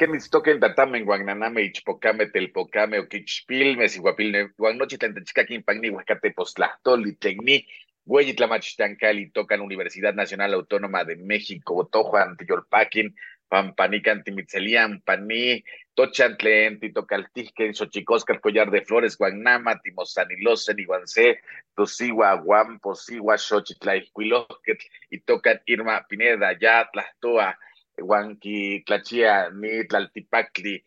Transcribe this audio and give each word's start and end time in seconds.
Kenitztoque 0.00 0.52
en 0.52 0.60
Tatamen, 0.60 1.04
Guananame, 1.04 1.60
Ichpocame, 1.60 2.30
Telpocame, 2.30 3.00
Oquichpil, 3.00 3.76
Mesiguapil, 3.76 4.50
Guanochi, 4.56 4.96
Tantechcaquin, 4.96 5.62
Pagni, 5.62 5.90
Huacate, 5.90 6.32
Postlastoli, 6.32 7.16
Tecni, 7.16 7.66
Hueyitlamachtancali, 8.06 9.30
tocan 9.30 9.60
Universidad 9.60 10.14
Nacional 10.14 10.54
Autónoma 10.54 11.04
de 11.04 11.16
México, 11.16 11.86
Tojuan, 11.92 12.38
Tiyolpaquin, 12.38 13.14
Pampanican, 13.46 14.24
Timitzelian, 14.24 15.02
Paní, 15.02 15.62
Tochantlen, 15.92 16.80
Titocaltijquen, 16.80 17.74
Xochicosca, 17.74 18.40
Collar 18.40 18.70
de 18.70 18.80
Flores, 18.86 19.18
Guanama, 19.18 19.82
Timosanilosen, 19.82 20.78
Iguancé, 20.78 21.40
Tosigua, 21.74 22.36
Guam, 22.36 22.80
Posigua, 22.80 23.36
Xochitlaixcuilosquet, 23.36 24.78
y 25.10 25.20
tocan 25.20 25.60
Irma 25.66 26.06
Pineda, 26.08 26.58
Ya, 26.58 26.88
Tlastoa, 26.90 27.58
Huanqui, 27.96 28.82
Tlachia, 28.84 29.50
Ni, 29.50 29.86
Tlaltipacli, 29.86 30.84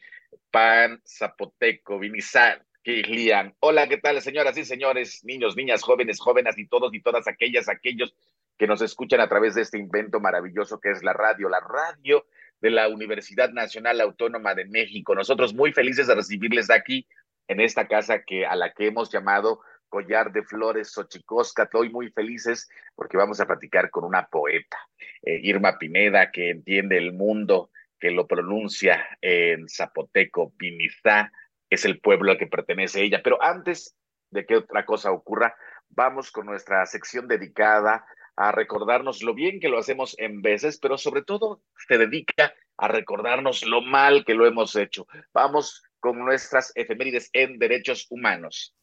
Pan, 0.52 1.02
Zapoteco, 1.06 2.00
Vinizar, 2.00 2.64
Kilian. 2.84 3.56
Hola, 3.60 3.88
¿qué 3.88 3.98
tal, 3.98 4.22
señoras 4.22 4.58
y 4.58 4.66
señores, 4.66 5.24
niños, 5.24 5.56
niñas, 5.56 5.82
jóvenes, 5.82 6.20
jóvenes 6.20 6.58
y 6.58 6.68
todos 6.68 6.94
y 6.94 7.02
todas 7.02 7.28
aquellas, 7.28 7.70
aquellos 7.70 8.14
que 8.58 8.68
nos 8.68 8.82
escuchan 8.82 9.22
a 9.22 9.30
través 9.30 9.56
de 9.56 9.62
este 9.62 9.80
invento 9.80 10.20
maravilloso 10.20 10.80
que 10.80 10.92
es 10.92 11.04
la 11.04 11.14
radio, 11.14 11.50
la 11.50 11.60
radio 11.60 12.26
de 12.62 12.70
la 12.70 12.88
Universidad 12.88 13.52
Nacional 13.52 14.00
Autónoma 14.02 14.54
de 14.54 14.66
México. 14.66 15.16
Nosotros 15.16 15.54
muy 15.54 15.72
felices 15.72 16.08
de 16.08 16.16
recibirles 16.16 16.70
aquí 16.70 17.08
en 17.48 17.60
esta 17.60 17.88
casa 17.88 18.24
que 18.24 18.46
a 18.46 18.56
la 18.56 18.74
que 18.74 18.88
hemos 18.88 19.12
llamado 19.12 19.62
Collar 19.94 20.32
de 20.32 20.42
Flores 20.42 20.92
Xochicosca. 20.92 21.64
Estoy 21.64 21.92
muy 21.92 22.10
felices 22.10 22.68
porque 22.96 23.16
vamos 23.16 23.40
a 23.40 23.46
platicar 23.46 23.92
con 23.92 24.06
una 24.06 24.26
poeta, 24.26 24.80
eh, 25.22 25.40
Irma 25.44 25.78
Pineda, 25.78 26.32
que 26.32 26.50
entiende 26.50 26.98
el 26.98 27.14
mundo, 27.14 27.70
que 28.00 28.10
lo 28.10 28.26
pronuncia 28.26 29.06
en 29.22 29.70
zapoteco, 29.70 30.52
Pinizá, 30.58 31.32
es 31.70 31.86
el 31.86 32.00
pueblo 32.00 32.32
al 32.32 32.40
que 32.40 32.48
pertenece 32.48 33.04
ella. 33.04 33.22
Pero 33.24 33.38
antes 33.44 33.96
de 34.32 34.48
que 34.48 34.56
otra 34.56 34.84
cosa 34.84 35.12
ocurra, 35.12 35.56
vamos 35.90 36.32
con 36.32 36.48
nuestra 36.48 36.84
sección 36.88 37.28
dedicada 37.28 38.04
a 38.36 38.52
recordarnos 38.52 39.22
lo 39.22 39.36
bien 39.36 39.60
que 39.60 39.70
lo 39.70 39.78
hacemos 39.78 40.16
en 40.18 40.42
veces, 40.42 40.80
pero 40.80 40.98
sobre 40.98 41.22
todo 41.22 41.62
se 41.88 42.00
dedica 42.00 42.52
a 42.78 42.88
recordarnos 42.88 43.64
lo 43.64 43.82
mal 43.82 44.26
que 44.26 44.34
lo 44.34 44.48
hemos 44.48 44.76
hecho. 44.76 45.06
Vamos 45.36 45.84
con 46.04 46.20
nuestras 46.20 46.74
efemérides 46.76 47.30
en 47.32 47.58
derechos 47.58 48.08
humanos. 48.10 48.76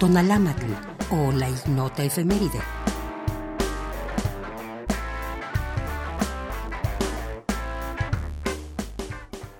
Tonalámatl 0.00 0.72
o 1.10 1.30
la 1.30 1.48
ignota 1.48 2.02
efeméride. 2.02 2.58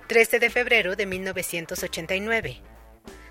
13 0.08 0.40
de 0.40 0.50
febrero 0.50 0.96
de 0.96 1.06
1989. 1.06 2.60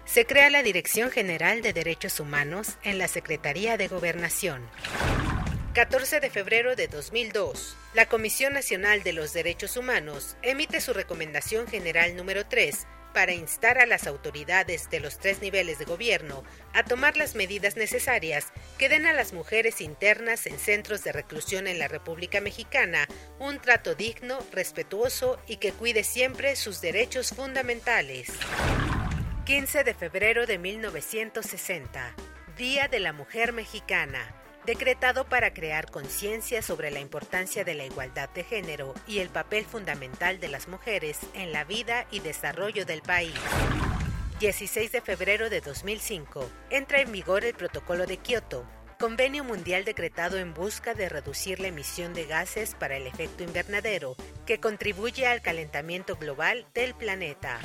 Se 0.06 0.26
crea 0.26 0.50
la 0.50 0.64
Dirección 0.64 1.12
General 1.12 1.62
de 1.62 1.74
Derechos 1.74 2.22
Humanos 2.22 2.78
en 2.84 2.98
la 2.98 3.10
Secretaría 3.10 3.76
de 3.76 3.90
Gobernación. 3.90 4.62
14 5.74 6.20
de 6.20 6.30
febrero 6.30 6.76
de 6.76 6.90
2002. 6.90 7.78
La 7.94 8.06
Comisión 8.08 8.52
Nacional 8.52 9.04
de 9.04 9.14
los 9.14 9.32
Derechos 9.32 9.78
Humanos 9.78 10.36
emite 10.42 10.82
su 10.82 10.92
Recomendación 10.92 11.66
General 11.66 12.14
número 12.14 12.46
3 12.46 12.88
para 13.14 13.32
instar 13.32 13.78
a 13.78 13.86
las 13.86 14.06
autoridades 14.06 14.90
de 14.90 15.00
los 15.00 15.18
tres 15.18 15.42
niveles 15.42 15.80
de 15.80 15.86
gobierno 15.86 16.44
a 16.74 16.84
tomar 16.84 17.16
las 17.16 17.36
medidas 17.36 17.78
necesarias 17.78 18.52
que 18.78 18.90
den 18.90 19.06
a 19.06 19.14
las 19.14 19.32
mujeres 19.32 19.80
internas 19.80 20.46
en 20.46 20.60
centros 20.60 21.06
de 21.06 21.14
reclusión 21.14 21.68
en 21.68 21.80
la 21.80 21.88
República 21.88 22.42
Mexicana 22.42 23.08
un 23.40 23.62
trato 23.62 23.96
digno, 23.96 24.40
respetuoso 24.52 25.40
y 25.48 25.56
que 25.56 25.72
cuide 25.72 26.04
siempre 26.04 26.58
sus 26.58 26.82
derechos 26.82 27.30
fundamentales. 27.30 28.28
15 29.46 29.86
de 29.86 29.94
febrero 29.94 30.46
de 30.46 30.58
1960, 30.58 32.14
Día 32.58 32.90
de 32.90 33.00
la 33.00 33.14
Mujer 33.14 33.54
Mexicana 33.54 34.36
decretado 34.66 35.26
para 35.26 35.54
crear 35.54 35.90
conciencia 35.90 36.62
sobre 36.62 36.92
la 36.92 37.00
importancia 37.00 37.64
de 37.64 37.76
la 37.76 37.86
igualdad 37.86 38.30
de 38.30 38.44
género 38.44 38.94
y 39.08 39.20
el 39.20 39.30
papel 39.30 39.66
fundamental 39.66 40.40
de 40.40 40.48
las 40.48 40.68
mujeres 40.68 41.20
en 41.34 41.52
la 41.52 41.64
vida 41.64 42.06
y 42.12 42.20
desarrollo 42.20 42.86
del 42.86 43.02
país. 43.02 43.34
16 44.40 44.92
de 44.92 45.02
febrero 45.02 45.50
de 45.50 45.62
2005. 45.62 46.50
Entra 46.70 47.02
en 47.02 47.12
vigor 47.12 47.46
el 47.46 47.54
Protocolo 47.54 48.08
de 48.08 48.18
Kioto, 48.18 48.66
convenio 49.00 49.44
mundial 49.44 49.84
decretado 49.84 50.38
en 50.38 50.54
busca 50.54 50.94
de 50.94 51.10
reducir 51.10 51.60
la 51.60 51.68
emisión 51.68 52.14
de 52.14 52.26
gases 52.26 52.76
para 52.76 52.98
el 52.98 53.08
efecto 53.08 53.44
invernadero, 53.44 54.16
que 54.46 54.60
contribuye 54.60 55.28
al 55.28 55.42
calentamiento 55.42 56.16
global 56.16 56.68
del 56.74 56.94
planeta. 56.94 57.60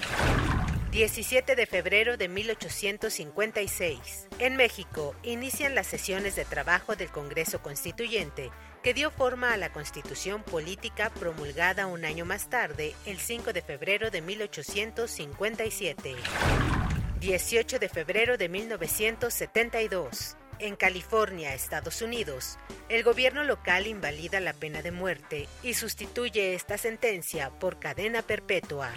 17 0.96 1.56
de 1.56 1.66
febrero 1.66 2.16
de 2.16 2.26
1856. 2.26 4.28
En 4.38 4.56
México 4.56 5.14
inician 5.22 5.75
las 5.75 5.87
sesiones 5.87 6.37
de 6.37 6.46
trabajo 6.46 6.96
del 6.96 7.10
Congreso 7.10 7.60
Constituyente, 7.60 8.50
que 8.82 8.94
dio 8.94 9.10
forma 9.10 9.52
a 9.52 9.58
la 9.58 9.70
Constitución 9.70 10.43
Política 10.43 11.10
promulgada 11.10 11.87
un 11.87 12.06
año 12.06 12.25
más 12.25 12.48
tarde, 12.48 12.94
el 13.04 13.19
5 13.19 13.52
de 13.52 13.60
febrero 13.60 14.10
de 14.10 14.22
1857. 14.22 16.16
18 17.20 17.78
de 17.78 17.88
febrero 17.90 18.38
de 18.38 18.48
1972. 18.48 20.38
En 20.60 20.76
California, 20.76 21.52
Estados 21.52 22.00
Unidos, 22.00 22.58
el 22.88 23.02
gobierno 23.02 23.44
local 23.44 23.87
invalida 23.87 24.40
la 24.40 24.54
pena 24.54 24.81
de 24.81 24.93
muerte 24.93 25.46
y 25.62 25.75
sustituye 25.75 26.54
esta 26.54 26.78
sentencia 26.78 27.50
por 27.50 27.78
cadena 27.78 28.22
perpetua. 28.22 28.90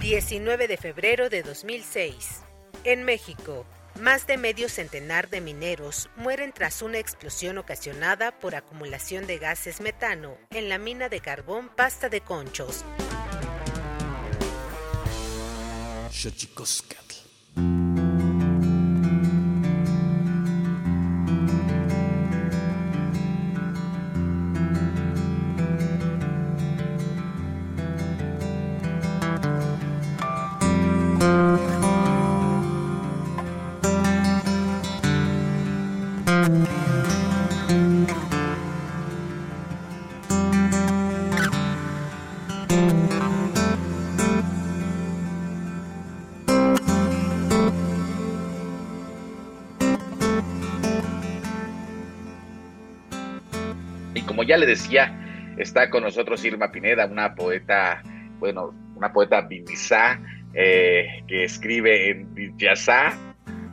19 0.00 0.68
de 0.68 0.76
febrero 0.76 1.28
de 1.28 1.42
2006. 1.42 2.42
En 2.84 3.02
México, 3.02 3.66
más 4.00 4.28
de 4.28 4.36
medio 4.36 4.68
centenar 4.68 5.28
de 5.28 5.40
mineros 5.40 6.08
mueren 6.14 6.52
tras 6.52 6.82
una 6.82 6.98
explosión 6.98 7.58
ocasionada 7.58 8.30
por 8.38 8.54
acumulación 8.54 9.26
de 9.26 9.38
gases 9.38 9.80
metano 9.80 10.38
en 10.50 10.68
la 10.68 10.78
mina 10.78 11.08
de 11.08 11.18
carbón 11.20 11.68
Pasta 11.68 12.08
de 12.08 12.20
Conchos. 12.20 12.84
Le 54.58 54.66
decía, 54.66 55.54
está 55.56 55.90
con 55.90 56.02
nosotros 56.02 56.44
Irma 56.44 56.70
Pineda, 56.70 57.06
una 57.06 57.34
poeta, 57.34 58.02
bueno, 58.38 58.74
una 58.96 59.12
poeta 59.12 59.42
bimizá, 59.42 60.20
eh, 60.54 61.22
que 61.26 61.44
escribe 61.44 62.10
en 62.10 62.34
Villazá, 62.34 63.16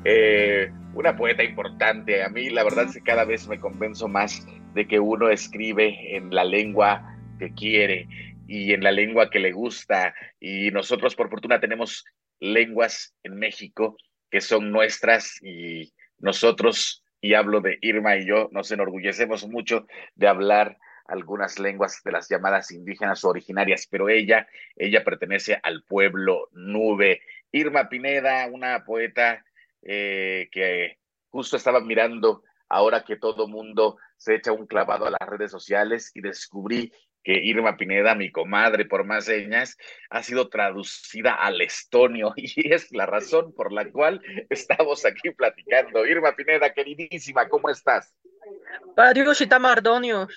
eh, 0.03 0.71
una 0.93 1.15
poeta 1.15 1.43
importante. 1.43 2.23
A 2.23 2.29
mí 2.29 2.49
la 2.49 2.63
verdad 2.63 2.85
es 2.85 2.93
que 2.93 3.01
cada 3.01 3.25
vez 3.25 3.47
me 3.47 3.59
convenzo 3.59 4.07
más 4.07 4.45
de 4.73 4.87
que 4.87 4.99
uno 4.99 5.29
escribe 5.29 6.15
en 6.15 6.33
la 6.33 6.43
lengua 6.43 7.17
que 7.39 7.51
quiere 7.53 8.07
y 8.47 8.73
en 8.73 8.83
la 8.83 8.91
lengua 8.91 9.29
que 9.29 9.39
le 9.39 9.51
gusta. 9.51 10.13
Y 10.39 10.69
nosotros, 10.71 11.15
por 11.15 11.29
fortuna, 11.29 11.59
tenemos 11.59 12.05
lenguas 12.39 13.15
en 13.23 13.37
México 13.37 13.97
que 14.29 14.41
son 14.41 14.71
nuestras 14.71 15.41
y 15.41 15.93
nosotros 16.19 17.04
y 17.25 17.33
hablo 17.33 17.59
de 17.59 17.79
Irma 17.81 18.17
y 18.17 18.27
yo, 18.27 18.49
nos 18.51 18.71
enorgullecemos 18.71 19.47
mucho 19.47 19.87
de 20.13 20.27
hablar 20.27 20.77
algunas 21.07 21.57
lenguas 21.57 22.03
de 22.03 22.11
las 22.11 22.29
llamadas 22.29 22.69
indígenas 22.69 23.25
originarias, 23.25 23.87
pero 23.89 24.09
ella, 24.09 24.47
ella 24.75 25.03
pertenece 25.03 25.59
al 25.63 25.81
pueblo 25.81 26.49
nube. 26.51 27.21
Irma 27.51 27.89
Pineda, 27.89 28.45
una 28.45 28.85
poeta 28.85 29.43
eh, 29.81 30.49
que 30.51 30.99
justo 31.29 31.57
estaba 31.57 31.79
mirando 31.79 32.43
ahora 32.69 33.03
que 33.03 33.15
todo 33.15 33.47
mundo 33.47 33.97
se 34.17 34.35
echa 34.35 34.51
un 34.51 34.67
clavado 34.67 35.07
a 35.07 35.11
las 35.19 35.27
redes 35.27 35.49
sociales 35.49 36.11
y 36.13 36.21
descubrí 36.21 36.93
que 37.25 37.33
Irma 37.43 37.75
Pineda, 37.75 38.13
mi 38.13 38.31
comadre 38.31 38.85
por 38.85 39.03
más 39.03 39.25
señas, 39.25 39.77
ha 40.11 40.21
sido 40.21 40.47
traducida 40.47 41.33
al 41.33 41.59
estonio 41.59 42.33
y 42.37 42.71
es 42.71 42.91
la 42.91 43.07
razón 43.07 43.53
por 43.53 43.73
la 43.73 43.91
cual 43.91 44.21
estamos 44.49 45.05
aquí 45.05 45.31
platicando. 45.31 46.05
Irma 46.05 46.35
Pineda, 46.35 46.71
queridísima, 46.71 47.49
¿cómo 47.49 47.69
estás? 47.69 48.15
Mardonio. 49.59 50.27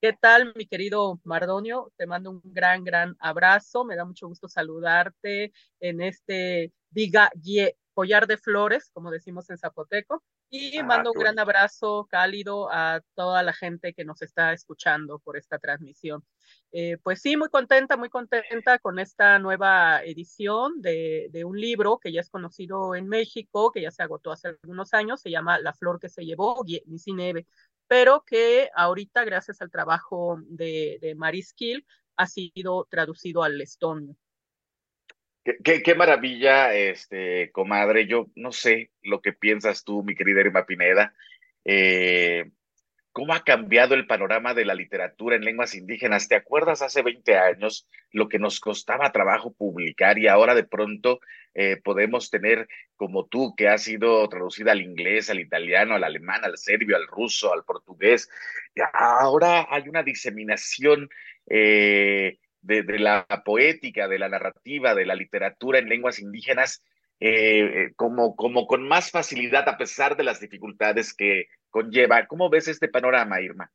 ¿Qué 0.00 0.12
tal, 0.12 0.52
mi 0.54 0.66
querido 0.66 1.20
Mardonio? 1.24 1.90
Te 1.96 2.06
mando 2.06 2.30
un 2.30 2.40
gran, 2.44 2.84
gran 2.84 3.16
abrazo. 3.18 3.84
Me 3.84 3.96
da 3.96 4.04
mucho 4.04 4.28
gusto 4.28 4.48
saludarte 4.48 5.52
en 5.80 6.02
este 6.02 6.72
Diga 6.90 7.30
Ye 7.42 7.76
collar 7.94 8.26
de 8.26 8.36
flores, 8.36 8.90
como 8.92 9.10
decimos 9.10 9.50
en 9.50 9.58
zapoteco. 9.58 10.22
Y 10.48 10.78
ah, 10.78 10.84
mando 10.84 11.10
un 11.12 11.18
gran 11.18 11.38
abrazo 11.38 12.06
cálido 12.08 12.72
a 12.72 13.00
toda 13.14 13.42
la 13.42 13.52
gente 13.52 13.92
que 13.92 14.04
nos 14.04 14.22
está 14.22 14.52
escuchando 14.52 15.18
por 15.18 15.36
esta 15.36 15.58
transmisión. 15.58 16.24
Eh, 16.70 16.98
pues 17.02 17.20
sí, 17.20 17.36
muy 17.36 17.48
contenta, 17.48 17.96
muy 17.96 18.08
contenta 18.08 18.78
con 18.78 18.98
esta 18.98 19.38
nueva 19.38 20.02
edición 20.04 20.80
de, 20.80 21.28
de, 21.30 21.44
un 21.44 21.60
libro 21.60 21.98
que 21.98 22.12
ya 22.12 22.20
es 22.20 22.30
conocido 22.30 22.94
en 22.94 23.08
México, 23.08 23.72
que 23.72 23.82
ya 23.82 23.90
se 23.90 24.02
agotó 24.02 24.30
hace 24.30 24.48
algunos 24.48 24.94
años, 24.94 25.20
se 25.20 25.30
llama 25.30 25.58
La 25.58 25.74
flor 25.74 25.98
que 25.98 26.08
se 26.08 26.24
llevó, 26.24 26.62
Nieve 26.64 27.46
pero 27.88 28.24
que 28.24 28.68
ahorita, 28.74 29.24
gracias 29.24 29.62
al 29.62 29.70
trabajo 29.70 30.38
de, 30.46 30.98
de 31.00 31.14
Mariskill, 31.14 31.86
ha 32.16 32.26
sido 32.26 32.86
traducido 32.90 33.42
al 33.42 33.60
estonio. 33.60 34.16
Qué, 35.62 35.94
maravilla, 35.94 36.74
este, 36.74 37.52
comadre. 37.52 38.06
Yo 38.06 38.26
no 38.34 38.50
sé 38.50 38.90
lo 39.02 39.20
que 39.20 39.32
piensas 39.32 39.84
tú, 39.84 40.02
mi 40.02 40.16
querida 40.16 40.40
Irma 40.40 40.66
Pineda. 40.66 41.14
Eh, 41.64 42.50
¿Cómo 43.12 43.32
ha 43.32 43.44
cambiado 43.44 43.94
el 43.94 44.08
panorama 44.08 44.54
de 44.54 44.64
la 44.64 44.74
literatura 44.74 45.36
en 45.36 45.44
lenguas 45.44 45.74
indígenas? 45.76 46.26
¿Te 46.28 46.34
acuerdas 46.34 46.82
hace 46.82 47.00
20 47.02 47.38
años 47.38 47.88
lo 48.10 48.28
que 48.28 48.40
nos 48.40 48.58
costaba 48.58 49.12
trabajo 49.12 49.54
publicar 49.54 50.18
y 50.18 50.26
ahora 50.26 50.54
de 50.54 50.64
pronto 50.64 51.20
eh, 51.54 51.76
podemos 51.82 52.28
tener 52.28 52.66
como 52.96 53.26
tú, 53.26 53.54
que 53.56 53.68
ha 53.68 53.78
sido 53.78 54.28
traducida 54.28 54.72
al 54.72 54.82
inglés, 54.82 55.30
al 55.30 55.38
italiano, 55.38 55.94
al 55.94 56.04
alemán, 56.04 56.44
al 56.44 56.58
serbio, 56.58 56.96
al 56.96 57.06
ruso, 57.06 57.52
al 57.52 57.64
portugués? 57.64 58.28
Ahora 58.92 59.68
hay 59.70 59.88
una 59.88 60.02
diseminación 60.02 61.08
eh, 61.48 62.38
de, 62.66 62.98
la 62.98 63.26
poética, 63.44 64.08
de 64.08 64.18
la 64.18 64.28
narrativa, 64.28 64.94
de 64.94 65.06
la 65.06 65.14
literatura 65.14 65.78
en 65.78 65.88
lenguas 65.88 66.18
indígenas, 66.18 66.82
eh, 67.20 67.92
como, 67.96 68.36
como 68.36 68.66
con 68.66 68.86
más 68.86 69.10
facilidad 69.10 69.68
a 69.68 69.78
pesar 69.78 70.16
de 70.16 70.24
las 70.24 70.40
dificultades 70.40 71.14
que 71.14 71.46
conlleva. 71.70 72.26
¿Cómo 72.26 72.50
ves 72.50 72.68
este 72.68 72.88
panorama, 72.88 73.40
Irma? 73.40 73.70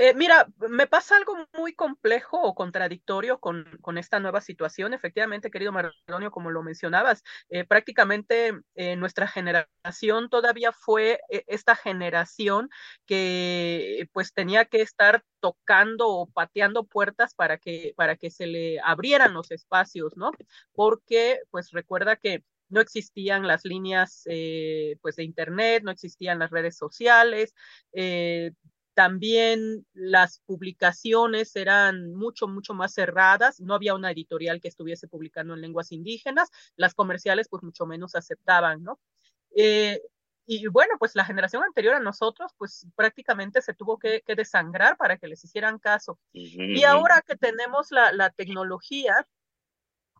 Eh, 0.00 0.14
mira, 0.14 0.46
me 0.70 0.86
pasa 0.86 1.16
algo 1.16 1.34
muy 1.54 1.74
complejo 1.74 2.40
o 2.40 2.54
contradictorio 2.54 3.40
con, 3.40 3.66
esta 3.98 4.20
nueva 4.20 4.40
situación. 4.40 4.94
Efectivamente, 4.94 5.50
querido 5.50 5.72
Mardonio, 5.72 6.30
como 6.30 6.52
lo 6.52 6.62
mencionabas, 6.62 7.24
eh, 7.48 7.64
prácticamente 7.64 8.52
eh, 8.76 8.94
nuestra 8.94 9.26
generación 9.26 10.28
todavía 10.30 10.70
fue 10.70 11.18
esta 11.48 11.74
generación 11.74 12.70
que 13.06 14.08
pues 14.12 14.32
tenía 14.32 14.66
que 14.66 14.82
estar 14.82 15.24
tocando 15.40 16.06
o 16.08 16.26
pateando 16.28 16.84
puertas 16.84 17.34
para 17.34 17.58
que, 17.58 17.92
para 17.96 18.14
que 18.14 18.30
se 18.30 18.46
le 18.46 18.78
abrieran 18.80 19.34
los 19.34 19.50
espacios, 19.50 20.16
¿no? 20.16 20.30
Porque 20.74 21.40
pues 21.50 21.72
recuerda 21.72 22.14
que 22.14 22.44
no 22.68 22.80
existían 22.80 23.48
las 23.48 23.64
líneas 23.64 24.22
pues 25.02 25.16
de 25.16 25.24
internet, 25.24 25.82
no 25.82 25.90
existían 25.90 26.38
las 26.38 26.50
redes 26.50 26.76
sociales, 26.76 27.52
eh, 27.92 28.52
también 28.98 29.86
las 29.92 30.40
publicaciones 30.44 31.54
eran 31.54 32.14
mucho, 32.14 32.48
mucho 32.48 32.74
más 32.74 32.94
cerradas. 32.94 33.60
No 33.60 33.74
había 33.74 33.94
una 33.94 34.10
editorial 34.10 34.60
que 34.60 34.66
estuviese 34.66 35.06
publicando 35.06 35.54
en 35.54 35.60
lenguas 35.60 35.92
indígenas. 35.92 36.50
Las 36.74 36.94
comerciales, 36.94 37.46
pues 37.48 37.62
mucho 37.62 37.86
menos 37.86 38.16
aceptaban, 38.16 38.82
¿no? 38.82 38.98
Eh, 39.54 40.02
y 40.46 40.66
bueno, 40.66 40.94
pues 40.98 41.14
la 41.14 41.24
generación 41.24 41.62
anterior 41.62 41.94
a 41.94 42.00
nosotros, 42.00 42.50
pues 42.58 42.88
prácticamente 42.96 43.62
se 43.62 43.72
tuvo 43.72 44.00
que, 44.00 44.22
que 44.26 44.34
desangrar 44.34 44.96
para 44.96 45.16
que 45.16 45.28
les 45.28 45.44
hicieran 45.44 45.78
caso. 45.78 46.18
Y 46.32 46.82
ahora 46.82 47.22
que 47.24 47.36
tenemos 47.36 47.92
la, 47.92 48.10
la 48.10 48.30
tecnología, 48.30 49.28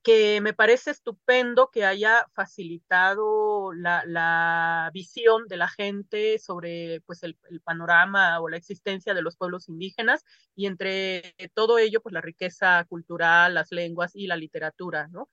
que 0.08 0.40
me 0.40 0.54
parece 0.54 0.90
estupendo 0.90 1.68
que 1.70 1.84
haya 1.84 2.26
facilitado 2.32 3.74
la, 3.74 4.02
la 4.06 4.90
visión 4.94 5.46
de 5.48 5.58
la 5.58 5.68
gente 5.68 6.38
sobre 6.38 7.02
pues, 7.02 7.22
el, 7.24 7.36
el, 7.50 7.60
panorama 7.60 8.40
o 8.40 8.48
la 8.48 8.56
existencia 8.56 9.12
de 9.12 9.20
los 9.20 9.36
pueblos 9.36 9.68
indígenas 9.68 10.24
y 10.56 10.64
entre 10.64 11.34
todo 11.52 11.78
ello, 11.78 12.00
pues 12.00 12.14
la 12.14 12.22
riqueza 12.22 12.86
cultural, 12.88 13.52
las 13.52 13.70
lenguas 13.70 14.16
y 14.16 14.28
la 14.28 14.36
literatura, 14.36 15.08
¿no? 15.08 15.28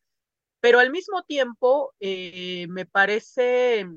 Pero 0.60 0.80
al 0.80 0.92
mismo 0.92 1.24
tiempo, 1.24 1.94
eh, 2.02 2.68
me 2.68 2.86
parece 2.86 3.88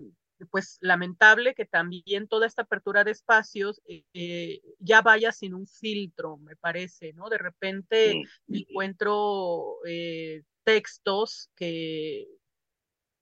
pues 0.52 0.78
lamentable 0.80 1.56
que 1.56 1.64
también 1.64 2.28
toda 2.28 2.46
esta 2.46 2.62
apertura 2.62 3.02
de 3.02 3.10
espacios 3.10 3.82
eh, 4.14 4.60
ya 4.78 5.02
vaya 5.02 5.32
sin 5.32 5.54
un 5.54 5.66
filtro, 5.66 6.36
me 6.36 6.54
parece, 6.54 7.12
¿no? 7.14 7.28
De 7.28 7.38
repente 7.38 8.22
mm. 8.46 8.54
encuentro 8.54 9.78
eh, 9.84 10.44
textos 10.68 11.50
que 11.56 12.28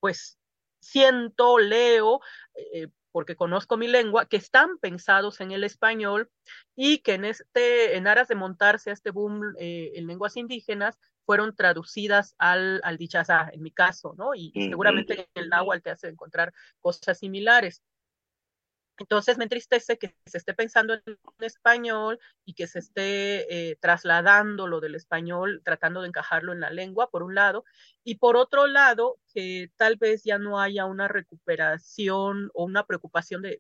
pues 0.00 0.36
siento, 0.80 1.60
leo, 1.60 2.20
eh, 2.56 2.88
porque 3.12 3.36
conozco 3.36 3.76
mi 3.76 3.86
lengua, 3.86 4.26
que 4.26 4.36
están 4.36 4.78
pensados 4.78 5.40
en 5.40 5.52
el 5.52 5.62
español 5.62 6.28
y 6.74 6.98
que 6.98 7.14
en 7.14 7.24
este, 7.24 7.96
en 7.96 8.08
aras 8.08 8.26
de 8.26 8.34
montarse 8.34 8.90
a 8.90 8.94
este 8.94 9.12
boom 9.12 9.54
eh, 9.60 9.92
en 9.94 10.08
lenguas 10.08 10.36
indígenas, 10.36 10.98
fueron 11.24 11.54
traducidas 11.54 12.34
al, 12.36 12.80
al 12.82 12.96
dichazá, 12.96 13.48
en 13.52 13.62
mi 13.62 13.70
caso, 13.70 14.16
¿no? 14.18 14.34
Y, 14.34 14.50
y 14.52 14.68
seguramente 14.68 15.20
en 15.20 15.42
el 15.44 15.48
náhuatl 15.48 15.82
te 15.82 15.90
hace 15.90 16.08
encontrar 16.08 16.52
cosas 16.80 17.16
similares. 17.16 17.80
Entonces 18.98 19.36
me 19.38 19.44
entristece 19.44 19.98
que 19.98 20.14
se 20.26 20.38
esté 20.38 20.54
pensando 20.54 20.94
en 20.94 21.18
español 21.40 22.18
y 22.44 22.54
que 22.54 22.66
se 22.66 22.78
esté 22.78 23.70
eh, 23.70 23.76
trasladando 23.76 24.66
lo 24.66 24.80
del 24.80 24.94
español, 24.94 25.60
tratando 25.64 26.02
de 26.02 26.08
encajarlo 26.08 26.52
en 26.52 26.60
la 26.60 26.70
lengua, 26.70 27.10
por 27.10 27.22
un 27.22 27.34
lado, 27.34 27.64
y 28.04 28.16
por 28.16 28.36
otro 28.36 28.66
lado, 28.66 29.18
que 29.34 29.70
tal 29.76 29.96
vez 29.96 30.22
ya 30.24 30.38
no 30.38 30.60
haya 30.60 30.86
una 30.86 31.08
recuperación 31.08 32.50
o 32.54 32.64
una 32.64 32.86
preocupación 32.86 33.42
de, 33.42 33.58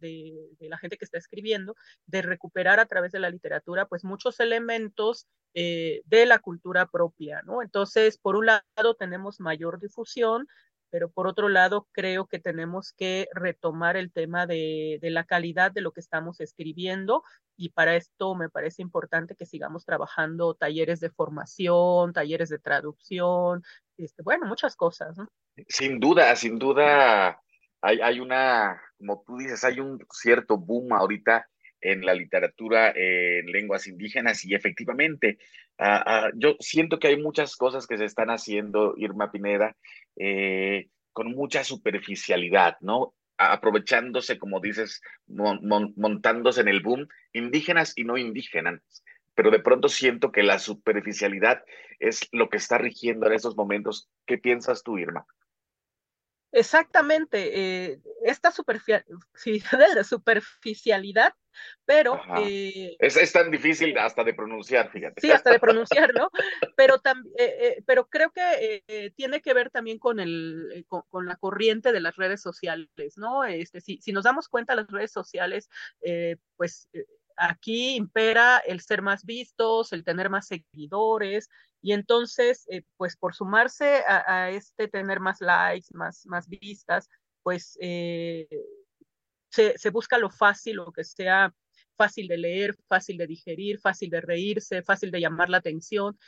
la 0.60 0.78
gente 0.78 0.96
que 0.96 1.04
está 1.04 1.18
escribiendo 1.18 1.76
de 2.06 2.22
recuperar 2.22 2.80
a 2.80 2.86
través 2.86 3.12
de 3.12 3.20
la 3.20 3.30
literatura, 3.30 3.86
pues 3.86 4.04
muchos 4.04 4.40
elementos 4.40 5.26
eh, 5.54 6.02
de 6.04 6.26
la 6.26 6.38
cultura 6.38 6.86
propia, 6.86 7.42
¿no? 7.42 7.62
Entonces, 7.62 8.18
por 8.18 8.36
un 8.36 8.46
lado, 8.46 8.94
tenemos 8.98 9.40
mayor 9.40 9.80
difusión, 9.80 10.46
pero 10.90 11.10
por 11.10 11.26
otro 11.26 11.48
lado 11.48 11.88
creo 11.92 12.26
que 12.26 12.38
tenemos 12.38 12.92
que 12.92 13.28
retomar 13.34 13.96
el 13.96 14.12
tema 14.12 14.46
de, 14.46 14.98
de, 15.00 15.10
la 15.10 15.24
calidad 15.24 15.72
de 15.72 15.80
lo 15.80 15.92
que 15.92 16.00
estamos 16.00 16.40
escribiendo 16.40 17.22
y 17.56 17.70
para 17.70 17.96
esto 17.96 18.34
me 18.34 18.48
parece 18.48 18.82
importante 18.82 19.34
que 19.34 19.46
sigamos 19.46 19.84
trabajando 19.84 20.54
talleres 20.54 21.00
de 21.00 21.10
formación, 21.10 22.12
talleres 22.12 22.48
de 22.48 22.58
traducción, 22.58 23.62
este, 23.96 24.22
bueno, 24.22 24.46
muchas 24.46 24.76
cosas. 24.76 25.16
¿no? 25.16 25.28
Sin 25.68 25.98
duda, 25.98 26.34
sin 26.36 26.58
duda 26.58 27.40
hay, 27.80 28.00
hay 28.00 28.20
una, 28.20 28.80
como 28.98 29.22
tú 29.26 29.38
dices, 29.38 29.64
hay 29.64 29.80
un 29.80 29.98
cierto 30.10 30.56
boom 30.56 30.92
ahorita 30.92 31.48
en 31.80 32.04
la 32.04 32.14
literatura 32.14 32.92
en 32.94 33.46
lenguas 33.46 33.86
indígenas 33.86 34.44
y 34.44 34.54
efectivamente 34.54 35.38
uh, 35.78 36.28
uh, 36.28 36.30
yo 36.34 36.56
siento 36.60 36.98
que 36.98 37.08
hay 37.08 37.20
muchas 37.20 37.56
cosas 37.56 37.86
que 37.86 37.98
se 37.98 38.04
están 38.04 38.30
haciendo, 38.30 38.94
Irma 38.96 39.30
Pineda, 39.30 39.76
eh, 40.16 40.88
con 41.12 41.32
mucha 41.32 41.64
superficialidad, 41.64 42.76
¿no? 42.80 43.14
Aprovechándose, 43.38 44.38
como 44.38 44.60
dices, 44.60 45.02
mon, 45.26 45.66
mon, 45.66 45.92
montándose 45.96 46.60
en 46.60 46.68
el 46.68 46.80
boom, 46.80 47.08
indígenas 47.32 47.92
y 47.96 48.04
no 48.04 48.16
indígenas. 48.16 48.80
Pero 49.34 49.50
de 49.50 49.60
pronto 49.60 49.88
siento 49.88 50.32
que 50.32 50.42
la 50.42 50.58
superficialidad 50.58 51.62
es 51.98 52.28
lo 52.32 52.48
que 52.48 52.56
está 52.56 52.78
rigiendo 52.78 53.26
en 53.26 53.34
esos 53.34 53.56
momentos. 53.56 54.08
¿Qué 54.26 54.38
piensas 54.38 54.82
tú, 54.82 54.98
Irma? 54.98 55.26
Exactamente, 56.52 57.90
eh, 57.92 58.00
esta 58.24 58.50
superficialidad, 60.04 61.34
pero... 61.84 62.20
Eh, 62.38 62.96
es, 62.98 63.16
es, 63.16 63.32
tan 63.32 63.50
difícil 63.50 63.96
hasta 63.98 64.24
de 64.24 64.34
pronunciar, 64.34 64.90
fíjate. 64.90 65.20
Sí, 65.20 65.30
hasta 65.30 65.50
de 65.50 65.58
pronunciar, 65.58 66.12
¿no? 66.14 66.30
Pero, 66.76 66.98
tam, 66.98 67.24
eh, 67.38 67.82
pero 67.86 68.08
creo 68.08 68.30
que 68.30 69.12
tiene 69.16 69.40
que 69.40 69.54
ver 69.54 69.70
también 69.70 69.98
con, 69.98 70.20
el, 70.20 70.84
con, 70.88 71.02
con, 71.08 71.26
la 71.26 71.36
corriente 71.36 71.92
de 71.92 72.00
las 72.00 72.16
redes 72.16 72.40
sociales, 72.40 72.88
¿no? 73.16 73.44
Este, 73.44 73.80
si, 73.80 73.98
si 74.00 74.12
nos 74.12 74.24
damos 74.24 74.48
cuenta, 74.48 74.74
las 74.74 74.88
redes 74.88 75.12
sociales, 75.12 75.68
pues 76.56 76.88
aquí 77.36 77.96
impera 77.96 78.58
el 78.58 78.80
ser 78.80 79.02
más 79.02 79.24
vistos, 79.24 79.92
el 79.92 80.04
tener 80.04 80.30
más 80.30 80.46
seguidores, 80.46 81.48
y 81.82 81.92
entonces, 81.92 82.66
eh, 82.68 82.82
pues 82.96 83.16
por 83.16 83.34
sumarse 83.34 84.02
a, 84.08 84.44
a, 84.44 84.50
este 84.50 84.88
tener 84.88 85.20
más 85.20 85.40
likes, 85.40 85.88
más, 85.92 86.26
más 86.26 86.48
vistas, 86.48 87.08
pues 87.42 87.78
eh, 87.80 88.48
se, 89.48 89.76
se, 89.78 89.90
busca 89.90 90.18
lo 90.18 90.30
fácil, 90.30 90.76
lo 90.76 90.92
que 90.92 91.04
sea 91.04 91.52
fácil 91.96 92.28
de 92.28 92.38
leer, 92.38 92.76
fácil 92.88 93.16
de 93.16 93.26
digerir, 93.26 93.80
fácil 93.80 94.10
de 94.10 94.20
reírse, 94.20 94.82
fácil 94.82 95.10
de 95.10 95.20
llamar 95.20 95.48
la 95.48 95.58
atención. 95.58 96.18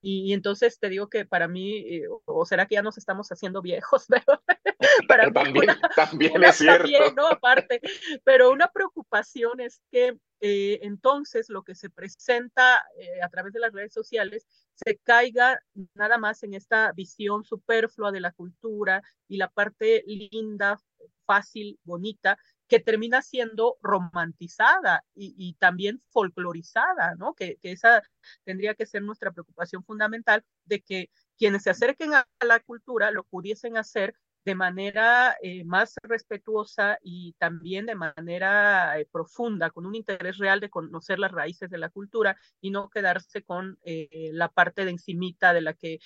Y, 0.00 0.30
y 0.30 0.32
entonces 0.32 0.78
te 0.78 0.88
digo 0.88 1.08
que 1.08 1.24
para 1.24 1.48
mí, 1.48 1.76
eh, 1.76 2.04
o 2.24 2.44
será 2.44 2.66
que 2.66 2.74
ya 2.74 2.82
nos 2.82 2.98
estamos 2.98 3.28
haciendo 3.28 3.62
viejos, 3.62 4.06
pero 4.08 4.42
para 5.08 5.26
mí 5.26 5.32
también, 5.32 5.64
una, 5.64 5.80
también 5.96 6.32
una, 6.34 6.48
es 6.48 6.56
cierto. 6.56 6.78
También, 6.78 7.14
¿no? 7.14 7.28
Aparte, 7.28 7.80
pero 8.24 8.50
una 8.50 8.68
preocupación 8.68 9.60
es 9.60 9.80
que 9.90 10.16
eh, 10.40 10.80
entonces 10.82 11.48
lo 11.48 11.62
que 11.62 11.74
se 11.74 11.90
presenta 11.90 12.84
eh, 12.98 13.22
a 13.22 13.28
través 13.28 13.52
de 13.52 13.60
las 13.60 13.72
redes 13.72 13.92
sociales 13.92 14.46
se 14.74 14.98
caiga 14.98 15.60
nada 15.94 16.16
más 16.18 16.44
en 16.44 16.54
esta 16.54 16.92
visión 16.92 17.44
superflua 17.44 18.12
de 18.12 18.20
la 18.20 18.30
cultura 18.30 19.02
y 19.26 19.36
la 19.36 19.48
parte 19.48 20.04
linda, 20.06 20.80
fácil, 21.26 21.78
bonita, 21.82 22.38
que 22.68 22.80
termina 22.80 23.22
siendo 23.22 23.78
romantizada 23.82 25.04
y, 25.14 25.34
y 25.36 25.54
también 25.54 26.02
folclorizada, 26.10 27.14
¿no? 27.16 27.34
Que, 27.34 27.56
que, 27.56 27.72
esa 27.72 28.02
tendría 28.44 28.74
que 28.74 28.86
ser 28.86 29.02
nuestra 29.02 29.32
preocupación 29.32 29.84
fundamental 29.84 30.44
de 30.66 30.82
que 30.82 31.10
quienes 31.36 31.62
se 31.62 31.70
acerquen 31.70 32.14
a 32.14 32.28
la 32.40 32.60
cultura 32.60 33.10
lo 33.10 33.24
pudiesen 33.24 33.76
hacer 33.76 34.14
de 34.44 34.54
manera 34.54 35.36
eh, 35.42 35.64
más 35.64 35.94
respetuosa 36.02 36.98
y 37.02 37.34
también 37.34 37.86
de 37.86 37.94
manera 37.94 38.98
eh, 38.98 39.06
profunda, 39.10 39.70
con 39.70 39.86
un 39.86 39.94
interés 39.94 40.38
real 40.38 40.60
de 40.60 40.70
conocer 40.70 41.18
las 41.18 41.32
raíces 41.32 41.70
de 41.70 41.78
la 41.78 41.90
cultura 41.90 42.36
y 42.60 42.70
no 42.70 42.88
quedarse 42.88 43.42
con 43.42 43.78
eh, 43.82 44.30
la 44.32 44.48
parte 44.48 44.84
de 44.84 44.92
encimita 44.92 45.52
de 45.52 45.60
la 45.60 45.74
que 45.74 45.98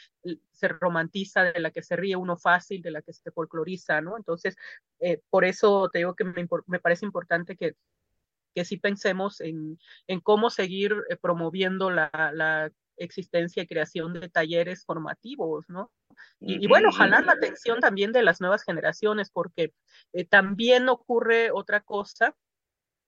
se 0.50 0.68
romantiza, 0.68 1.44
de 1.44 1.60
la 1.60 1.70
que 1.70 1.82
se 1.82 1.96
ríe 1.96 2.16
uno 2.16 2.36
fácil, 2.36 2.82
de 2.82 2.90
la 2.90 3.02
que 3.02 3.12
se 3.12 3.30
folcloriza, 3.30 4.00
¿no? 4.00 4.16
Entonces, 4.16 4.56
por 5.30 5.44
eso 5.44 5.88
te 5.90 5.98
digo 5.98 6.14
que 6.14 6.24
me, 6.24 6.46
me 6.66 6.80
parece 6.80 7.04
importante 7.06 7.56
que 7.56 7.76
que 8.54 8.66
sí 8.66 8.76
pensemos 8.76 9.40
en, 9.40 9.78
en 10.06 10.20
cómo 10.20 10.50
seguir 10.50 10.94
promoviendo 11.22 11.88
la, 11.90 12.10
la, 12.34 12.70
existencia 12.96 13.62
y 13.62 13.66
creación 13.66 14.12
de 14.14 14.28
talleres 14.28 14.84
formativos, 14.84 15.68
¿no? 15.68 15.90
Y, 16.40 16.66
bueno, 16.66 16.92
jalar 16.92 17.24
la 17.24 17.32
atención 17.32 17.80
también 17.80 18.12
de 18.12 18.22
las 18.22 18.40
nuevas 18.40 18.64
generaciones, 18.64 19.30
porque 19.30 19.72
eh, 20.12 20.24
también 20.24 20.88
ocurre 20.88 21.50
otra 21.50 21.80
cosa 21.80 22.36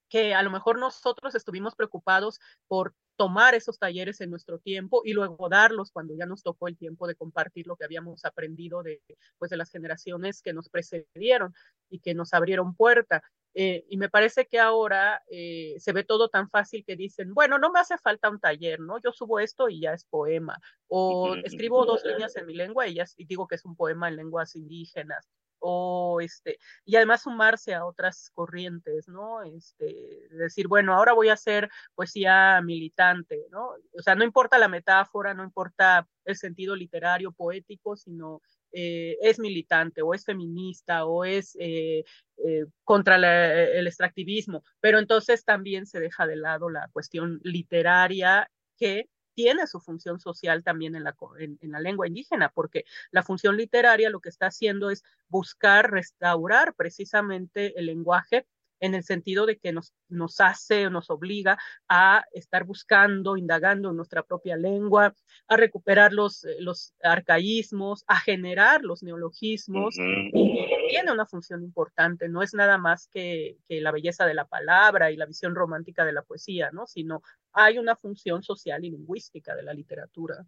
que 0.09 0.35
a 0.35 0.43
lo 0.43 0.51
mejor 0.51 0.79
nosotros 0.79 1.35
estuvimos 1.35 1.75
preocupados 1.75 2.39
por 2.69 2.95
tomar 3.17 3.55
esos 3.55 3.79
talleres 3.79 4.21
en 4.21 4.31
nuestro 4.31 4.59
tiempo 4.59 5.03
y 5.05 5.13
luego 5.13 5.49
darlos 5.49 5.91
cuando 5.91 6.15
ya 6.15 6.27
nos 6.27 6.43
tocó 6.43 6.69
el 6.69 6.77
tiempo 6.77 7.07
de 7.07 7.15
compartir 7.15 7.67
lo 7.67 7.77
que 7.77 7.85
habíamos 7.85 8.25
aprendido 8.25 8.83
de, 8.83 9.03
pues, 9.39 9.51
de 9.51 9.57
las 9.57 9.71
generaciones 9.71 10.43
que 10.43 10.53
nos 10.53 10.69
precedieron 10.69 11.55
y 11.89 12.01
que 12.01 12.15
nos 12.15 12.35
abrieron 12.35 12.75
puerta. 12.75 13.23
Eh, 13.55 13.85
y 13.89 13.97
me 13.97 14.09
parece 14.09 14.47
que 14.47 14.59
ahora 14.59 15.23
eh, 15.31 15.77
se 15.79 15.93
ve 15.93 16.03
todo 16.03 16.29
tan 16.29 16.51
fácil 16.51 16.85
que 16.85 16.97
dicen, 16.97 17.33
bueno, 17.35 17.59
no 17.59 17.71
me 17.71 17.79
hace 17.79 17.97
falta 17.99 18.29
un 18.29 18.41
taller, 18.41 18.81
¿no? 18.81 18.99
Yo 19.01 19.13
subo 19.13 19.39
esto 19.39 19.69
y 19.69 19.81
ya 19.81 19.93
es 19.93 20.05
poema. 20.05 20.59
O 20.89 21.37
escribo 21.37 21.87
dos 21.87 22.05
líneas 22.05 22.37
en 22.37 22.47
mi 22.47 22.55
lengua 22.55 22.89
y, 22.89 22.95
ya, 22.95 23.05
y 23.17 23.27
digo 23.27 23.47
que 23.47 23.55
es 23.55 23.65
un 23.65 23.77
poema 23.77 24.09
en 24.09 24.17
lenguas 24.17 24.57
indígenas. 24.57 25.31
O 25.61 26.21
este, 26.21 26.59
y 26.85 26.97
además 26.97 27.23
sumarse 27.23 27.75
a 27.75 27.87
otras 27.87 28.31
corrientes, 28.35 29.09
¿no? 29.09 29.43
Este, 29.43 30.29
decir, 30.31 30.67
bueno, 30.69 30.95
ahora 30.95 31.13
voy 31.13 31.29
a 31.29 31.35
hacer 31.35 31.71
poesía 31.95 32.61
militante, 32.61 33.47
¿no? 33.51 33.71
O 33.97 34.03
sea, 34.03 34.15
no 34.15 34.25
importa 34.25 34.59
la 34.59 34.69
metáfora, 34.69 35.33
no 35.33 35.45
importa 35.45 36.07
el 36.25 36.37
sentido 36.37 36.77
literario, 36.77 37.33
poético, 37.33 37.97
sino 37.97 38.43
eh, 38.77 39.17
es 39.23 39.39
militante 39.39 40.03
o 40.03 40.15
es 40.15 40.25
feminista 40.25 41.07
o 41.07 41.25
es 41.25 41.57
eh, 41.61 42.05
eh, 42.39 42.67
contra 42.83 43.15
el 43.17 43.87
extractivismo, 43.87 44.65
pero 44.81 44.99
entonces 44.99 45.45
también 45.45 45.87
se 45.87 46.01
deja 46.01 46.27
de 46.27 46.35
lado 46.35 46.69
la 46.69 46.89
cuestión 46.93 47.41
literaria 47.45 48.51
que 48.77 49.09
tiene 49.35 49.69
su 49.69 49.79
función 49.79 50.19
social 50.19 50.65
también 50.65 50.97
en 50.97 51.05
la, 51.05 51.15
en, 51.39 51.59
la 51.71 51.79
lengua 51.79 52.09
indígena, 52.09 52.51
porque 52.51 52.85
la 53.13 53.23
función 53.23 53.57
literaria 53.57 54.11
lo 54.11 54.21
que 54.21 54.29
está 54.29 54.47
haciendo 54.47 54.91
es 54.91 55.05
buscar 55.29 55.93
restaurar 55.93 56.75
precisamente 56.75 57.79
el 57.79 57.87
lenguaje 57.87 58.47
en 58.81 58.95
el 58.95 59.05
sentido 59.05 59.47
de 59.47 59.59
que 59.59 59.73
nos, 59.73 59.93
nos 60.09 60.41
hace 60.41 60.87
o 60.87 60.91
nos 60.91 61.11
obliga 61.11 61.59
a 61.89 62.25
estar 62.33 62.65
buscando, 62.65 63.37
indagando 63.37 63.91
en 63.91 63.97
nuestra 63.97 64.23
propia 64.23 64.57
lengua, 64.57 65.15
a 65.49 65.57
recuperar 65.57 66.13
los, 66.13 66.45
eh, 66.45 66.57
los 66.61 66.95
arcaísmos, 67.03 68.05
a 68.07 68.21
generar 68.21 68.83
los 68.83 69.03
neologismos. 69.03 69.97
y 69.99 70.65
tiene 70.89 71.13
una 71.13 71.27
función 71.27 71.63
importante, 71.63 72.29
no 72.29 72.43
es 72.43 72.55
nada 72.55 72.79
más 72.79 73.09
que, 73.09 73.59
que, 73.67 73.81
la 73.81 73.91
belleza 73.91 74.27
de 74.27 74.35
la 74.35 74.45
palabra 74.45 75.11
y 75.11 75.17
la 75.17 75.27
visión 75.27 75.55
romántica 75.55 76.05
de 76.05 76.13
la 76.13 76.23
poesía, 76.23 76.71
¿no? 76.73 76.87
sino 76.87 77.23
hay 77.53 77.79
una 77.79 77.97
función 77.97 78.43
social 78.43 78.85
y 78.85 78.91
lingüística 78.91 79.55
de 79.55 79.63
la 79.63 79.75
literatura. 79.75 80.47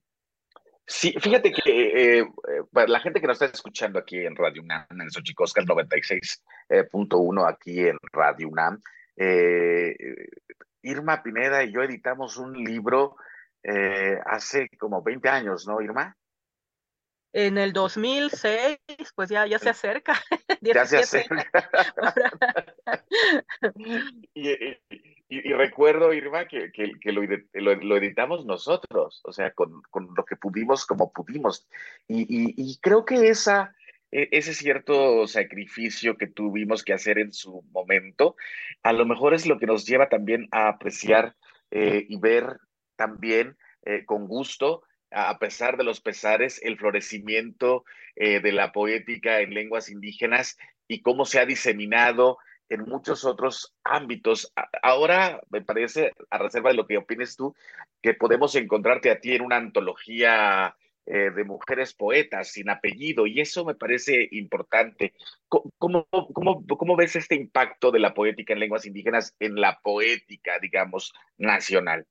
Sí, 0.89 1.13
fíjate 1.21 1.51
que 1.51 1.63
eh, 1.67 2.21
eh, 2.21 2.27
para 2.73 2.87
la 2.87 3.01
gente 3.01 3.21
que 3.21 3.27
nos 3.27 3.43
está 3.43 3.57
escuchando 3.57 3.99
aquí 3.99 4.19
en 4.25 4.37
Radio 4.37 4.63
UNAM, 4.63 4.87
en 4.91 5.11
Xochicosca 5.11 5.61
96.1 5.63 7.49
aquí 7.49 7.81
en 7.81 7.99
Radio 8.13 8.49
UNAM, 8.49 8.81
eh, 9.17 9.97
Irma 10.83 11.25
Pineda 11.25 11.65
y 11.65 11.73
yo 11.73 11.83
editamos 11.83 12.37
un 12.37 12.53
libro 12.53 13.17
hace 14.27 14.69
como 14.79 15.03
20 15.03 15.29
años, 15.29 15.67
¿no, 15.67 15.81
Irma? 15.81 16.17
En 17.33 17.59
el 17.59 17.73
2006, 17.73 18.79
pues 19.17 19.29
ya, 19.29 19.45
ya 19.45 19.59
se 19.59 19.71
acerca. 19.71 20.15
ya 20.61 20.87
se 20.87 20.99
acerca. 20.99 21.69
y, 24.35 24.51
y, 24.53 25.16
recuerdo, 25.29 26.13
Irma, 26.13 26.47
que, 26.47 26.71
que, 26.73 26.93
que 27.01 27.13
lo, 27.13 27.23
lo, 27.23 27.97
editamos 27.97 28.47
nosotros, 28.47 29.21
o 29.25 29.33
sea, 29.33 29.53
con, 29.53 29.83
con, 29.91 30.09
lo 30.17 30.25
que 30.25 30.37
pudimos, 30.37 30.87
como 30.87 31.13
pudimos. 31.13 31.67
Y, 32.07 32.27
y, 32.29 32.79
creo 32.79 33.05
que 33.05 33.29
esa, 33.29 33.75
e, 34.13 34.29
ese 34.31 34.55
cierto 34.55 35.27
sacrificio 35.27 36.17
que 36.17 36.29
tuvimos 36.29 36.85
que 36.85 36.93
hacer 36.93 37.19
en 37.19 37.33
su 37.33 37.63
momento, 37.73 38.37
a 38.83 38.93
lo 38.93 39.05
mejor 39.05 39.35
es 39.35 39.47
lo 39.47 39.59
que 39.59 39.67
nos 39.67 39.85
lleva 39.85 40.09
también 40.09 40.49
a 40.53 40.69
apreciar 40.69 41.35
eh, 41.71 42.07
y 42.09 42.19
ver 42.19 42.59
también 42.95 43.57
eh, 43.85 44.05
con 44.05 44.29
gusto, 44.29 44.83
a 45.11 45.39
pesar 45.39 45.77
de 45.77 45.85
los 45.85 46.01
pesares, 46.01 46.61
el 46.63 46.77
florecimiento 46.77 47.85
eh, 48.17 48.41
de 48.41 48.53
la 48.53 48.73
poética 48.73 49.41
en 49.41 49.55
lenguas 49.55 49.89
indígenas 49.89 50.57
y 50.89 51.01
cómo 51.03 51.25
se 51.25 51.39
ha 51.39 51.47
diseminado 51.47 52.39
en 52.69 52.83
muchos 52.83 53.25
otros 53.25 53.75
ámbitos. 53.85 54.53
Ahora 54.83 55.41
me 55.51 55.63
parece, 55.63 56.13
a 56.31 56.39
reserva 56.39 56.71
de 56.71 56.77
lo 56.77 56.87
que 56.87 56.99
opines 56.99 57.37
tú, 57.37 57.55
que 58.03 58.15
podemos 58.15 58.55
encontrarte 58.55 59.11
a 59.11 59.21
ti 59.21 59.35
en 59.35 59.43
una 59.43 59.57
antología 59.57 60.77
eh, 61.07 61.31
de 61.31 61.45
mujeres 61.45 61.95
poetas 61.95 62.49
sin 62.51 62.69
apellido 62.69 63.29
y 63.29 63.41
eso 63.41 63.65
me 63.65 63.77
parece 63.77 64.29
importante. 64.33 65.15
¿Cómo, 65.49 66.09
cómo, 66.11 66.67
cómo 66.67 66.97
ves 66.97 67.15
este 67.15 67.37
impacto 67.37 67.93
de 67.93 68.01
la 68.01 68.13
poética 68.13 68.53
en 68.53 68.61
lenguas 68.61 68.87
indígenas 68.87 69.35
en 69.39 69.55
la 69.55 69.79
poética, 69.81 70.59
digamos, 70.61 71.13
nacional? 71.39 72.07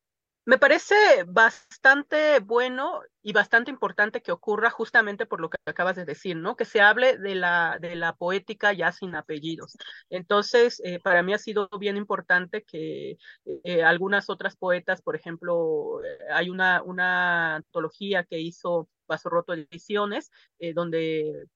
Me 0.47 0.60
parece 0.60 0.95
bastante 1.27 2.39
bueno 2.39 3.01
y 3.23 3.34
bastante 3.34 3.71
importante 3.71 4.21
que 4.21 4.31
ocurra 4.31 4.69
justamente 4.69 5.25
por 5.25 5.41
lo 5.41 5.49
que 5.49 5.58
acabas 5.65 5.95
de 5.95 6.05
decir, 6.05 6.36
¿no? 6.38 6.55
Que 6.55 6.65
se 6.65 6.81
hable 6.81 7.17
de 7.17 7.34
la, 7.34 7.79
de 7.81 7.95
la 7.95 8.13
poética 8.15 8.71
ya 8.71 8.91
sin 8.91 9.15
apellidos. 9.15 9.75
Entonces, 10.10 10.79
eh, 10.86 10.99
para 10.99 11.23
mí 11.23 11.34
ha 11.34 11.39
sido 11.39 11.67
bien 11.79 11.97
importante 11.97 12.63
que 12.63 13.17
eh, 13.63 13.84
algunas 13.84 14.29
otras 14.29 14.55
poetas, 14.55 15.01
por 15.01 15.15
ejemplo, 15.15 16.03
eh, 16.05 16.17
hay 16.31 16.51
una, 16.51 16.84
una 16.84 17.55
antología 17.55 18.23
que 18.23 18.39
hizo 18.39 18.88
Vaso 19.08 19.29
Roto 19.29 19.53
Ediciones, 19.53 20.31
donde 20.75 21.47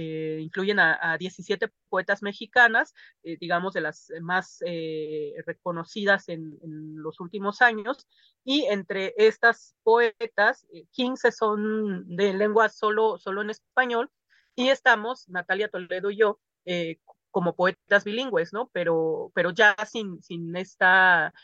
eh, 0.00 0.38
incluyen 0.40 0.78
a, 0.78 1.16
17 1.18 1.72
poetas 1.88 2.22
mexicanas, 2.22 2.94
eh, 3.24 3.36
digamos 3.40 3.74
de 3.74 3.80
las 3.80 4.12
más 4.20 4.62
eh, 4.64 5.34
reconocidas 5.44 6.28
en, 6.28 6.56
los 7.02 7.18
últimos 7.18 7.62
años, 7.62 8.06
y 8.44 8.62
entre 8.66 9.12
estas 9.16 9.74
poetas, 9.82 10.68
15 10.92 11.32
son 11.32 12.16
de 12.16 12.32
lengua 12.32 12.68
solo, 12.68 13.18
solo 13.18 13.42
en 13.42 13.50
español, 13.50 14.08
y 14.54 14.68
estamos, 14.68 15.28
Natalia 15.28 15.68
Toledo 15.68 16.12
y 16.12 16.18
yo, 16.18 16.38
como 17.32 17.56
poetas 17.56 18.04
bilingües, 18.04 18.52
¿no? 18.52 18.70
Pero, 18.72 19.32
pero 19.34 19.50
ya 19.50 19.74
sin, 19.84 20.22
sin 20.22 20.54
esta 20.56 21.34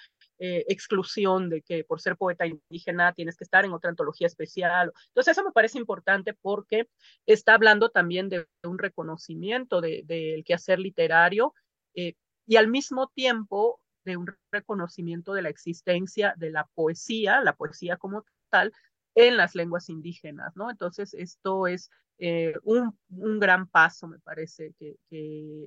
eh, 0.40 0.64
exclusión 0.68 1.48
de 1.48 1.62
que 1.62 1.84
por 1.84 2.00
ser 2.00 2.16
poeta 2.16 2.44
indígena 2.44 3.12
tienes 3.12 3.36
que 3.36 3.44
estar 3.44 3.64
en 3.64 3.72
otra 3.72 3.90
antología 3.90 4.26
especial. 4.26 4.92
Entonces 5.08 5.32
eso 5.32 5.44
me 5.44 5.52
parece 5.52 5.78
importante 5.78 6.34
porque 6.34 6.88
está 7.24 7.54
hablando 7.54 7.90
también 7.90 8.28
de 8.28 8.48
un 8.64 8.78
reconocimiento 8.78 9.80
del 9.80 10.04
de, 10.06 10.42
quehacer 10.44 10.80
literario 10.80 11.54
eh, 11.94 12.14
y 12.46 12.56
al 12.56 12.66
mismo 12.66 13.12
tiempo 13.14 13.80
de 14.04 14.16
un 14.16 14.26
reconocimiento 14.50 15.34
de 15.34 15.42
la 15.42 15.50
existencia 15.50 16.34
de 16.36 16.50
la 16.50 16.68
poesía, 16.74 17.40
la 17.40 17.54
poesía 17.54 17.96
como 17.96 18.24
tal, 18.50 18.72
en 19.14 19.36
las 19.36 19.54
lenguas 19.54 19.88
indígenas, 19.88 20.56
¿no? 20.56 20.68
Entonces 20.68 21.14
esto 21.14 21.68
es 21.68 21.90
eh, 22.18 22.54
un, 22.64 22.98
gran 23.38 23.68
paso, 23.68 24.08
me 24.08 24.18
parece, 24.18 24.74
que 24.78 24.96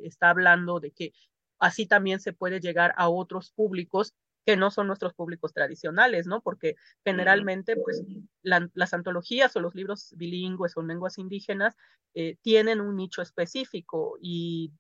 está 0.04 0.30
hablando 0.30 0.82
de 0.82 0.92
que 0.92 1.14
así 1.58 1.88
también 1.88 2.20
se 2.20 2.34
puede 2.34 2.60
llegar 2.60 2.94
a 2.98 3.08
otros 3.10 3.52
públicos 3.52 4.14
que 4.48 4.56
no 4.56 4.72
son 4.72 4.88
nuestros 4.88 5.14
públicos 5.14 5.52
tradicionales, 5.52 6.26
¿no? 6.26 6.40
Porque 6.40 6.78
generalmente, 7.04 7.76
pues, 7.76 8.02
las 8.42 8.94
antologías 8.94 9.54
o 9.58 9.60
los 9.60 9.76
libros 9.76 10.14
bilingües 10.16 10.78
o 10.78 10.82
en 10.82 10.88
lenguas 10.88 11.18
indígenas 11.18 11.76
eh, 12.14 12.38
tienen 12.42 12.80
un 12.80 12.96
nicho 12.96 13.22
específico 13.22 14.18
y 14.22 14.72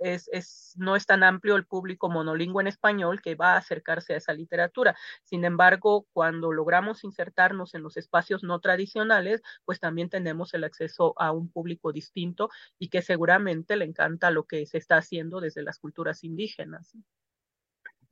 es, 0.00 0.28
es, 0.32 0.74
no 0.76 0.96
es 0.96 1.06
tan 1.06 1.22
amplio 1.22 1.54
el 1.54 1.66
público 1.66 2.10
monolingüe 2.10 2.62
en 2.62 2.66
español 2.66 3.22
que 3.22 3.36
va 3.36 3.52
a 3.52 3.58
acercarse 3.58 4.14
a 4.14 4.16
esa 4.16 4.32
literatura. 4.32 4.96
Sin 5.22 5.44
embargo, 5.44 6.08
cuando 6.12 6.50
logramos 6.50 7.04
insertarnos 7.04 7.76
en 7.76 7.84
los 7.84 7.96
espacios 7.96 8.42
no 8.42 8.58
tradicionales, 8.58 9.40
pues 9.64 9.78
también 9.78 10.10
tenemos 10.10 10.52
el 10.54 10.64
acceso 10.64 11.14
a 11.16 11.30
un 11.30 11.48
público 11.48 11.92
distinto 11.92 12.48
y 12.76 12.88
que 12.88 13.02
seguramente 13.02 13.76
le 13.76 13.84
encanta 13.84 14.32
lo 14.32 14.48
que 14.48 14.66
se 14.66 14.78
está 14.78 14.96
haciendo 14.96 15.38
desde 15.38 15.62
las 15.62 15.78
culturas 15.78 16.24
indígenas. 16.24 16.96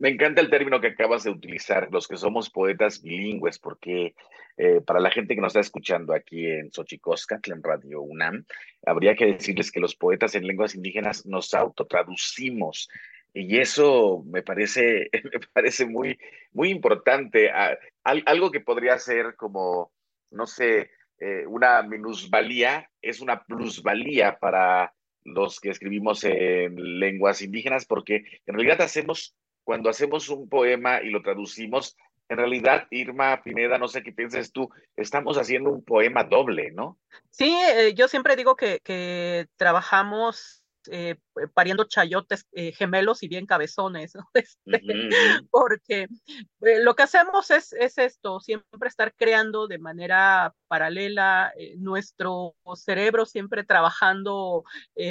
Me 0.01 0.09
encanta 0.09 0.41
el 0.41 0.49
término 0.49 0.81
que 0.81 0.87
acabas 0.87 1.25
de 1.25 1.31
utilizar, 1.31 1.89
los 1.93 2.09
que 2.09 2.17
somos 2.17 2.49
poetas 2.49 3.03
bilingües, 3.03 3.59
porque 3.59 4.15
eh, 4.57 4.81
para 4.81 4.99
la 4.99 5.11
gente 5.11 5.35
que 5.35 5.43
nos 5.43 5.51
está 5.51 5.61
escuchando 5.61 6.15
aquí 6.15 6.47
en 6.47 6.73
Xochicoscatl, 6.73 7.53
en 7.53 7.63
Radio 7.63 8.01
UNAM, 8.01 8.47
habría 8.87 9.15
que 9.15 9.27
decirles 9.27 9.71
que 9.71 9.79
los 9.79 9.95
poetas 9.95 10.35
en 10.35 10.47
lenguas 10.47 10.75
indígenas 10.75 11.27
nos 11.27 11.53
autotraducimos. 11.53 12.89
Y 13.35 13.59
eso 13.59 14.25
me 14.27 14.43
parece, 14.43 15.11
me 15.33 15.41
parece 15.53 15.85
muy, 15.85 16.19
muy 16.53 16.71
importante. 16.71 17.51
Ah, 17.51 17.77
algo 18.03 18.51
que 18.51 18.61
podría 18.61 18.99
ser 18.99 19.37
como, 19.37 19.93
no 20.31 20.47
sé, 20.47 20.93
eh, 21.19 21.45
una 21.47 21.83
minusvalía, 21.83 22.89
es 23.03 23.21
una 23.21 23.45
plusvalía 23.45 24.39
para 24.39 24.95
los 25.25 25.61
que 25.61 25.69
escribimos 25.69 26.25
en 26.25 26.99
lenguas 26.99 27.43
indígenas, 27.43 27.85
porque 27.85 28.25
en 28.47 28.55
realidad 28.55 28.81
hacemos 28.81 29.37
cuando 29.71 29.89
hacemos 29.89 30.29
un 30.31 30.49
poema 30.49 31.01
y 31.01 31.11
lo 31.11 31.23
traducimos, 31.23 31.97
en 32.29 32.39
realidad, 32.39 32.89
Irma 32.91 33.41
Pineda, 33.45 33.79
no 33.79 33.87
sé 33.87 34.03
qué 34.03 34.11
piensas 34.11 34.51
tú, 34.51 34.69
estamos 34.97 35.39
haciendo 35.39 35.71
un 35.71 35.85
poema 35.85 36.25
doble, 36.25 36.73
¿no? 36.73 36.99
Sí, 37.31 37.57
eh, 37.77 37.95
yo 37.95 38.09
siempre 38.09 38.35
digo 38.35 38.57
que 38.57 39.47
trabajamos 39.57 40.60
eh, 40.89 41.17
pariendo 41.53 41.85
chayotes 41.85 42.47
eh, 42.53 42.73
gemelos 42.73 43.23
y 43.23 43.29
bien 43.29 43.47
cabezones, 43.47 44.13
este, 44.35 44.83
porque 45.51 46.09
eh, 46.63 46.83
lo 46.83 46.95
que 46.95 47.03
hacemos 47.03 47.51
es, 47.51 47.73
es, 47.73 47.99
esto, 47.99 48.41
siempre 48.41 48.89
estar 48.89 49.15
creando 49.15 49.67
de 49.67 49.79
manera 49.79 50.55
paralela, 50.69 51.53
nuestro 51.79 52.55
cerebro 52.77 53.27
siempre 53.27 53.65
trabajando 53.65 54.65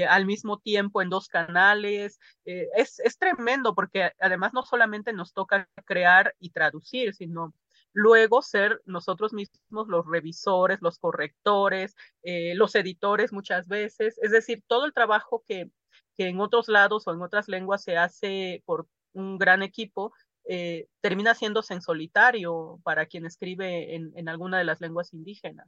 al 0.07 0.25
mismo 0.25 0.59
tiempo 0.59 1.01
en 1.01 1.09
dos 1.09 1.27
canales, 1.27 2.19
es, 2.45 2.99
es 2.99 3.17
tremendo 3.17 3.75
porque 3.75 4.13
además 4.19 4.53
no 4.53 4.63
solamente 4.63 5.13
nos 5.13 5.33
toca 5.33 5.67
crear 5.85 6.33
y 6.39 6.51
traducir, 6.51 7.13
sino 7.13 7.53
luego 7.93 8.41
ser 8.41 8.81
nosotros 8.85 9.33
mismos 9.33 9.87
los 9.87 10.05
revisores, 10.05 10.81
los 10.81 10.99
correctores, 10.99 11.95
eh, 12.23 12.53
los 12.55 12.75
editores 12.75 13.33
muchas 13.33 13.67
veces, 13.67 14.17
es 14.21 14.31
decir, 14.31 14.63
todo 14.67 14.85
el 14.85 14.93
trabajo 14.93 15.43
que, 15.47 15.71
que, 16.15 16.27
en 16.27 16.39
otros 16.39 16.67
lados 16.67 17.07
o 17.07 17.13
en 17.13 17.21
otras 17.21 17.47
lenguas 17.47 17.83
se 17.83 17.97
hace 17.97 18.63
por 18.65 18.87
un 19.13 19.37
gran 19.37 19.63
equipo, 19.63 20.13
eh, 20.45 20.87
termina 21.01 21.31
haciéndose 21.31 21.73
en 21.73 21.81
solitario 21.81 22.79
para 22.83 23.05
quien 23.05 23.25
escribe 23.25 23.95
en, 23.95 24.11
en 24.15 24.29
alguna 24.29 24.57
de 24.57 24.63
las 24.65 24.81
lenguas 24.81 25.13
indígenas 25.13 25.67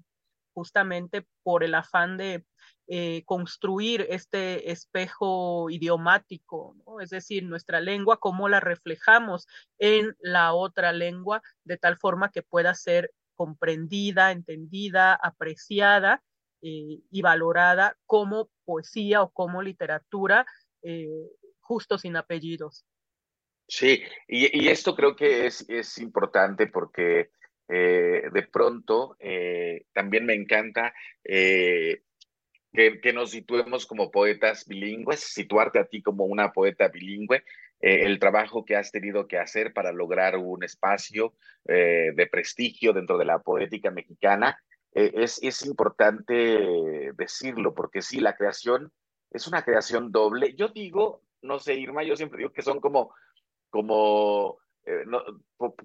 justamente 0.53 1.25
por 1.43 1.63
el 1.63 1.75
afán 1.75 2.17
de 2.17 2.45
eh, 2.87 3.23
construir 3.25 4.05
este 4.09 4.71
espejo 4.71 5.69
idiomático, 5.69 6.75
¿no? 6.85 6.99
es 6.99 7.09
decir, 7.09 7.43
nuestra 7.43 7.79
lengua, 7.79 8.19
cómo 8.19 8.49
la 8.49 8.59
reflejamos 8.59 9.47
en 9.79 10.15
la 10.19 10.53
otra 10.53 10.91
lengua, 10.91 11.41
de 11.63 11.77
tal 11.77 11.97
forma 11.97 12.31
que 12.31 12.43
pueda 12.43 12.73
ser 12.73 13.11
comprendida, 13.35 14.31
entendida, 14.31 15.13
apreciada 15.13 16.21
eh, 16.61 16.99
y 17.09 17.21
valorada 17.21 17.97
como 18.05 18.49
poesía 18.65 19.21
o 19.21 19.31
como 19.31 19.61
literatura, 19.61 20.45
eh, 20.83 21.07
justo 21.59 21.97
sin 21.97 22.17
apellidos. 22.17 22.85
Sí, 23.67 24.03
y, 24.27 24.67
esto 24.67 24.95
creo 24.95 25.15
que 25.15 25.45
es 25.45 25.97
importante 25.97 26.67
porque 26.67 27.31
eh, 27.73 28.29
de 28.33 28.41
pronto, 28.43 29.15
eh, 29.19 29.85
también 29.93 30.25
me 30.25 30.33
encanta 30.33 30.93
eh, 31.23 32.01
que, 32.73 32.99
que, 32.99 33.13
nos 33.13 33.31
situemos 33.31 33.85
como 33.85 34.11
poetas 34.11 34.67
bilingües, 34.67 35.21
situarte 35.21 35.79
a 35.79 35.85
ti 35.85 36.01
como 36.01 36.25
una 36.25 36.51
poeta 36.51 36.89
bilingüe, 36.89 37.45
el 37.79 38.19
trabajo 38.19 38.65
que 38.65 38.75
has 38.75 38.91
tenido 38.91 39.25
que 39.25 39.37
hacer 39.37 39.71
para 39.73 39.91
lograr 39.91 40.37
un 40.37 40.63
espacio 40.63 41.33
de 41.65 42.29
prestigio 42.31 42.93
dentro 42.93 43.17
de 43.17 43.25
la 43.25 43.39
poética 43.39 43.89
mexicana. 43.89 44.61
es, 44.93 45.39
es 45.41 45.65
importante 45.65 47.11
decirlo, 47.15 47.73
porque 47.73 48.03
sí, 48.03 48.19
la 48.19 48.35
creación 48.35 48.91
es 49.31 49.47
una 49.47 49.63
creación 49.63 50.11
doble. 50.11 50.53
Yo 50.53 50.67
digo, 50.67 51.23
no 51.41 51.57
sé, 51.57 51.73
Irma, 51.73 52.03
yo 52.03 52.15
siempre 52.15 52.37
digo 52.37 52.53
que 52.53 52.61
son 52.61 52.79
como, 52.79 53.15
como 53.71 54.59
eh, 54.85 55.03
no, 55.05 55.21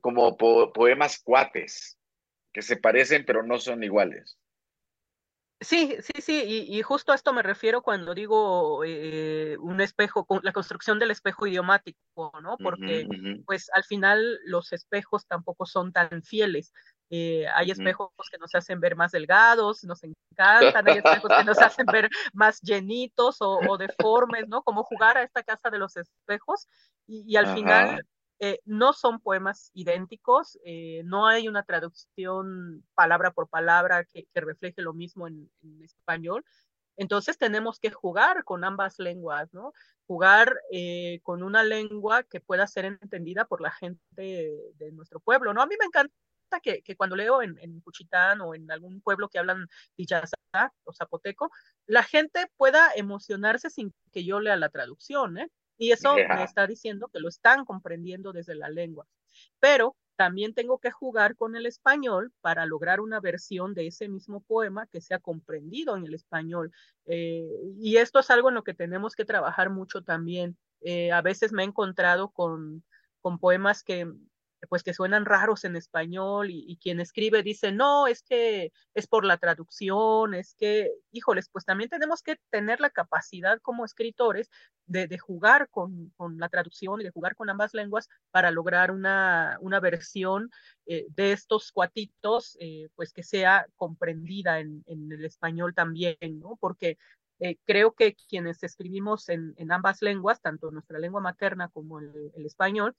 como 0.01 0.37
poemas 0.37 1.21
cuates, 1.23 1.99
que 2.53 2.63
se 2.63 2.77
parecen 2.77 3.25
pero 3.27 3.43
no 3.43 3.59
son 3.59 3.85
iguales. 3.85 4.39
Sí, 5.61 5.97
sí, 6.03 6.21
sí, 6.21 6.43
y, 6.45 6.79
y, 6.79 6.83
justo 6.83 7.13
a 7.13 7.15
esto 7.15 7.33
me 7.33 7.43
refiero 7.43 7.81
cuando 7.81 8.15
digo 8.15 8.85
eh, 8.85 9.57
un 9.59 9.81
espejo, 9.81 10.27
la 10.43 10.53
construcción 10.53 10.99
del 10.99 11.11
espejo 11.11 11.47
idiomático, 11.47 12.31
¿no? 12.43 12.59
Porque, 12.59 13.07
uh 13.07 13.09
-huh, 13.09 13.19
uh 13.19 13.37
-huh. 13.39 13.45
pues, 13.47 13.71
al 13.73 13.83
final 13.85 14.39
los 14.45 14.75
espejos 14.75 15.27
tampoco 15.27 15.65
son 15.65 15.93
tan 15.93 16.23
fieles. 16.23 16.75
Eh, 17.09 17.47
hay 17.55 17.71
espejos 17.71 18.11
que 18.31 18.37
nos 18.37 18.55
hacen 18.55 18.81
ver 18.81 18.97
más 18.97 19.13
delgados, 19.13 19.83
nos 19.85 20.03
encantan, 20.03 20.87
hay 20.89 20.99
espejos 20.99 21.31
que 21.39 21.45
nos 21.45 21.59
hacen 21.59 21.87
ver 21.87 22.11
más 22.35 22.61
llenitos 22.61 23.41
o, 23.41 23.59
o, 23.67 23.79
deformes, 23.79 24.49
¿no? 24.49 24.63
Como 24.63 24.85
jugar 24.85 25.17
a 25.17 25.23
esta 25.23 25.43
casa 25.43 25.71
de 25.71 25.79
los 25.79 25.97
espejos, 25.97 26.69
y, 27.07 27.25
y 27.27 27.37
al 27.37 27.47
Ajá. 27.47 27.55
final 27.55 28.07
eh, 28.39 28.61
no 28.67 28.93
son 28.93 29.21
poemas 29.21 29.71
idénticos, 29.73 30.59
eh, 30.65 31.03
no 31.05 31.27
hay 31.27 31.49
una 31.49 31.63
traducción 31.63 32.85
palabra 32.95 33.31
por 33.33 33.49
palabra 33.49 34.05
que, 34.05 34.27
refleje 34.35 34.83
lo 34.83 34.93
mismo 34.93 35.27
en, 35.27 35.51
español. 35.83 36.45
Entonces 36.99 37.39
tenemos 37.39 37.79
que 37.81 37.91
jugar 37.91 38.45
con 38.45 38.65
ambas 38.65 38.99
lenguas, 38.99 39.53
¿no? 39.53 39.73
Jugar 40.07 40.55
eh, 40.73 41.21
con 41.23 41.43
una 41.43 41.63
lengua 41.63 42.23
que 42.25 42.41
pueda 42.41 42.67
ser 42.67 42.85
entendida 42.87 43.47
por 43.47 43.61
la 43.61 43.71
gente 43.73 44.03
de, 44.15 44.93
nuestro 44.93 45.21
pueblo, 45.21 45.55
¿no? 45.55 45.63
A 45.63 45.67
mí 45.67 45.75
me 45.79 45.87
encanta 45.87 46.13
que, 46.63 46.83
que, 46.83 46.97
cuando 46.97 47.17
leo 47.17 47.43
en, 47.43 47.59
en 47.61 47.81
Cuchitán 47.81 48.41
o 48.41 48.55
en 48.55 48.71
algún 48.71 49.01
pueblo 49.01 49.29
que 49.29 49.39
hablan 49.39 49.67
Villazá 49.97 50.37
o 50.85 50.93
zapoteco, 50.93 51.51
la 51.87 52.03
gente 52.03 52.51
pueda 52.57 52.91
emocionarse 52.97 53.71
sin 53.71 53.95
que 54.13 54.25
yo 54.25 54.41
lea 54.41 54.57
la 54.57 54.69
traducción, 54.71 55.39
¿eh? 55.39 55.51
Y 55.79 55.93
eso 55.93 56.17
yeah. 56.17 56.37
me 56.37 56.45
está 56.45 56.67
diciendo 56.67 57.09
que 57.13 57.21
lo 57.21 57.29
están 57.29 57.65
comprendiendo 57.65 58.33
desde 58.33 58.55
la 58.55 58.69
lengua. 58.69 59.07
Pero 59.61 59.97
también 60.17 60.55
tengo 60.55 60.79
que 60.79 60.91
jugar 60.91 61.37
con 61.37 61.57
el 61.57 61.67
español 61.67 62.33
para 62.41 62.67
lograr 62.67 63.01
una 63.01 63.21
versión 63.21 63.75
de 63.75 63.87
ese 63.87 64.09
mismo 64.09 64.41
poema 64.41 64.87
que 64.87 65.01
sea 65.01 65.19
comprendido 65.19 65.97
en 65.97 66.07
el 66.07 66.15
español. 66.15 66.73
Eh, 67.05 67.47
y 67.79 67.99
esto 67.99 68.21
es 68.21 68.31
algo 68.31 68.49
en 68.49 68.55
lo 68.55 68.65
que 68.65 68.75
tenemos 68.75 69.15
que 69.15 69.27
trabajar 69.27 69.71
mucho 69.71 70.03
también. 70.03 70.57
Eh, 70.81 71.13
a 71.13 71.21
veces 71.21 71.53
me 71.53 71.63
he 71.63 71.67
encontrado 71.67 72.31
con, 72.31 72.83
con 73.21 73.39
poemas 73.39 73.83
que 73.83 74.11
pues 74.69 74.83
que 74.83 74.95
suenan 74.95 75.25
raros 75.25 75.65
en 75.65 75.77
español 75.77 76.49
y, 76.51 76.79
quien 76.81 77.01
escribe 77.01 77.43
dice, 77.43 77.73
no, 77.73 78.07
es 78.07 78.23
que 78.23 78.73
es 78.95 79.07
por 79.07 79.25
la 79.25 79.39
traducción, 79.39 80.35
es 80.35 80.55
que, 80.55 80.91
híjoles, 81.13 81.49
pues 81.51 81.65
también 81.65 81.91
tenemos 81.91 82.23
que 82.23 82.37
tener 82.51 82.81
la 82.81 82.91
capacidad 82.91 83.61
como 83.61 83.85
escritores 83.85 84.51
de, 84.87 85.07
de 85.09 85.19
jugar 85.19 85.69
con, 85.71 86.11
con, 86.17 86.39
la 86.39 86.49
traducción 86.49 87.01
y 87.01 87.05
de 87.05 87.11
jugar 87.11 87.35
con 87.35 87.51
ambas 87.51 87.75
lenguas 87.75 88.09
para 88.31 88.51
lograr 88.51 88.91
una, 88.91 89.59
una 89.61 89.81
versión 89.81 90.51
eh, 90.87 91.07
de 91.11 91.33
estos 91.33 91.73
cuatitos, 91.73 92.57
eh, 92.61 92.89
pues 92.95 93.13
que 93.13 93.23
sea 93.23 93.67
comprendida 93.77 94.61
en, 94.61 94.85
en, 94.87 95.11
el 95.13 95.25
español 95.25 95.75
también, 95.75 96.17
¿no? 96.39 96.57
Porque 96.61 96.99
eh, 97.41 97.57
creo 97.65 97.93
que 97.95 98.17
quienes 98.29 98.63
escribimos 98.63 99.29
en, 99.29 99.55
en, 99.57 99.73
ambas 99.73 100.01
lenguas, 100.03 100.41
tanto 100.41 100.71
nuestra 100.71 100.99
lengua 100.99 101.21
materna 101.21 101.69
como 101.69 102.01
el, 102.01 102.33
el 102.35 102.47
español, 102.47 102.95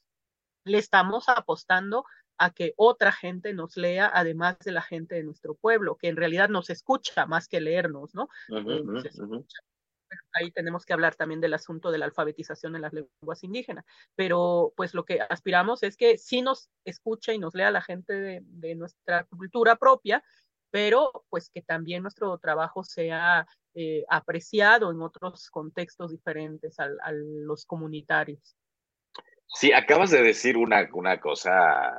le 0.67 0.77
estamos 0.77 1.29
apostando 1.29 2.05
a 2.37 2.51
que 2.51 2.73
otra 2.77 3.11
gente 3.11 3.53
nos 3.53 3.77
lea, 3.77 4.11
además 4.13 4.59
de 4.59 4.71
la 4.71 4.81
gente 4.81 5.15
de 5.15 5.23
nuestro 5.23 5.55
pueblo, 5.55 5.95
que 5.97 6.07
en 6.07 6.17
realidad 6.17 6.49
nos 6.49 6.69
escucha 6.69 7.25
más 7.25 7.47
que 7.47 7.61
leernos, 7.61 8.13
¿no? 8.13 8.29
Uh 8.49 8.55
-huh, 8.55 8.81
uh 8.81 9.01
-huh. 9.01 9.45
Ahí 10.33 10.51
tenemos 10.51 10.85
que 10.85 10.93
hablar 10.93 11.15
también 11.15 11.41
del 11.41 11.53
asunto 11.53 11.91
de 11.91 11.97
la 11.97 12.05
alfabetización 12.05 12.75
en 12.75 12.81
las 12.83 12.93
lenguas 12.93 13.43
indígenas, 13.43 13.83
pero 14.15 14.71
pues 14.77 14.93
lo 14.93 15.03
que 15.03 15.19
aspiramos 15.19 15.83
es 15.83 15.97
que 15.97 16.17
sí 16.17 16.41
nos 16.41 16.69
escuche 16.85 17.33
y 17.33 17.39
nos 17.39 17.55
lea 17.55 17.71
la 17.71 17.81
gente 17.81 18.13
de, 18.13 18.41
de 18.43 18.75
nuestra 18.75 19.25
cultura 19.25 19.75
propia, 19.75 20.23
pero 20.71 21.25
pues 21.29 21.49
que 21.49 21.61
también 21.61 22.03
nuestro 22.03 22.37
trabajo 22.37 22.83
sea 22.83 23.47
eh, 23.73 24.05
apreciado 24.09 24.91
en 24.91 25.01
otros 25.01 25.49
contextos 25.49 26.11
diferentes 26.11 26.79
a, 26.79 26.85
a 27.01 27.11
los 27.11 27.65
comunitarios. 27.65 28.55
Sí, 29.47 29.71
acabas 29.71 30.11
de 30.11 30.21
decir 30.21 30.57
una, 30.57 30.87
una 30.93 31.19
cosa 31.19 31.93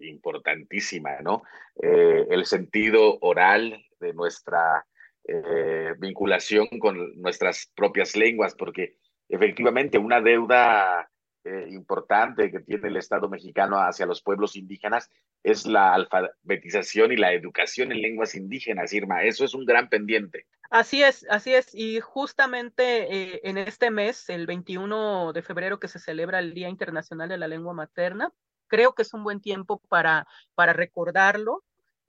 importantísima, 0.00 1.20
¿no? 1.22 1.42
Eh, 1.80 2.26
el 2.30 2.44
sentido 2.44 3.18
oral 3.20 3.84
de 4.00 4.12
nuestra 4.12 4.84
eh, 5.24 5.94
vinculación 5.98 6.66
con 6.80 7.20
nuestras 7.20 7.70
propias 7.74 8.16
lenguas, 8.16 8.54
porque 8.54 8.96
efectivamente 9.28 9.98
una 9.98 10.20
deuda 10.20 11.08
eh, 11.44 11.66
importante 11.70 12.50
que 12.50 12.60
tiene 12.60 12.88
el 12.88 12.96
Estado 12.96 13.28
mexicano 13.28 13.78
hacia 13.78 14.06
los 14.06 14.22
pueblos 14.22 14.56
indígenas 14.56 15.10
es 15.42 15.66
la 15.66 15.92
alfabetización 15.92 17.12
y 17.12 17.16
la 17.16 17.32
educación 17.32 17.90
en 17.92 18.00
lenguas 18.00 18.34
indígenas, 18.34 18.92
Irma. 18.92 19.24
Eso 19.24 19.44
es 19.44 19.54
un 19.54 19.66
gran 19.66 19.88
pendiente. 19.88 20.46
Así 20.70 21.02
es, 21.02 21.26
así 21.28 21.52
es. 21.52 21.74
Y 21.74 22.00
justamente 22.00 23.12
eh, 23.12 23.40
en 23.44 23.58
este 23.58 23.90
mes, 23.90 24.30
el 24.30 24.46
21 24.46 25.32
de 25.32 25.42
febrero, 25.42 25.78
que 25.78 25.88
se 25.88 25.98
celebra 25.98 26.38
el 26.38 26.54
Día 26.54 26.68
Internacional 26.68 27.28
de 27.28 27.38
la 27.38 27.48
Lengua 27.48 27.74
Materna, 27.74 28.32
creo 28.68 28.94
que 28.94 29.02
es 29.02 29.12
un 29.12 29.22
buen 29.22 29.40
tiempo 29.40 29.82
para, 29.88 30.26
para 30.54 30.72
recordarlo, 30.72 31.62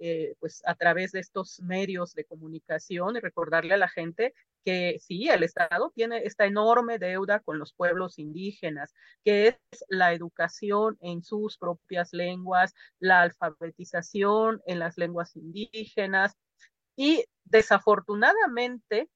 eh, 0.05 0.35
pues 0.41 0.61
a 0.65 0.75
través 0.75 1.13
de 1.13 1.21
estos 1.21 1.61
medios 1.61 2.13
de 2.13 2.25
comunicación 2.25 3.15
y 3.15 3.21
recordarle 3.21 3.73
a 3.73 3.77
la 3.77 3.87
gente 3.87 4.33
que 4.65 4.99
sí, 4.99 5.29
el 5.29 5.43
Estado 5.43 5.93
tiene 5.95 6.23
esta 6.25 6.45
enorme 6.45 6.99
deuda 6.99 7.39
con 7.39 7.57
los 7.57 7.71
pueblos 7.71 8.19
indígenas, 8.19 8.93
que 9.23 9.47
es 9.47 9.85
la 9.87 10.11
educación 10.11 10.97
en 10.99 11.23
sus 11.23 11.57
propias 11.57 12.11
lenguas, 12.11 12.73
la 12.99 13.21
alfabetización 13.21 14.61
en 14.65 14.79
las 14.79 14.97
lenguas 14.97 15.37
indígenas. 15.37 16.35
Y 16.97 17.23
desafortunadamente 17.45 19.09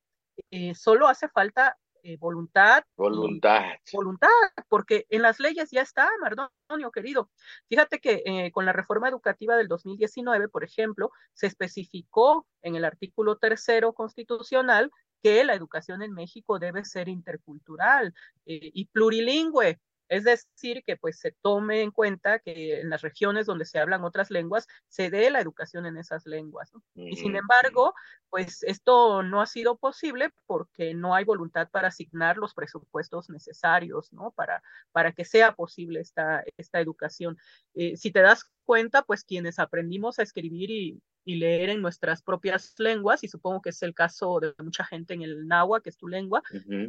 eh, 0.52 0.74
solo 0.74 1.10
hace 1.10 1.28
falta 1.28 1.78
eh, 2.08 2.16
voluntad. 2.16 2.86
Voluntad. 2.96 3.64
Voluntad, 3.92 4.30
porque 4.70 5.06
en 5.10 5.22
las 5.22 5.42
leyes 5.42 5.72
ya 5.72 5.82
está, 5.82 6.10
Mardonio, 6.22 6.90
querido. 6.90 7.30
Fíjate 7.68 8.00
que 8.00 8.24
eh, 8.26 8.50
con 8.54 8.66
la 8.66 8.72
reforma 8.72 9.10
educativa 9.10 9.58
del 9.58 9.68
2019, 9.68 10.48
por 10.48 10.64
ejemplo, 10.64 11.12
se 11.34 11.48
especificó 11.48 12.48
en 12.62 12.78
el 12.78 12.86
artículo 12.86 13.36
tercero 13.36 13.92
constitucional 13.92 14.90
que 15.22 15.44
la 15.44 15.54
educación 15.54 16.02
en 16.02 16.14
México 16.14 16.60
debe 16.60 16.86
ser 16.86 17.10
intercultural 17.10 18.14
eh, 18.46 18.72
y 18.74 18.86
plurilingüe. 18.86 19.78
Es 20.10 20.24
decir, 20.24 20.84
que 20.86 20.98
pues 20.98 21.20
se 21.20 21.32
tome 21.42 21.82
en 21.82 21.92
cuenta 21.92 22.40
que 22.40 22.80
en 22.80 22.90
las 22.90 23.02
regiones 23.02 23.46
donde 23.46 23.66
se 23.66 23.80
hablan 23.80 24.04
otras 24.04 24.32
lenguas 24.32 24.68
se 24.88 25.10
dé 25.10 25.30
la 25.30 25.42
educación 25.42 25.86
en 25.86 25.98
esas 25.98 26.26
lenguas. 26.26 26.72
Y 26.96 27.16
sin 27.16 27.36
embargo, 27.36 27.94
pues 28.30 28.64
esto 28.64 29.24
no 29.24 29.42
ha 29.42 29.46
sido 29.46 29.78
posible 29.78 30.32
porque 30.46 30.94
no 30.94 31.16
hay 31.16 31.26
voluntad 31.26 31.70
para 31.70 31.90
asignar 31.90 32.38
los 32.38 32.54
presupuestos 32.54 33.30
necesarios, 33.30 34.12
¿no? 34.14 34.32
Para, 34.32 34.62
para 34.92 35.12
que 35.12 35.26
sea 35.26 35.54
posible 35.54 36.00
esta, 36.00 36.44
esta 36.58 36.80
educación. 36.80 37.38
Eh, 37.74 37.98
si 37.98 38.12
te 38.12 38.22
das 38.22 38.50
cuenta, 38.68 39.02
pues 39.02 39.24
quienes 39.24 39.58
aprendimos 39.58 40.20
a 40.20 40.24
escribir 40.24 40.70
y, 40.70 41.02
y 41.24 41.36
leer 41.38 41.70
en 41.70 41.82
nuestras 41.82 42.22
propias 42.22 42.76
lenguas, 42.78 43.24
y 43.24 43.30
supongo 43.30 43.62
que 43.62 43.70
es 43.70 43.82
el 43.82 43.94
caso 43.94 44.40
de 44.42 44.54
mucha 44.60 44.84
gente 44.84 45.14
en 45.14 45.22
el 45.22 45.48
náhuatl, 45.48 45.84
que 45.84 45.90
es 45.90 45.98
tu 45.98 46.08
lengua, 46.08 46.44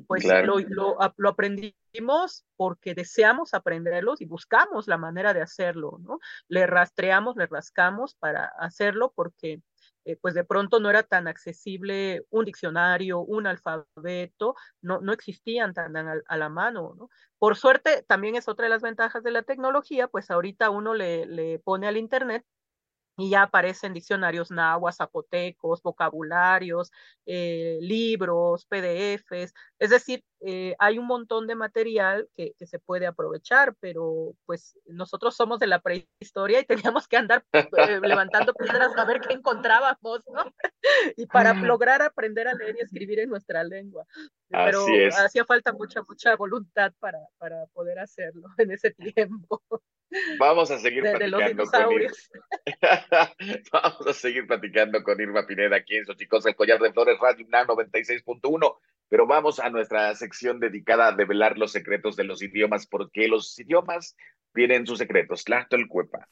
pues 0.09 0.25
lo, 0.25 0.59
lo, 0.59 0.97
lo, 1.17 1.29
aprendimos 1.29 2.45
porque 2.57 2.95
deseamos 2.95 3.55
aprenderlos 3.55 4.21
y 4.21 4.27
buscamos 4.27 4.89
la 4.89 4.99
manera 4.99 5.33
de 5.33 5.41
hacerlo, 5.41 5.99
¿no? 6.01 6.19
Le 6.49 6.67
rastreamos, 6.67 7.37
le 7.37 7.47
rascamos 7.47 8.17
para 8.17 8.47
hacerlo 8.59 9.13
porque 9.15 9.63
eh, 10.09 10.17
pues 10.17 10.33
de 10.33 10.43
pronto 10.43 10.81
no 10.81 10.89
era 10.89 11.03
tan 11.03 11.29
accesible 11.29 12.25
un 12.31 12.47
diccionario, 12.47 13.21
un 13.21 13.47
alfabeto, 13.47 14.55
no, 14.81 15.01
no 15.03 15.13
existían 15.13 15.75
tan 15.75 15.95
a, 15.99 16.37
la 16.39 16.49
mano, 16.49 16.95
¿no? 16.97 17.11
Por 17.39 17.57
suerte, 17.57 18.05
también 18.09 18.35
es 18.35 18.49
otra 18.49 18.65
de 18.65 18.71
las 18.71 18.81
ventajas 18.81 19.23
de 19.23 19.33
la 19.33 19.43
tecnología, 19.43 20.09
pues 20.09 20.31
ahorita 20.31 20.71
uno 20.71 20.95
le, 20.95 21.27
le 21.27 21.59
pone 21.59 21.87
al 21.87 21.99
Internet 21.99 22.43
y 23.19 23.31
ya 23.31 23.43
aparecen 23.43 23.93
diccionarios 23.93 24.51
náhuatl, 24.51 24.97
zapotecos, 24.97 25.83
vocabularios, 25.83 26.91
eh, 27.27 27.79
libros, 27.83 28.65
PDFs, 28.65 29.53
es 29.79 29.91
decir, 29.91 30.25
eh, 30.41 30.77
hay 30.79 30.99
un 30.99 31.07
montón 31.07 31.47
de 31.49 31.57
material 31.57 32.29
que, 32.37 32.53
que, 32.57 32.67
se 32.67 32.79
puede 32.79 33.07
aprovechar, 33.07 33.75
pero 33.81 34.35
pues 34.47 34.79
nosotros 34.87 35.35
somos 35.35 35.59
de 35.59 35.67
la 35.67 35.81
prehistoria 35.81 36.61
y 36.61 36.65
teníamos 36.65 37.09
que 37.09 37.17
andar 37.17 37.45
eh, 37.53 38.01
levantando 38.01 38.55
piedras 38.55 38.97
a 38.97 39.05
ver 39.05 39.21
qué 39.21 39.35
encontrábamos, 39.35 40.21
¿no? 40.33 40.55
y 41.17 41.27
para 41.27 41.55
lograr 41.55 42.03
aprender 42.03 42.47
a 42.47 42.55
leer 42.55 42.77
y 42.79 42.85
escribir 42.85 43.19
en 43.21 43.31
nuestra 43.31 43.65
lengua. 43.65 44.07
Pero 44.49 44.87
hacía 45.19 45.45
falta 45.45 45.73
mucha, 45.73 46.03
mucha 46.03 46.37
voluntad 46.37 46.93
para, 47.01 47.19
para 47.39 47.67
poder 47.73 47.99
hacerlo 47.99 48.47
en 48.59 48.71
ese 48.71 48.93
tiempo. 48.93 49.63
Vamos 50.39 50.71
a 50.71 50.79
seguir 50.79 51.03
de, 51.03 51.11
platicando 51.11 51.65
de 51.65 51.71
con 51.71 51.93
Irma. 51.93 52.13
Vamos 53.73 54.07
a 54.07 54.13
seguir 54.15 54.47
platicando 54.47 55.03
con 55.03 55.21
Irma 55.21 55.47
Pineda 55.47 55.77
aquí 55.77 55.97
en 55.97 56.07
Xochicosa, 56.07 56.49
el 56.49 56.57
Collar 56.57 56.79
de 56.79 56.93
Flores 56.93 57.19
Radio 57.21 57.45
UNAM 57.47 57.67
96.1. 57.67 58.79
Pero 59.09 59.27
vamos 59.27 59.59
a 59.59 59.71
nuestra 59.71 60.15
sección 60.15 60.61
dedicada 60.61 61.09
a 61.09 61.13
develar 61.13 61.57
los 61.59 61.73
secretos 61.73 62.17
de 62.17 62.25
los 62.25 62.43
idiomas, 62.43 62.87
porque 62.87 63.29
los 63.29 63.59
idiomas 63.59 64.17
tienen 64.55 64.87
sus 64.87 64.99
secretos. 64.99 65.45
Cuepa. 65.89 66.29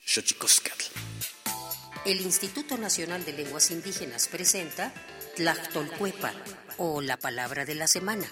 El 2.04 2.20
Instituto 2.20 2.78
Nacional 2.78 3.24
de 3.24 3.32
Lenguas 3.32 3.70
Indígenas 3.70 4.28
presenta 4.28 4.92
Tlactolcuepa, 5.36 6.32
o 6.76 7.00
la 7.00 7.16
palabra 7.16 7.64
de 7.64 7.74
la 7.74 7.86
semana. 7.86 8.26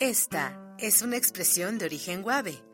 Esta 0.00 0.74
es 0.78 1.02
una 1.02 1.16
expresión 1.16 1.78
de 1.78 1.86
origen 1.86 2.22
guave. 2.22 2.73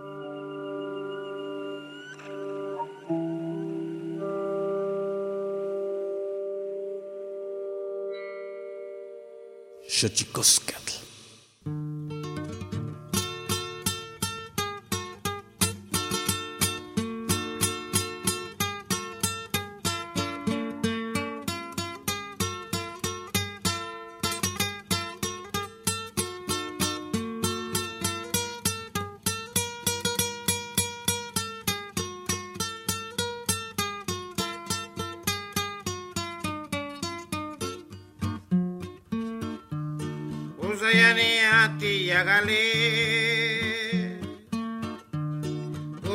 Xochicoscatl. 10.01 10.93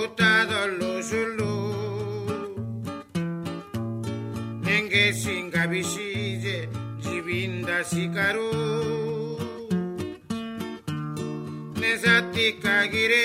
utado 0.04 0.61
luzulu 0.78 1.54
nenge 4.64 5.04
singabishize 5.12 6.68
jibinda 7.02 7.85
sikaru 7.85 8.50
nezatikagire 11.80 13.24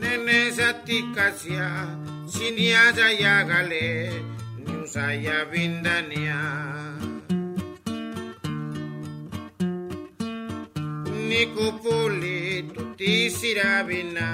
nenezatikasia 0.00 1.68
siniazayagale 2.32 3.84
niusayabindania 4.64 6.40
nikupuli 11.28 12.62
tutisirabina 12.74 14.28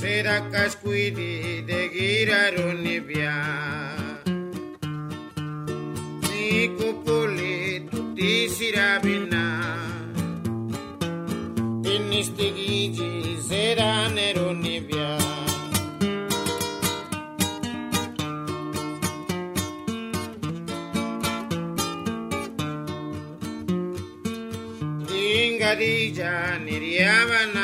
Sera 0.00 0.48
casquidi 0.50 1.62
de 1.68 1.80
giraronibia. 1.94 3.34
Nico 6.28 6.88
poli 7.04 7.86
tutti 7.90 8.48
sirabina. 8.48 9.44
Tinistigigi 11.82 13.12
sera 13.48 14.08
neronibia. 14.08 15.10
Ingarija 25.08 26.32
niriavana. 26.64 27.59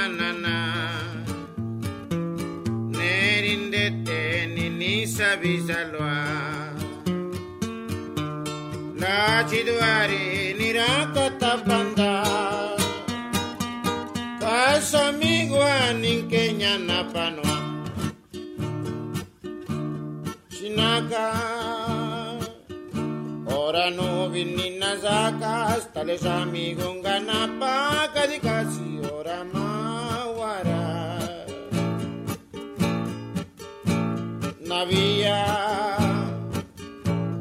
visaloa 5.47 6.19
la 9.03 9.19
chiduare 9.49 10.25
nirako 10.59 11.25
tapanda 11.41 12.15
casa 14.43 15.05
migua 15.21 15.77
ninkeña 16.03 16.73
napanoa 16.89 17.59
shinaka 20.55 21.27
ora 23.63 23.87
no 23.99 24.11
vinina 24.33 24.91
zaka 25.05 25.53
hasta 25.71 26.01
les 26.09 26.27
amigo 26.39 26.89
ganapa 27.07 27.75
casi 28.15 28.39
kasi 28.47 28.89
ora 29.15 29.39
mawara 29.55 31.16
na 34.69 34.85
via. 34.85 36.17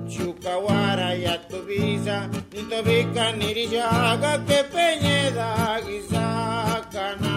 Chucahuara 0.07 1.15
y 1.15 1.27
visa 1.67 2.29
ni 2.53 2.63
Tobica 2.63 3.31
ni 3.33 3.53
rijaga, 3.53 4.37
Rillaga 4.37 4.45
que 4.45 4.63
Peñeda 4.63 5.79
Guisacana 5.85 7.35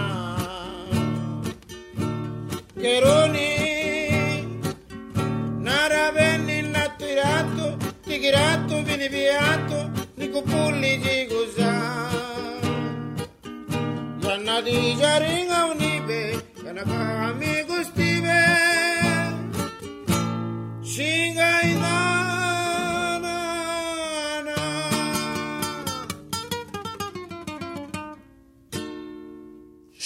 Queruni 2.74 3.51
Narabeni 5.61 6.62
Natirato 6.62 7.79
Tigirato 8.05 8.83
Vinibiato 8.85 9.90
Nicopulli 10.16 11.01
Gigusa 11.03 11.72
Zanadilla 14.22 15.18
Ring 15.18 15.47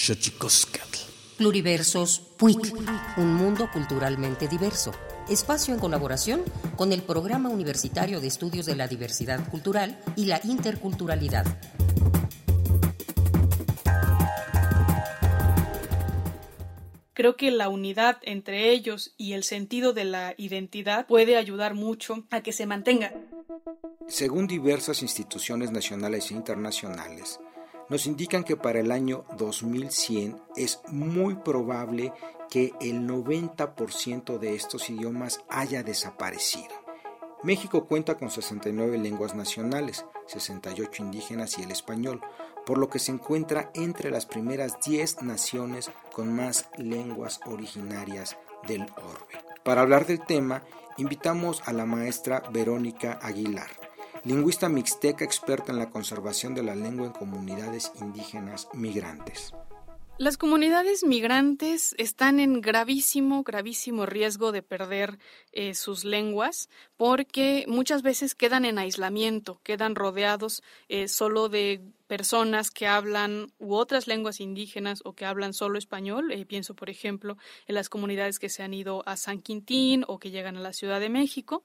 Xochicoscatl. 0.03 0.97
Pluriversos 1.37 2.19
PUIC, 2.35 2.75
un 3.15 3.35
mundo 3.35 3.69
culturalmente 3.71 4.49
diverso. 4.49 4.91
Espacio 5.29 5.73
en 5.73 5.79
colaboración 5.79 6.43
con 6.75 6.91
el 6.91 7.03
Programa 7.03 7.47
Universitario 7.47 8.19
de 8.19 8.27
Estudios 8.27 8.65
de 8.65 8.75
la 8.75 8.89
Diversidad 8.89 9.49
Cultural 9.49 9.97
y 10.17 10.25
la 10.25 10.41
Interculturalidad. 10.43 11.45
Creo 17.13 17.37
que 17.37 17.51
la 17.51 17.69
unidad 17.69 18.17
entre 18.23 18.71
ellos 18.71 19.13
y 19.15 19.31
el 19.31 19.45
sentido 19.45 19.93
de 19.93 20.03
la 20.03 20.33
identidad 20.35 21.07
puede 21.07 21.37
ayudar 21.37 21.75
mucho 21.75 22.25
a 22.29 22.41
que 22.41 22.51
se 22.51 22.65
mantenga. 22.65 23.13
Según 24.09 24.47
diversas 24.47 25.01
instituciones 25.01 25.71
nacionales 25.71 26.29
e 26.29 26.33
internacionales, 26.33 27.39
nos 27.89 28.07
indican 28.07 28.43
que 28.43 28.55
para 28.55 28.79
el 28.79 28.91
año 28.91 29.25
2100 29.37 30.41
es 30.55 30.81
muy 30.87 31.35
probable 31.35 32.13
que 32.49 32.73
el 32.81 33.07
90% 33.07 34.37
de 34.37 34.55
estos 34.55 34.89
idiomas 34.89 35.41
haya 35.49 35.83
desaparecido. 35.83 36.83
México 37.43 37.85
cuenta 37.85 38.15
con 38.17 38.29
69 38.29 38.97
lenguas 38.97 39.35
nacionales, 39.35 40.05
68 40.27 41.03
indígenas 41.03 41.57
y 41.57 41.63
el 41.63 41.71
español, 41.71 42.21
por 42.65 42.77
lo 42.77 42.89
que 42.89 42.99
se 42.99 43.11
encuentra 43.11 43.69
entre 43.73 44.11
las 44.11 44.25
primeras 44.25 44.79
10 44.85 45.23
naciones 45.23 45.91
con 46.13 46.33
más 46.33 46.69
lenguas 46.77 47.41
originarias 47.45 48.37
del 48.65 48.83
orbe. 48.95 49.43
Para 49.63 49.81
hablar 49.81 50.05
del 50.05 50.25
tema, 50.25 50.63
invitamos 50.97 51.61
a 51.65 51.73
la 51.73 51.85
maestra 51.85 52.43
Verónica 52.51 53.19
Aguilar, 53.21 53.69
lingüista 54.25 54.69
mixteca 54.69 55.25
experta 55.25 55.71
en 55.71 55.79
la 55.79 55.89
conservación 55.89 56.55
de 56.55 56.63
la 56.63 56.75
lengua 56.75 57.07
en 57.07 57.13
comunidades 57.13 57.91
indígenas 57.99 58.67
migrantes. 58.73 59.53
Las 60.19 60.37
comunidades 60.37 61.03
migrantes 61.03 61.95
están 61.97 62.39
en 62.39 62.61
gravísimo, 62.61 63.43
gravísimo 63.43 64.05
riesgo 64.05 64.51
de 64.51 64.61
perder 64.61 65.17
eh, 65.51 65.73
sus 65.73 66.05
lenguas 66.05 66.69
porque 66.97 67.65
muchas 67.67 68.03
veces 68.03 68.35
quedan 68.35 68.63
en 68.63 68.77
aislamiento, 68.77 69.59
quedan 69.63 69.95
rodeados 69.95 70.61
eh, 70.87 71.07
solo 71.07 71.49
de 71.49 71.81
personas 72.07 72.71
que 72.71 72.87
hablan 72.87 73.47
u 73.59 73.75
otras 73.75 74.07
lenguas 74.07 74.39
indígenas 74.39 75.01
o 75.03 75.13
que 75.13 75.25
hablan 75.25 75.53
solo 75.53 75.77
español. 75.77 76.31
Eh, 76.31 76.45
pienso, 76.45 76.75
por 76.75 76.89
ejemplo, 76.89 77.37
en 77.67 77.75
las 77.75 77.89
comunidades 77.89 78.39
que 78.39 78.49
se 78.49 78.63
han 78.63 78.73
ido 78.73 79.03
a 79.07 79.17
San 79.17 79.41
Quintín 79.41 80.03
o 80.07 80.19
que 80.19 80.31
llegan 80.31 80.57
a 80.57 80.61
la 80.61 80.73
Ciudad 80.73 80.99
de 80.99 81.09
México. 81.09 81.63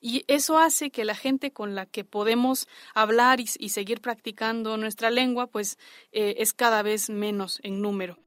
Y 0.00 0.24
eso 0.28 0.58
hace 0.58 0.90
que 0.90 1.04
la 1.04 1.14
gente 1.14 1.52
con 1.52 1.74
la 1.74 1.86
que 1.86 2.04
podemos 2.04 2.68
hablar 2.94 3.40
y, 3.40 3.46
seguir 3.46 4.00
practicando 4.00 4.76
nuestra 4.76 5.10
lengua, 5.10 5.46
pues 5.46 5.78
eh, 6.12 6.36
es 6.38 6.52
cada 6.52 6.82
vez 6.82 7.10
menos 7.10 7.60
en 7.62 7.80
número. 7.82 8.18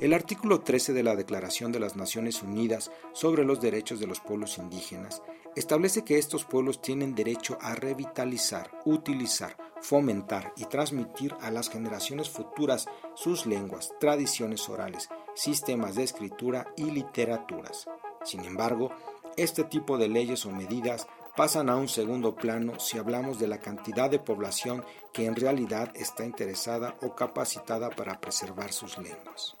El 0.00 0.14
artículo 0.14 0.60
13 0.60 0.92
de 0.92 1.02
la 1.02 1.16
Declaración 1.16 1.72
de 1.72 1.80
las 1.80 1.96
Naciones 1.96 2.44
Unidas 2.44 2.92
sobre 3.12 3.44
los 3.44 3.60
Derechos 3.60 3.98
de 3.98 4.06
los 4.06 4.20
Pueblos 4.20 4.56
Indígenas 4.56 5.22
establece 5.56 6.04
que 6.04 6.18
estos 6.18 6.44
pueblos 6.44 6.80
tienen 6.80 7.16
derecho 7.16 7.58
a 7.60 7.74
revitalizar, 7.74 8.70
utilizar, 8.84 9.56
fomentar 9.82 10.52
y 10.56 10.66
transmitir 10.66 11.34
a 11.40 11.50
las 11.50 11.68
generaciones 11.68 12.30
futuras 12.30 12.86
sus 13.16 13.44
lenguas, 13.44 13.90
tradiciones 13.98 14.68
orales, 14.68 15.08
sistemas 15.34 15.96
de 15.96 16.04
escritura 16.04 16.72
y 16.76 16.92
literaturas. 16.92 17.88
Sin 18.22 18.44
embargo, 18.44 18.92
este 19.36 19.64
tipo 19.64 19.98
de 19.98 20.06
leyes 20.06 20.46
o 20.46 20.52
medidas 20.52 21.08
pasan 21.36 21.68
a 21.70 21.76
un 21.76 21.88
segundo 21.88 22.36
plano 22.36 22.78
si 22.78 22.98
hablamos 22.98 23.40
de 23.40 23.48
la 23.48 23.58
cantidad 23.58 24.08
de 24.08 24.20
población 24.20 24.84
que 25.12 25.26
en 25.26 25.34
realidad 25.34 25.90
está 25.96 26.24
interesada 26.24 26.96
o 27.02 27.16
capacitada 27.16 27.90
para 27.90 28.20
preservar 28.20 28.72
sus 28.72 28.96
lenguas. 28.96 29.57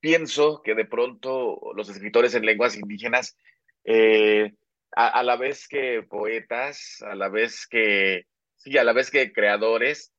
pienso 0.00 0.62
que 0.62 0.74
de 0.74 0.84
pronto 0.84 1.72
los 1.76 1.88
escritores 1.88 2.34
en 2.34 2.44
lenguas 2.44 2.76
indígenas, 2.76 3.36
eh, 3.84 4.52
a, 4.90 5.22
la 5.22 5.36
vez 5.36 5.68
que 5.68 6.02
poetas, 6.02 7.00
a 7.02 7.14
la 7.14 7.28
vez 7.28 7.68
que, 7.68 8.26
sí, 8.56 8.76
a 8.76 8.82
la 8.82 8.94
vez 8.94 9.12
que 9.12 9.32
creadores, 9.32 10.12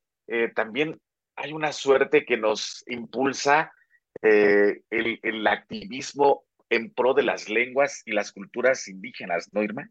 también 0.55 1.01
hay 1.35 1.51
una 1.51 1.73
suerte 1.73 2.23
que 2.23 2.37
nos 2.37 2.85
impulsa 2.87 3.73
eh, 4.21 4.81
el, 4.89 5.19
el 5.23 5.47
activismo 5.47 6.45
en 6.69 6.93
pro 6.93 7.13
de 7.13 7.23
las 7.23 7.49
lenguas 7.49 8.01
y 8.05 8.11
las 8.11 8.31
culturas 8.31 8.87
indígenas, 8.87 9.49
¿no, 9.51 9.61
Irma? 9.63 9.89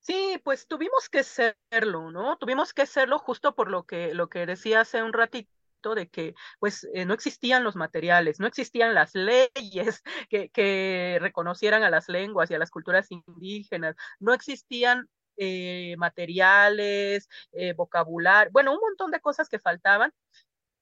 Sí, 0.00 0.40
pues 0.44 0.66
tuvimos 0.68 1.08
que 1.08 1.24
serlo, 1.24 2.10
¿no? 2.12 2.36
Tuvimos 2.38 2.72
que 2.72 2.86
serlo 2.86 3.18
justo 3.18 3.54
por 3.54 3.70
lo 3.70 3.86
que, 3.86 4.14
lo 4.14 4.28
que 4.28 4.46
decía 4.46 4.80
hace 4.80 5.02
un 5.02 5.12
ratito 5.12 5.50
de 5.94 6.08
que 6.08 6.34
pues 6.58 6.86
eh, 6.94 7.04
no 7.04 7.14
existían 7.14 7.64
los 7.64 7.76
materiales, 7.76 8.40
no 8.40 8.46
existían 8.46 8.94
las 8.94 9.14
leyes 9.14 10.02
que, 10.30 10.50
que, 10.50 11.18
reconocieran 11.20 11.82
a 11.82 11.90
las 11.90 12.08
lenguas 12.08 12.50
y 12.50 12.54
a 12.54 12.58
las 12.58 12.70
culturas 12.70 13.08
indígenas, 13.10 13.96
no 14.18 14.32
existían 14.32 15.08
eh, 15.36 15.96
materiales, 15.98 17.28
eh, 17.52 17.74
vocabulario, 17.74 18.50
bueno, 18.52 18.72
un 18.72 18.80
montón 18.80 19.10
de 19.10 19.20
cosas 19.20 19.48
que 19.48 19.58
faltaban. 19.58 20.12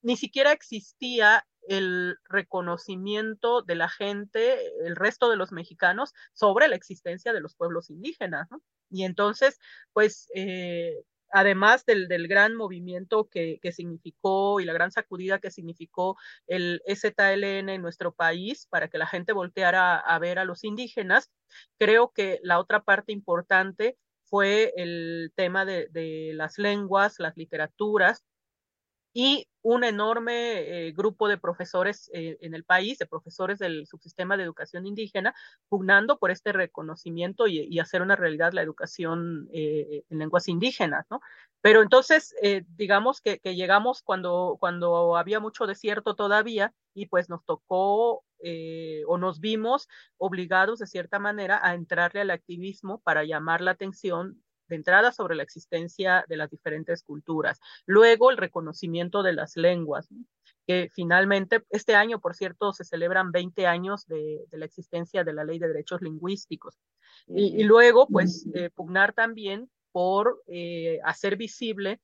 Ni 0.01 0.17
siquiera 0.17 0.51
existía 0.51 1.45
el 1.67 2.17
reconocimiento 2.29 3.61
de 3.61 3.75
la 3.75 3.89
gente, 3.89 4.57
el 4.85 4.95
resto 4.95 5.29
de 5.29 5.37
los 5.37 5.51
mexicanos, 5.51 6.13
sobre 6.33 6.67
la 6.67 6.75
existencia 6.75 7.33
de 7.33 7.41
los 7.41 7.55
pueblos 7.55 7.89
indígenas. 7.89 8.47
Y 8.89 9.03
entonces, 9.03 9.59
pues, 9.93 10.29
eh, 10.35 11.03
además 11.31 11.85
del, 11.85 12.07
del, 12.07 12.27
gran 12.27 12.55
movimiento 12.55 13.27
que, 13.29 13.59
que, 13.61 13.71
significó 13.71 14.59
y 14.59 14.65
la 14.65 14.73
gran 14.73 14.91
sacudida 14.91 15.39
que 15.39 15.51
significó 15.51 16.17
el 16.47 16.81
STLN 16.87 17.69
en 17.69 17.81
nuestro 17.81 18.13
país 18.13 18.67
para 18.69 18.87
que 18.89 18.97
la 18.97 19.07
gente 19.07 19.33
volteara 19.33 19.95
a, 19.95 20.15
a 20.15 20.19
ver 20.19 20.39
a 20.39 20.45
los 20.45 20.63
indígenas, 20.63 21.31
creo 21.77 22.11
que 22.13 22.39
la 22.43 22.59
otra 22.59 22.83
parte 22.83 23.11
importante 23.11 23.97
fue 24.23 24.73
el 24.75 25.31
tema 25.35 25.65
de, 25.65 25.87
de 25.91 26.31
las 26.33 26.57
lenguas, 26.57 27.19
las 27.19 27.37
literaturas, 27.37 28.23
y 29.17 29.47
un 29.61 29.85
enorme 29.85 30.87
eh, 30.87 30.91
grupo 30.91 31.29
de 31.29 31.37
profesores 31.37 32.11
eh, 32.13 32.37
en 32.41 32.53
el 32.53 32.65
país, 32.65 32.99
de 32.99 33.05
profesores 33.05 33.59
del 33.59 33.87
subsistema 33.87 34.35
de 34.35 34.43
educación 34.43 34.85
indígena, 34.85 35.33
pugnando 35.69 36.19
por 36.19 36.31
este 36.31 36.51
reconocimiento 36.51 37.47
y, 37.47 37.79
hacer 37.79 38.01
una 38.01 38.17
realidad 38.17 38.51
la 38.51 38.61
educación 38.61 39.47
eh, 39.53 40.03
en 40.09 40.19
lenguas 40.19 40.49
indígenas, 40.49 41.05
¿no? 41.09 41.21
Pero 41.61 41.81
entonces, 41.81 42.35
digamos 42.75 43.21
que, 43.21 43.39
que, 43.39 43.55
llegamos 43.55 44.03
cuando, 44.03 44.57
cuando 44.59 45.17
había 45.17 45.39
mucho 45.39 45.65
desierto 45.65 46.13
todavía 46.13 46.73
y 46.93 47.07
pues 47.07 47.27
nos 47.27 47.43
tocó 47.43 48.23
o 49.07 49.17
nos 49.17 49.39
vimos 49.39 49.87
obligados 50.17 50.77
de 50.77 50.85
cierta 50.85 51.17
manera 51.17 51.59
a 51.63 51.73
entrarle 51.73 52.21
al 52.21 52.29
activismo 52.29 53.01
para 53.01 53.23
llamar 53.23 53.61
la 53.61 53.71
atención 53.71 54.44
de 54.67 54.75
entrada 54.75 55.11
sobre 55.11 55.35
la 55.35 55.43
existencia 55.43 56.25
de 56.27 56.37
las 56.37 56.49
diferentes 56.49 57.03
culturas. 57.03 57.59
Luego, 57.85 58.31
el 58.31 58.37
reconocimiento 58.37 59.23
de 59.23 59.33
las 59.33 59.55
lenguas, 59.55 60.07
que 60.67 60.89
finalmente, 60.93 61.63
este 61.69 61.95
año, 61.95 62.19
por 62.19 62.35
cierto, 62.35 62.73
se 62.73 62.83
celebran 62.83 63.31
20 63.31 63.67
años 63.67 64.05
de, 64.07 64.45
de 64.49 64.57
la 64.57 64.65
existencia 64.65 65.23
de 65.23 65.33
la 65.33 65.43
Ley 65.43 65.59
de 65.59 65.67
Derechos 65.67 66.01
Lingüísticos. 66.01 66.79
Y, 67.27 67.61
y 67.61 67.63
luego, 67.63 68.07
pues, 68.07 68.47
eh, 68.53 68.69
pugnar 68.71 69.13
también 69.13 69.69
por 69.91 70.43
eh, 70.47 70.99
hacer 71.03 71.37
visible 71.37 72.01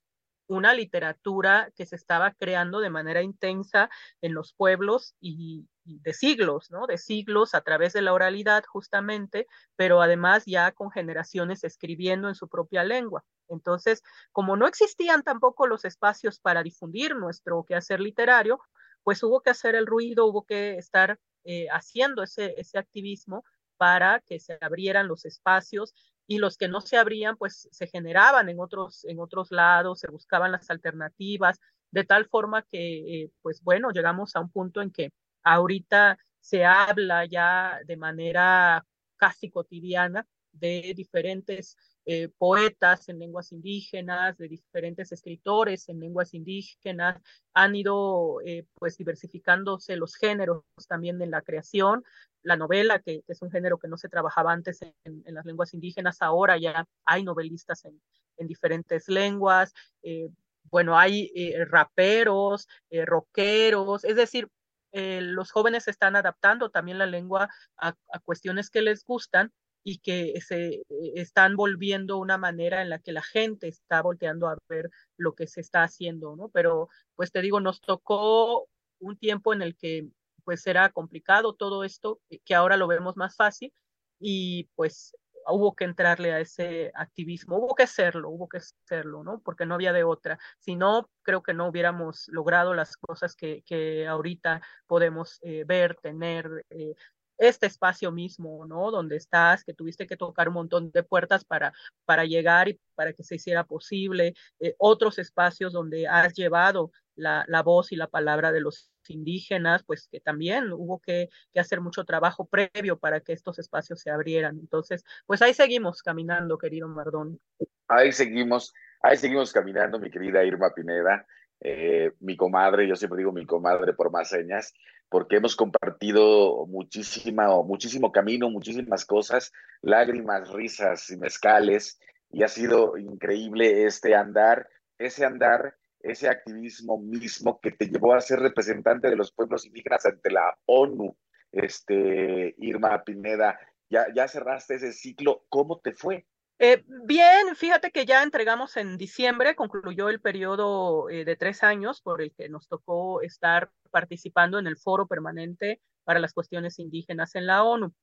una 0.48 0.74
literatura 0.74 1.72
que 1.76 1.86
se 1.86 1.96
estaba 1.96 2.32
creando 2.32 2.80
de 2.80 2.90
manera 2.90 3.22
intensa 3.22 3.90
en 4.22 4.34
los 4.34 4.54
pueblos 4.54 5.16
y, 5.20 5.66
de 5.84 6.14
siglos, 6.14 6.72
¿no? 6.72 6.88
De 6.88 6.98
siglos 6.98 7.54
a 7.56 7.62
través 7.62 7.94
de 7.94 8.02
la 8.02 8.14
oralidad 8.14 8.64
justamente, 8.66 9.48
pero 9.76 10.02
además 10.02 10.44
ya 10.46 10.72
con 10.72 10.92
generaciones 10.92 11.64
escribiendo 11.64 12.28
en 12.28 12.36
su 12.36 12.48
propia 12.48 12.84
lengua. 12.84 13.24
Entonces, 13.48 14.04
como 14.32 14.56
no 14.56 14.68
existían 14.68 15.24
tampoco 15.24 15.68
los 15.68 15.86
espacios 15.86 16.40
para 16.40 16.64
difundir 16.64 17.16
nuestro 17.16 17.64
quehacer 17.64 18.00
literario, 18.00 18.60
pues 19.04 19.24
hubo 19.24 19.42
que 19.42 19.50
hacer 19.50 19.76
el 19.76 19.88
ruido, 19.88 20.26
hubo 20.28 20.46
que 20.46 20.78
estar 20.78 21.20
eh, 21.44 21.68
haciendo 21.72 22.24
ese, 22.24 22.54
ese 22.58 22.78
activismo 22.78 23.44
para 23.78 24.20
que 24.22 24.40
se 24.40 24.58
abrieran 24.62 25.08
los 25.08 25.26
espacios 25.26 25.96
y 26.28 26.38
los 26.38 26.56
que 26.58 26.68
no 26.68 26.82
se 26.82 26.98
abrían, 26.98 27.36
pues 27.36 27.68
se 27.72 27.88
generaban 27.88 28.48
en 28.48 28.60
otros, 28.60 29.04
en 29.06 29.20
otros 29.20 29.52
lados, 29.52 30.00
se 30.00 30.12
buscaban 30.12 30.52
las 30.52 30.70
alternativas, 30.70 31.60
de 31.92 32.04
tal 32.06 32.26
forma 32.26 32.62
que, 32.64 33.24
eh, 33.24 33.32
pues 33.42 33.62
bueno, 33.64 33.90
llegamos 33.92 34.36
a 34.36 34.40
un 34.40 34.50
punto 34.52 34.82
en 34.82 34.92
que 34.92 35.12
ahorita 35.44 36.18
se 36.40 36.66
habla 36.66 37.26
ya 37.26 37.80
de 37.86 37.98
manera 37.98 38.86
casi 39.18 39.50
cotidiana 39.50 40.28
de 40.52 40.94
diferentes 40.96 41.78
eh, 42.06 42.30
poetas 42.38 43.08
en 43.10 43.20
lenguas 43.20 43.52
indígenas, 43.52 44.38
de 44.38 44.48
diferentes 44.48 45.12
escritores 45.12 45.88
en 45.88 46.00
lenguas 46.00 46.34
indígenas, 46.34 47.22
han 47.54 47.76
ido 47.76 48.42
eh, 48.44 48.66
pues 48.74 48.98
diversificándose 48.98 49.96
los 49.96 50.16
géneros 50.16 50.64
también 50.88 51.22
en 51.22 51.32
la 51.32 51.42
creación, 51.42 52.04
la 52.42 52.58
novela, 52.58 53.00
que, 53.00 53.24
es 53.28 53.42
un 53.42 53.52
género 53.52 53.78
que 53.78 53.88
no 53.88 53.98
se 53.98 54.10
trabajaba 54.10 54.52
antes 54.52 54.82
en, 54.82 55.24
las 55.26 55.46
lenguas 55.46 55.74
indígenas, 55.74 56.22
ahora 56.22 56.58
ya 56.58 56.88
hay 57.06 57.24
novelistas 57.24 57.86
en, 57.86 58.02
en 58.38 58.48
diferentes 58.48 59.08
lenguas, 59.08 59.74
eh, 60.02 60.30
bueno, 60.64 60.98
hay 60.98 61.32
raperos, 61.66 62.68
rockeros, 62.90 64.06
es 64.06 64.16
decir, 64.16 64.48
eh, 64.92 65.22
los 65.22 65.52
jóvenes 65.52 65.88
están 65.88 66.16
adaptando 66.16 66.70
también 66.70 66.98
la 66.98 67.06
lengua 67.06 67.50
a, 67.78 67.96
cuestiones 68.26 68.70
que 68.70 68.82
les 68.82 69.06
gustan 69.06 69.52
y 69.84 70.00
que 70.00 70.40
se 70.42 70.84
están 71.16 71.56
volviendo 71.56 72.18
una 72.18 72.38
manera 72.38 72.82
en 72.82 72.90
la 72.90 73.00
que 73.00 73.12
la 73.12 73.24
gente 73.24 73.68
está 73.68 74.02
volteando 74.02 74.48
a 74.48 74.58
ver 74.70 74.90
lo 75.18 75.34
que 75.34 75.48
se 75.48 75.62
está 75.62 75.84
haciendo, 75.84 76.36
¿no? 76.36 76.50
Pero, 76.50 76.90
pues 77.16 77.32
te 77.32 77.42
digo, 77.42 77.60
nos 77.60 77.82
tocó 77.82 78.68
un 79.00 79.18
tiempo 79.18 79.54
en 79.54 79.62
el 79.64 79.76
que 79.76 80.08
pues 80.44 80.66
era 80.68 80.90
complicado 80.90 81.54
todo 81.54 81.84
esto, 81.84 82.20
que 82.46 82.56
ahora 82.56 82.78
lo 82.78 82.88
vemos 82.88 83.16
más 83.18 83.36
fácil 83.36 83.74
y 84.20 84.66
pues 84.76 85.16
hubo 85.48 85.76
que 85.76 85.86
entrarle 85.86 86.32
a 86.34 86.40
ese 86.40 86.92
activismo, 86.96 87.58
hubo 87.58 87.76
que 87.76 87.84
hacerlo, 87.84 88.30
hubo 88.30 88.48
que 88.48 88.58
hacerlo, 88.58 89.24
¿no? 89.24 89.42
Porque 89.42 89.66
no 89.66 89.76
había 89.76 89.94
de 89.94 90.04
otra. 90.04 90.40
Si 90.60 90.76
no, 90.76 91.10
creo 91.24 91.44
que 91.44 91.54
no 91.54 91.68
hubiéramos 91.68 92.28
logrado 92.30 92.74
las 92.74 92.98
cosas 92.98 93.36
que, 93.36 93.64
que 93.66 94.08
ahorita 94.08 94.62
podemos 94.88 95.40
eh, 95.44 95.64
ver, 95.66 95.96
tener, 96.02 96.66
eh, 96.70 96.96
este 97.42 97.66
espacio 97.66 98.12
mismo, 98.12 98.66
¿no? 98.68 98.92
Donde 98.92 99.16
estás, 99.16 99.64
que 99.64 99.74
tuviste 99.74 100.06
que 100.06 100.16
tocar 100.16 100.48
un 100.48 100.54
montón 100.54 100.92
de 100.92 101.04
puertas 101.04 101.44
para, 101.44 101.74
para 102.06 102.24
llegar 102.26 102.70
y 102.70 102.80
para 102.94 103.14
que 103.14 103.24
se 103.24 103.36
hiciera 103.36 103.64
posible, 103.64 104.36
eh, 104.60 104.76
otros 104.78 105.18
espacios 105.18 105.74
donde 105.74 106.08
has 106.08 106.34
llevado 106.36 106.92
la, 107.16 107.44
la, 107.48 107.64
voz 107.64 107.92
y 107.92 107.96
la 107.96 108.08
palabra 108.08 108.52
de 108.52 108.62
los 108.62 108.91
indígenas, 109.10 109.84
pues 109.84 110.08
que 110.08 110.20
también 110.20 110.72
hubo 110.72 111.00
que, 111.00 111.30
hacer 111.56 111.82
mucho 111.82 112.06
trabajo 112.06 112.46
previo 112.46 112.98
para 112.98 113.20
que 113.20 113.34
estos 113.34 113.60
espacios 113.60 114.02
se 114.02 114.10
abrieran. 114.10 114.58
Entonces, 114.60 115.04
pues 115.26 115.42
ahí 115.42 115.54
seguimos 115.54 116.02
caminando, 116.02 116.58
querido 116.58 116.88
Mardón. 116.88 117.40
Ahí 117.88 118.12
seguimos, 118.12 118.74
ahí 119.02 119.18
seguimos 119.18 119.52
caminando, 119.52 120.00
mi 120.00 120.10
querida 120.10 120.44
Irma 120.44 120.74
Pineda. 120.74 121.26
Eh, 121.64 122.14
mi 122.20 122.36
comadre, 122.36 122.88
yo 122.88 122.96
siempre 122.96 123.20
digo 123.20 123.32
mi 123.32 123.46
comadre 123.46 123.94
por 123.94 124.12
más 124.12 124.30
señas, 124.30 124.74
porque 125.10 125.36
hemos 125.36 125.56
compartido 125.56 126.66
muchísima, 126.66 127.48
muchísimo 127.64 128.12
camino, 128.12 128.50
muchísimas 128.50 129.06
cosas, 129.06 129.52
lágrimas, 129.82 130.50
risas 130.52 131.12
y 131.12 131.18
mezcales, 131.18 132.00
y 132.32 132.44
ha 132.44 132.48
sido 132.48 132.98
increíble 132.98 133.86
este 133.86 134.16
andar, 134.16 134.68
ese 134.98 135.26
andar, 135.26 135.76
ese 136.04 136.30
activismo 136.30 136.98
mismo 136.98 137.60
que 137.60 137.72
te 137.72 137.88
llevó 137.88 138.14
a 138.14 138.22
ser 138.22 138.40
representante 138.40 139.10
de 139.10 139.16
los 139.16 139.32
pueblos 139.32 139.66
indígenas 139.66 140.06
ante 140.06 140.32
la 140.32 140.58
ONU, 140.66 141.18
este, 141.52 142.56
Irma 142.58 143.04
Pineda, 143.04 143.60
ya, 143.90 144.28
cerraste 144.28 144.76
ese 144.76 144.94
ciclo, 144.94 145.46
¿cómo 145.50 145.80
te 145.80 145.94
fue? 145.94 146.26
Eh, 146.60 146.84
bien, 147.06 147.56
fíjate 147.56 147.92
que 147.92 148.06
ya 148.06 148.24
entregamos 148.24 148.78
en 148.78 148.98
diciembre, 148.98 149.56
concluyó 149.56 150.10
el 150.10 150.22
periodo 150.22 151.10
eh, 151.10 151.26
de 151.26 151.36
tres 151.36 151.64
años 151.64 152.02
por 152.02 152.22
el 152.22 152.34
que 152.34 152.48
nos 152.48 152.68
tocó 152.68 153.22
estar 153.22 153.72
participando 153.90 154.60
en 154.60 154.68
el 154.68 154.78
foro 154.78 155.08
permanente 155.08 155.82
para 156.04 156.20
las 156.20 156.34
cuestiones 156.34 156.80
indígenas 156.80 157.36
en 157.36 157.46
la 157.46 157.64
ONU. 157.64 157.94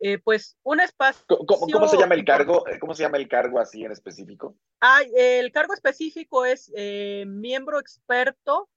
Eh, 0.00 0.18
pues 0.18 0.56
un 0.62 0.80
espacio. 0.80 1.24
¿Cómo, 1.26 1.66
¿Cómo, 1.70 1.88
se 1.88 1.98
llama 1.98 2.14
el 2.14 2.24
cargo? 2.24 2.64
¿Cómo 2.80 2.94
se 2.94 3.02
llama 3.02 3.18
el 3.18 3.28
cargo 3.28 3.58
así 3.58 3.84
en 3.84 3.92
específico? 3.92 4.56
Ah, 4.80 5.00
el 5.14 5.52
cargo 5.52 5.74
específico 5.74 6.44
es 6.44 6.72
miembro 7.26 7.78
experto 7.78 8.68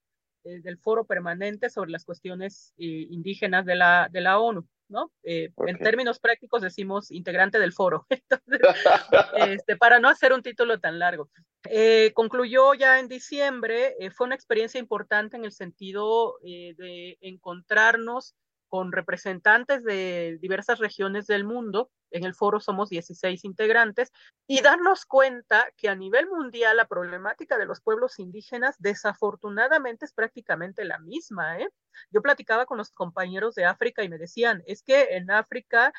del 0.44 0.78
foro 0.78 1.06
permanente 1.06 1.70
sobre 1.70 1.92
las 1.92 2.06
cuestiones 2.06 2.74
indígenas 2.78 3.66
de 3.66 3.76
la, 3.76 4.10
de 4.12 4.22
la 4.22 4.40
ONU. 4.40 4.68
¿no? 4.90 5.12
Eh, 5.24 5.52
okay. 5.56 5.74
En 5.74 5.80
términos 5.80 6.20
prácticos 6.20 6.62
decimos 6.62 7.12
integrante 7.12 7.60
del 7.60 7.72
foro, 7.72 8.06
Entonces, 8.10 8.60
este, 9.62 9.78
para 9.78 10.00
no 10.00 10.10
hacer 10.10 10.34
un 10.34 10.42
título 10.42 10.80
tan 10.80 11.00
largo. 11.00 11.30
Eh, 11.66 12.12
concluyó 12.14 12.74
ya 12.74 13.00
en 13.00 13.08
diciembre, 13.08 13.96
eh, 14.00 14.12
fue 14.12 14.26
una 14.26 14.36
experiencia 14.36 14.80
importante 14.80 15.38
en 15.38 15.46
el 15.46 15.52
sentido 15.52 16.38
eh, 16.44 16.74
de 16.78 17.18
encontrarnos 17.22 18.36
con 18.70 18.92
representantes 18.92 19.84
de 19.84 20.38
diversas 20.42 20.80
regiones 20.80 21.28
del 21.28 21.44
mundo. 21.44 21.92
En 22.12 22.24
el 22.24 22.34
foro 22.34 22.60
somos 22.60 22.90
16 22.90 23.44
integrantes 23.44 24.12
y 24.48 24.62
darnos 24.62 25.06
cuenta 25.06 25.68
que 25.76 25.90
a 25.90 25.96
nivel 25.96 26.28
mundial 26.28 26.78
la 26.78 26.88
problemática 26.88 27.58
de 27.58 27.66
los 27.66 27.82
pueblos 27.82 28.20
indígenas 28.20 28.76
desafortunadamente 28.80 30.06
es 30.06 30.14
prácticamente 30.14 30.86
la 30.86 31.00
misma. 31.00 31.60
¿eh? 31.60 31.70
Yo 32.12 32.22
platicaba 32.22 32.66
con 32.66 32.78
los 32.78 32.92
compañeros 32.92 33.56
de 33.56 33.66
África 33.66 34.04
y 34.04 34.10
me 34.10 34.18
decían, 34.18 34.64
es 34.66 34.82
que 34.82 35.16
en 35.18 35.30
África 35.30 35.92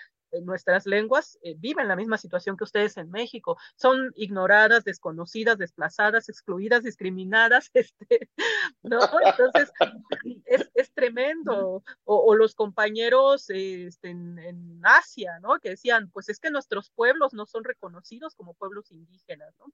nuestras 0.43 0.87
lenguas 0.87 1.39
eh, 1.43 1.55
viven 1.59 1.89
la 1.89 1.97
misma 1.97 2.18
situación 2.18 2.57
que 2.57 2.64
ustedes 2.64 2.97
en 2.97 3.11
México. 3.11 3.57
Son 3.76 4.12
ignoradas, 4.16 4.85
desconocidas, 4.85 5.59
desplazadas, 5.59 6.28
excluidas, 6.28 6.83
discriminadas, 6.83 7.70
este, 7.74 8.31
¿no? 8.83 9.01
Entonces, 9.24 9.72
es, 10.47 10.70
es 10.74 10.93
tremendo. 10.93 11.83
O, 12.05 12.35
los 12.35 12.55
compañeros 12.55 13.51
este, 13.51 14.11
en, 14.11 14.39
en, 14.39 14.81
Asia, 14.83 15.39
¿no? 15.41 15.59
Que 15.59 15.70
decían, 15.70 16.11
pues 16.11 16.28
es 16.28 16.39
que 16.39 16.51
nuestros 16.51 16.91
pueblos 16.91 17.35
no 17.35 17.47
son 17.47 17.64
reconocidos 17.64 18.35
como 18.35 18.55
pueblos 18.55 18.91
indígenas, 18.93 19.55
¿no? 19.59 19.66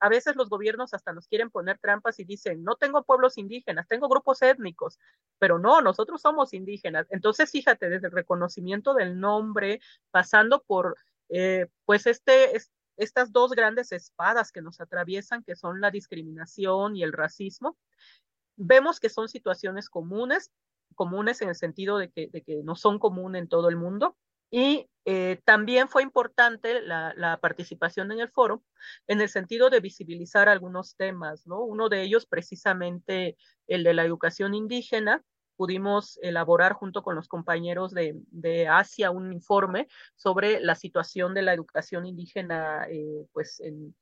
A 0.00 0.08
veces 0.08 0.36
los 0.36 0.48
gobiernos 0.48 0.94
hasta 0.94 1.12
nos 1.12 1.28
quieren 1.28 1.50
poner 1.50 1.78
trampas 1.78 2.18
y 2.18 2.24
dicen, 2.24 2.62
no 2.62 2.76
tengo 2.76 3.02
pueblos 3.04 3.38
indígenas, 3.38 3.88
tengo 3.88 4.08
grupos 4.08 4.42
étnicos, 4.42 4.98
pero 5.38 5.58
no, 5.58 5.80
nosotros 5.80 6.20
somos 6.20 6.52
indígenas. 6.52 7.06
Entonces, 7.10 7.50
fíjate, 7.50 7.88
desde 7.88 8.08
el 8.08 8.12
reconocimiento 8.12 8.94
del 8.94 9.18
nombre, 9.18 9.80
pasando 10.10 10.62
por, 10.62 10.96
eh, 11.28 11.66
pues, 11.84 12.06
este, 12.06 12.56
es, 12.56 12.70
estas 12.96 13.32
dos 13.32 13.52
grandes 13.52 13.92
espadas 13.92 14.52
que 14.52 14.62
nos 14.62 14.80
atraviesan, 14.80 15.42
que 15.44 15.56
son 15.56 15.80
la 15.80 15.90
discriminación 15.90 16.96
y 16.96 17.02
el 17.02 17.12
racismo, 17.12 17.76
vemos 18.56 19.00
que 19.00 19.08
son 19.08 19.28
situaciones 19.28 19.88
comunes, 19.88 20.50
comunes 20.94 21.42
en 21.42 21.50
el 21.50 21.56
sentido 21.56 21.98
de 21.98 22.10
que 22.10 22.62
no 22.64 22.74
son 22.74 22.98
comunes 22.98 23.42
en 23.42 23.48
todo 23.48 23.68
el 23.68 23.76
mundo, 23.76 24.16
y 24.50 24.88
eh, 25.04 25.40
también 25.44 25.88
fue 25.88 26.02
importante 26.02 26.80
la, 26.82 27.38
participación 27.40 28.10
en 28.10 28.20
el 28.20 28.28
foro 28.28 28.64
en 29.06 29.20
el 29.20 29.28
sentido 29.28 29.70
de 29.70 29.80
visibilizar 29.80 30.48
algunos 30.48 30.96
temas, 30.96 31.46
¿no? 31.46 31.62
Uno 31.62 31.88
de 31.88 32.02
ellos 32.02 32.26
precisamente 32.26 33.36
el 33.68 33.84
de 33.84 33.94
la 33.94 34.04
educación 34.04 34.54
indígena. 34.54 35.22
Pudimos 35.56 36.18
elaborar 36.22 36.74
junto 36.74 37.02
con 37.02 37.14
los 37.14 37.28
compañeros 37.28 37.92
de, 37.92 38.14
de 38.30 38.68
Asia 38.68 39.10
un 39.10 39.32
informe 39.32 39.88
sobre 40.16 40.60
la 40.60 40.74
situación 40.74 41.34
de 41.34 41.42
la 41.42 41.54
educación 41.54 42.04
indígena 42.04 42.86
eh, 42.90 43.26
pues 43.32 43.60
en, 43.60 43.94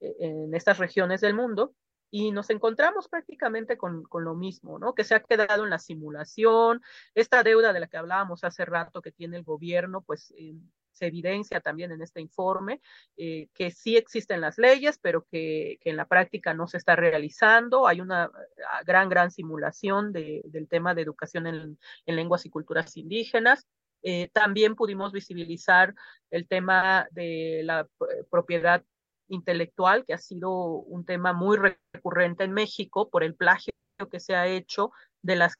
en 0.00 0.54
estas 0.54 0.78
regiones 0.78 1.20
del 1.20 1.34
mundo 1.34 1.74
y 2.10 2.32
nos 2.32 2.50
encontramos 2.50 3.08
prácticamente 3.08 3.76
con, 3.76 4.02
con, 4.04 4.24
lo 4.24 4.34
mismo, 4.34 4.78
¿no? 4.78 4.94
Que 4.94 5.04
se 5.04 5.14
ha 5.14 5.20
quedado 5.20 5.64
en 5.64 5.70
la 5.70 5.78
simulación, 5.78 6.82
esta 7.14 7.42
deuda 7.42 7.72
de 7.72 7.80
la 7.80 7.86
que 7.86 7.96
hablábamos 7.96 8.44
hace 8.44 8.64
rato 8.64 9.02
que 9.02 9.12
tiene 9.12 9.36
el 9.36 9.44
gobierno, 9.44 10.02
pues 10.02 10.32
eh, 10.36 10.54
se 10.92 11.06
evidencia 11.06 11.60
también 11.60 11.92
en 11.92 12.02
este 12.02 12.20
informe, 12.20 12.80
eh, 13.16 13.48
que 13.54 13.70
sí 13.70 13.96
existen 13.96 14.40
las 14.40 14.58
leyes, 14.58 14.98
pero 14.98 15.24
que, 15.30 15.78
que, 15.80 15.90
en 15.90 15.96
la 15.96 16.06
práctica 16.06 16.54
no 16.54 16.66
se 16.66 16.76
está 16.76 16.96
realizando. 16.96 17.86
Hay 17.86 18.00
una 18.00 18.24
ah, 18.24 18.82
gran, 18.84 19.08
gran 19.08 19.30
simulación 19.30 20.12
de, 20.12 20.42
del 20.46 20.68
tema 20.68 20.94
de 20.94 21.02
educación 21.02 21.46
en, 21.46 21.78
en 22.06 22.16
lenguas 22.16 22.44
y 22.46 22.50
culturas 22.50 22.96
indígenas. 22.96 23.66
Eh, 24.02 24.28
también 24.32 24.74
pudimos 24.74 25.12
visibilizar 25.12 25.94
el 26.30 26.46
tema 26.46 27.08
de 27.10 27.62
la 27.64 27.80
eh, 27.80 28.24
propiedad 28.30 28.84
intelectual, 29.28 30.04
que 30.04 30.14
ha 30.14 30.18
sido 30.18 30.50
un 30.52 31.04
tema 31.04 31.32
muy 31.32 31.56
recurrente 31.56 32.44
en 32.44 32.52
México 32.52 33.08
por 33.10 33.22
el 33.22 33.34
plagio 33.34 33.72
que 34.10 34.20
se 34.20 34.34
ha 34.34 34.46
hecho 34.46 34.92
de 35.22 35.36
las 35.36 35.54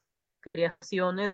creaciones 0.51 1.33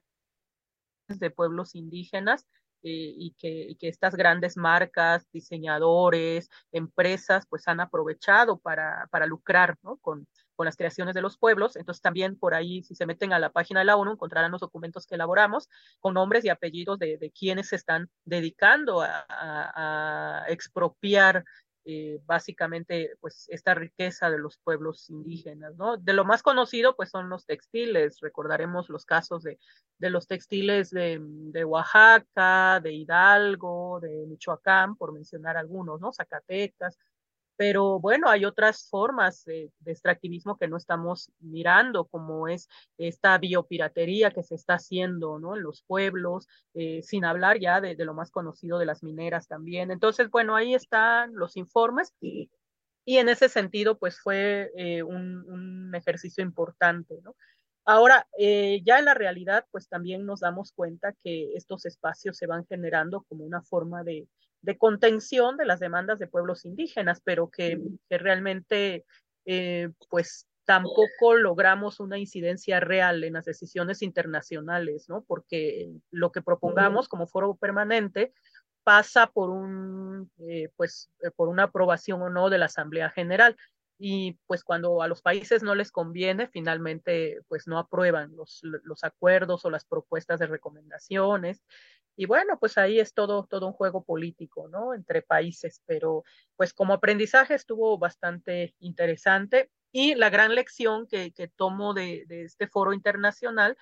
de 1.07 1.29
pueblos 1.29 1.75
indígenas 1.75 2.45
eh, 2.87 3.13
y, 3.17 3.35
que, 3.39 3.75
que, 3.79 3.87
estas 3.87 4.15
grandes 4.15 4.57
marcas, 4.57 5.25
diseñadores, 5.31 6.49
empresas, 6.71 7.45
pues 7.49 7.67
han 7.67 7.79
aprovechado 7.79 8.59
para, 8.59 9.07
para 9.11 9.25
lucrar 9.25 9.75
¿no? 9.81 9.97
con, 9.97 10.27
con 10.55 10.65
las 10.65 10.75
creaciones 10.75 11.15
de 11.15 11.21
los 11.21 11.37
pueblos. 11.37 11.75
Entonces 11.75 12.01
también 12.01 12.37
por 12.37 12.53
ahí, 12.53 12.83
si 12.83 12.95
se 12.95 13.05
meten 13.05 13.33
a 13.33 13.39
la 13.39 13.51
página 13.51 13.79
de 13.79 13.87
la 13.87 13.97
ONU, 13.97 14.11
encontrarán 14.11 14.51
los 14.51 14.61
documentos 14.61 15.07
que 15.07 15.15
elaboramos 15.15 15.67
con 15.99 16.13
nombres 16.13 16.45
y 16.45 16.49
apellidos 16.49 16.99
de, 16.99 17.17
de 17.17 17.31
quienes 17.31 17.69
se 17.69 17.75
están 17.75 18.09
dedicando 18.23 19.01
a 19.01 20.45
expropiar 20.47 21.43
eh, 21.87 22.19
básicamente 22.25 23.11
pues 23.21 23.47
esta 23.49 23.75
riqueza 23.75 24.31
de 24.31 24.39
los 24.39 24.57
pueblos 24.57 25.09
indígenas, 25.09 25.75
¿no? 25.75 25.97
De 25.97 26.13
lo 26.13 26.25
más 26.25 26.41
conocido 26.41 26.95
pues 26.95 27.11
son 27.11 27.29
los 27.29 27.45
textiles, 27.45 28.19
recordaremos 28.21 28.89
los 28.89 29.05
casos 29.05 29.43
de, 29.43 29.59
de 29.99 30.09
los 30.09 30.27
textiles 30.27 30.89
de, 30.89 31.19
de, 31.21 31.63
Oaxaca, 31.63 32.79
de 32.81 32.91
Hidalgo, 32.91 33.99
de 34.01 34.25
Michoacán, 34.27 34.95
por 34.95 35.13
mencionar 35.13 35.57
algunos, 35.57 36.01
¿no? 36.01 36.11
Zacatecas, 36.11 36.97
pero 37.57 37.99
bueno, 37.99 38.29
hay 38.29 38.45
otras 38.45 38.87
formas 38.89 39.43
de, 39.45 39.71
de, 39.79 39.91
extractivismo 39.91 40.57
que 40.57 40.67
no 40.67 40.77
estamos 40.77 41.31
mirando, 41.39 42.05
como 42.05 42.47
es 42.47 42.67
esta 42.97 43.37
biopiratería 43.37 44.31
que 44.31 44.43
se 44.43 44.55
está 44.55 44.75
haciendo 44.75 45.39
¿no? 45.39 45.55
en 45.55 45.63
los 45.63 45.83
pueblos, 45.83 46.47
eh, 46.73 47.01
sin 47.03 47.25
hablar 47.25 47.59
ya 47.59 47.81
de, 47.81 47.95
lo 47.95 48.13
más 48.13 48.31
conocido 48.31 48.77
de 48.77 48.85
las 48.85 49.03
mineras 49.03 49.47
también. 49.47 49.91
Entonces, 49.91 50.29
bueno, 50.29 50.55
ahí 50.55 50.73
están 50.73 51.35
los 51.35 51.57
informes 51.57 52.13
y, 52.21 52.49
y 53.05 53.17
en 53.17 53.29
ese 53.29 53.49
sentido, 53.49 53.97
pues 53.97 54.19
fue 54.19 54.71
eh, 54.75 55.03
un, 55.03 55.49
un, 55.49 55.95
ejercicio 55.95 56.43
importante. 56.43 57.19
¿no? 57.23 57.35
Ahora, 57.85 58.27
eh, 58.37 58.81
ya 58.83 58.99
en 58.99 59.05
la 59.05 59.13
realidad, 59.13 59.65
pues 59.71 59.87
también 59.87 60.25
nos 60.25 60.39
damos 60.41 60.71
cuenta 60.73 61.13
que 61.23 61.53
estos 61.53 61.85
espacios 61.85 62.37
se 62.37 62.47
van 62.47 62.65
generando 62.65 63.23
como 63.29 63.45
una 63.45 63.61
forma 63.61 64.03
de, 64.03 64.27
de 64.65 64.77
contención 64.77 65.57
de 65.57 65.65
las 65.65 65.79
demandas 65.79 66.19
de 66.19 66.27
pueblos 66.27 66.65
indígenas, 66.65 67.21
pero 67.23 67.49
que, 67.49 67.79
realmente 68.09 69.05
eh, 69.45 69.89
pues 70.09 70.47
tampoco 70.65 71.35
logramos 71.35 71.99
una 71.99 72.17
incidencia 72.17 72.79
real 72.79 73.23
en 73.23 73.33
las 73.33 73.45
decisiones 73.45 74.01
internacionales, 74.01 75.07
¿no? 75.07 75.23
Porque 75.27 75.91
lo 76.09 76.31
que 76.31 76.41
propongamos 76.41 77.07
como 77.07 77.27
foro 77.27 77.55
permanente 77.55 78.33
pasa 78.83 79.27
por 79.27 79.51
un, 79.51 80.31
eh, 80.39 80.69
pues, 80.75 81.11
eh, 81.21 81.29
por 81.35 81.49
una 81.49 81.63
aprobación 81.63 82.23
o 82.23 82.29
no 82.29 82.49
de 82.49 82.57
la 82.57 82.65
Asamblea 82.65 83.11
General 83.11 83.55
y 83.97 84.37
pues 84.47 84.63
cuando 84.63 85.01
a 85.01 85.07
los 85.07 85.21
países 85.21 85.63
no 85.63 85.75
les 85.75 85.91
conviene, 85.91 86.47
finalmente 86.47 87.41
pues 87.47 87.67
no 87.67 87.77
aprueban 87.77 88.35
los, 88.35 88.59
los 88.63 89.03
acuerdos 89.03 89.63
o 89.65 89.69
las 89.69 89.85
propuestas 89.85 90.39
de 90.39 90.47
recomendaciones 90.47 91.63
y 92.15 92.25
bueno, 92.25 92.57
pues 92.59 92.77
ahí 92.77 92.99
es 92.99 93.13
todo, 93.13 93.45
todo 93.49 93.67
un 93.67 93.73
juego 93.73 94.03
político, 94.03 94.67
¿no? 94.69 94.93
Entre 94.93 95.21
países, 95.21 95.81
pero 95.85 96.23
pues 96.55 96.73
como 96.73 96.93
aprendizaje 96.93 97.55
estuvo 97.55 97.97
bastante 97.97 98.75
interesante 98.79 99.69
y 99.91 100.15
la 100.15 100.29
gran 100.29 100.55
lección 100.55 101.07
que, 101.07 101.31
que 101.31 101.47
tomo 101.47 101.93
de, 101.93 102.25
de 102.27 102.43
este 102.43 102.67
foro 102.67 102.93
internacional 102.93 103.77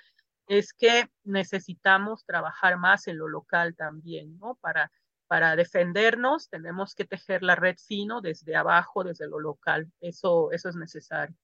es 0.47 0.73
que 0.73 1.07
necesitamos 1.23 2.25
trabajar 2.25 2.77
más 2.77 3.07
en 3.07 3.17
lo 3.17 3.27
local 3.27 3.75
también, 3.75 4.37
¿no? 4.39 4.55
Para, 4.61 4.91
para 5.27 5.55
defendernos 5.55 6.49
tenemos 6.49 6.95
que 6.95 7.05
tejer 7.05 7.43
la 7.43 7.55
red 7.55 7.77
fino 7.77 8.21
desde 8.21 8.55
abajo, 8.55 9.03
desde 9.03 9.27
lo 9.27 9.39
local. 9.39 9.91
Eso, 10.01 10.51
eso 10.51 10.69
es 10.69 10.75
necesario. 10.75 11.35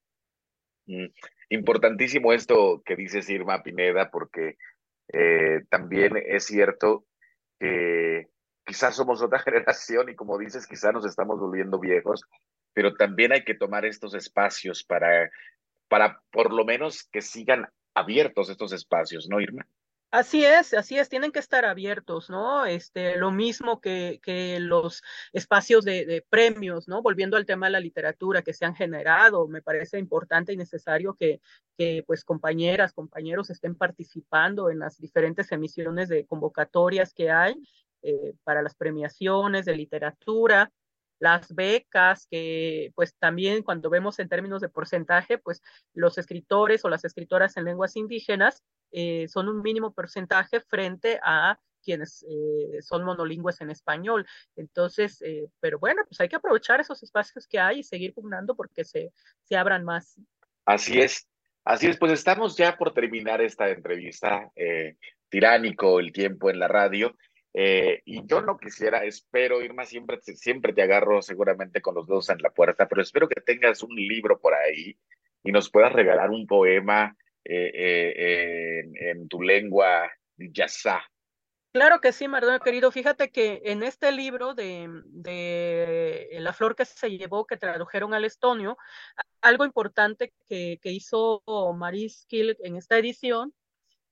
Mm, 0.85 1.05
importantísimo 1.49 2.33
esto 2.33 2.81
que 2.83 2.95
dices, 2.95 3.29
Irma 3.29 3.63
Pineda, 3.63 4.09
porque 4.11 4.57
eh, 5.13 5.61
también 5.69 6.13
es 6.17 6.45
cierto 6.45 7.05
que 7.59 8.29
quizás 8.65 8.95
somos 8.95 9.21
otra 9.21 9.39
generación 9.39 10.09
y 10.09 10.15
como 10.15 10.37
dices, 10.37 10.67
quizás 10.67 10.93
nos 10.93 11.05
estamos 11.05 11.39
volviendo 11.39 11.79
viejos, 11.79 12.23
pero 12.73 12.95
también 12.95 13.31
hay 13.31 13.43
que 13.43 13.55
tomar 13.55 13.85
estos 13.85 14.13
espacios 14.13 14.83
para, 14.83 15.31
para 15.87 16.21
por 16.31 16.53
lo 16.53 16.65
menos 16.65 17.03
que 17.11 17.21
sigan 17.21 17.67
abiertos 17.93 18.49
estos 18.49 18.71
espacios, 18.71 19.27
¿no, 19.27 19.41
Irma? 19.41 19.67
Así 20.11 20.43
es, 20.43 20.73
así 20.73 20.97
es, 20.97 21.07
tienen 21.07 21.31
que 21.31 21.37
estar 21.37 21.65
abiertos, 21.65 22.31
¿no? 22.31 22.65
Este, 22.65 23.15
lo 23.17 23.29
mismo 23.29 23.79
que, 23.79 24.19
que 24.23 24.59
los 24.59 25.03
espacios 25.33 25.85
de, 25.85 26.25
premios, 26.29 26.87
¿no? 26.87 27.03
Volviendo 27.03 27.37
al 27.37 27.45
tema 27.45 27.67
de 27.67 27.73
la 27.73 27.79
literatura 27.79 28.41
que 28.41 28.53
se 28.53 28.65
han 28.65 28.73
generado, 28.73 29.47
me 29.47 29.61
parece 29.61 29.99
importante 29.99 30.51
y 30.51 30.57
necesario 30.57 31.13
que, 31.13 31.41
que 31.77 32.03
pues 32.07 32.23
compañeras, 32.25 32.91
compañeros 32.91 33.51
estén 33.51 33.75
participando 33.75 34.71
en 34.71 34.79
las 34.79 34.97
diferentes 34.97 35.51
emisiones 35.51 36.09
de 36.09 36.25
convocatorias 36.25 37.13
que 37.13 37.29
hay 37.29 37.61
eh, 38.01 38.33
para 38.43 38.63
las 38.63 38.73
premiaciones 38.73 39.65
de 39.65 39.75
literatura, 39.75 40.71
las 41.19 41.53
becas, 41.53 42.27
que 42.29 42.91
pues 42.95 43.15
también 43.17 43.61
cuando 43.63 43.89
vemos 43.89 44.19
en 44.19 44.29
términos 44.29 44.61
de 44.61 44.69
porcentaje, 44.69 45.37
pues 45.37 45.61
los 45.93 46.17
escritores 46.17 46.83
o 46.85 46.89
las 46.89 47.05
escritoras 47.05 47.57
en 47.57 47.65
lenguas 47.65 47.95
indígenas 47.95 48.63
eh, 48.91 49.27
son 49.27 49.49
un 49.49 49.61
mínimo 49.61 49.93
porcentaje 49.93 50.61
frente 50.61 51.19
a 51.23 51.59
quienes 51.83 52.25
eh, 52.29 52.81
son 52.81 53.03
monolingües 53.03 53.61
en 53.61 53.69
español. 53.69 54.25
Entonces, 54.55 55.21
eh, 55.21 55.47
pero 55.59 55.79
bueno, 55.79 56.03
pues 56.07 56.19
hay 56.21 56.29
que 56.29 56.35
aprovechar 56.35 56.79
esos 56.79 57.01
espacios 57.03 57.47
que 57.47 57.59
hay 57.59 57.79
y 57.79 57.83
seguir 57.83 58.13
pugnando 58.13 58.55
porque 58.55 58.83
se, 58.83 59.13
se 59.43 59.55
abran 59.55 59.83
más. 59.83 60.19
Así 60.65 60.99
es, 60.99 61.27
así 61.63 61.87
es, 61.87 61.97
pues 61.97 62.11
estamos 62.11 62.55
ya 62.57 62.77
por 62.77 62.93
terminar 62.93 63.41
esta 63.41 63.69
entrevista. 63.69 64.51
Eh, 64.55 64.97
tiránico 65.29 65.99
el 65.99 66.11
tiempo 66.11 66.49
en 66.49 66.59
la 66.59 66.67
radio. 66.67 67.15
Eh, 67.53 68.01
y 68.05 68.25
yo 68.27 68.41
no 68.41 68.57
quisiera, 68.57 69.03
espero, 69.05 69.61
Irma, 69.61 69.85
siempre, 69.85 70.19
siempre 70.21 70.73
te 70.73 70.83
agarro 70.83 71.21
seguramente 71.21 71.81
con 71.81 71.95
los 71.95 72.07
dedos 72.07 72.29
en 72.29 72.41
la 72.41 72.51
puerta, 72.51 72.87
pero 72.87 73.01
espero 73.01 73.27
que 73.27 73.41
tengas 73.41 73.81
un 73.81 73.95
libro 73.95 74.39
por 74.39 74.53
ahí 74.53 74.97
y 75.43 75.51
nos 75.51 75.71
puedas 75.71 75.91
regalar 75.91 76.29
un 76.29 76.45
poema 76.45 77.15
eh, 77.43 77.71
eh, 77.75 79.11
en, 79.11 79.27
tu 79.27 79.41
lengua 79.41 80.11
yasá. 80.37 81.01
Claro 81.71 82.01
que 82.01 82.11
sí, 82.11 82.27
Mardonio 82.27 82.59
querido. 82.59 82.91
Fíjate 82.91 83.31
que 83.31 83.61
en 83.65 83.83
este 83.83 84.11
libro 84.11 84.55
de, 84.55 84.87
de, 85.05 86.29
La 86.39 86.51
flor 86.51 86.75
que 86.75 86.85
se 86.85 87.11
llevó, 87.11 87.45
que 87.45 87.57
tradujeron 87.57 88.13
al 88.13 88.25
estonio, 88.25 88.77
algo 89.41 89.65
importante 89.65 90.33
que, 90.47 90.79
que 90.81 90.91
hizo 90.91 91.43
Maris 91.75 92.25
Kill 92.27 92.57
en 92.61 92.75
esta 92.75 92.97
edición 92.97 93.53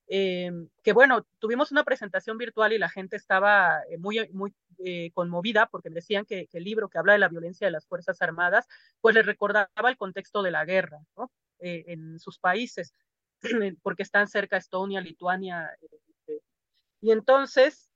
eh, 0.10 0.52
que 0.84 0.94
bueno, 0.94 1.28
tuvimos 1.40 1.72
una 1.72 1.84
presentación 1.84 2.38
virtual 2.38 2.72
y 2.72 2.78
la 2.78 2.90
gente 2.90 3.18
estaba 3.18 3.82
eh, 3.90 3.98
muy, 3.98 4.30
muy 4.32 4.54
eh, 4.80 5.12
conmovida 5.14 5.68
porque 5.68 5.90
decían 5.90 6.26
que, 6.26 6.48
que, 6.48 6.60
el 6.60 6.64
libro 6.64 6.90
que 6.90 6.98
habla 6.98 7.14
de 7.14 7.20
la 7.20 7.28
violencia 7.28 7.68
de 7.68 7.72
las 7.72 7.86
Fuerzas 7.86 8.22
Armadas, 8.22 8.68
pues 9.02 9.16
les 9.16 9.26
recordaba 9.26 9.70
el 9.90 9.98
contexto 9.98 10.44
de 10.44 10.52
la 10.52 10.66
guerra 10.66 11.00
¿no? 11.18 11.32
Eh, 11.60 11.84
en 11.88 12.20
sus 12.20 12.40
países, 12.40 12.94
porque 13.84 14.04
están 14.04 14.28
cerca 14.28 14.58
Estonia, 14.58 15.02
Lituania. 15.02 15.70
y 17.02 17.12
entonces 17.12 17.90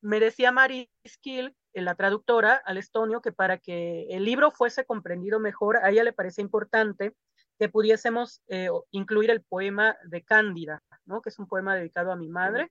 me 0.00 0.18
decía 0.20 0.50
Mari 0.50 0.90
Skill, 1.06 1.54
la 1.74 1.94
traductora 1.94 2.54
al 2.64 2.78
estonio, 2.78 3.20
que 3.20 3.32
para 3.32 3.58
que 3.58 4.06
el 4.10 4.24
libro 4.24 4.50
fuese 4.50 4.84
comprendido 4.84 5.38
mejor, 5.38 5.76
a 5.78 5.90
ella 5.90 6.04
le 6.04 6.12
parece 6.12 6.40
importante 6.40 7.14
que 7.58 7.68
pudiésemos 7.68 8.40
eh, 8.48 8.68
incluir 8.90 9.30
el 9.30 9.42
poema 9.42 9.96
de 10.04 10.22
Cándida, 10.22 10.82
¿no? 11.08 11.20
que 11.20 11.30
es 11.30 11.38
un 11.38 11.48
poema 11.48 11.74
dedicado 11.74 12.12
a 12.12 12.16
mi 12.16 12.28
madre. 12.28 12.70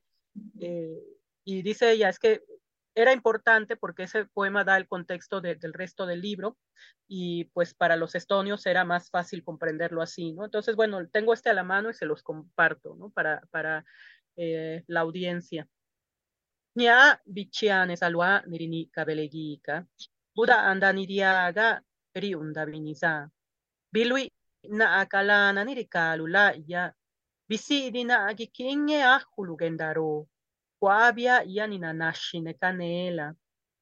Eh, 0.60 0.98
y 1.44 1.62
dice 1.62 1.90
ella, 1.90 2.08
es 2.08 2.18
que 2.18 2.42
era 2.94 3.12
importante 3.12 3.76
porque 3.76 4.04
ese 4.04 4.24
poema 4.26 4.64
da 4.64 4.76
el 4.76 4.88
contexto 4.88 5.40
de, 5.40 5.54
del 5.56 5.72
resto 5.72 6.06
del 6.06 6.20
libro 6.20 6.56
y 7.06 7.44
pues 7.46 7.74
para 7.74 7.96
los 7.96 8.14
estonios 8.14 8.66
era 8.66 8.84
más 8.84 9.10
fácil 9.10 9.44
comprenderlo 9.44 10.02
así, 10.02 10.32
¿no? 10.32 10.44
Entonces, 10.44 10.74
bueno, 10.74 11.06
tengo 11.08 11.32
este 11.32 11.50
a 11.50 11.54
la 11.54 11.62
mano 11.62 11.90
y 11.90 11.94
se 11.94 12.06
los 12.06 12.22
comparto, 12.22 12.96
¿no? 12.96 13.10
Para, 13.10 13.42
para 13.50 13.84
eh, 14.36 14.84
la 14.86 15.00
audiencia. 15.00 15.68
Nya 16.74 17.20
bichiane 17.24 17.96
salwa 17.96 18.42
nirini 18.46 18.88
kabelegika, 18.88 19.86
Buda 20.34 20.70
anda 20.70 20.92
niriaga 20.92 21.82
riunda 22.14 22.64
viniza. 22.64 23.30
Bilui 23.90 24.30
na 24.70 25.00
akalana 25.00 25.64
nirikalula 25.64 26.54
ya 26.66 26.94
bisidi 27.48 28.04
na 28.04 28.26
agikinge 28.26 29.02
ahulugendaro 29.04 30.26
kwabia 30.80 31.42
ya 31.46 31.66
ninanashine 31.66 32.52
kanela. 32.54 33.34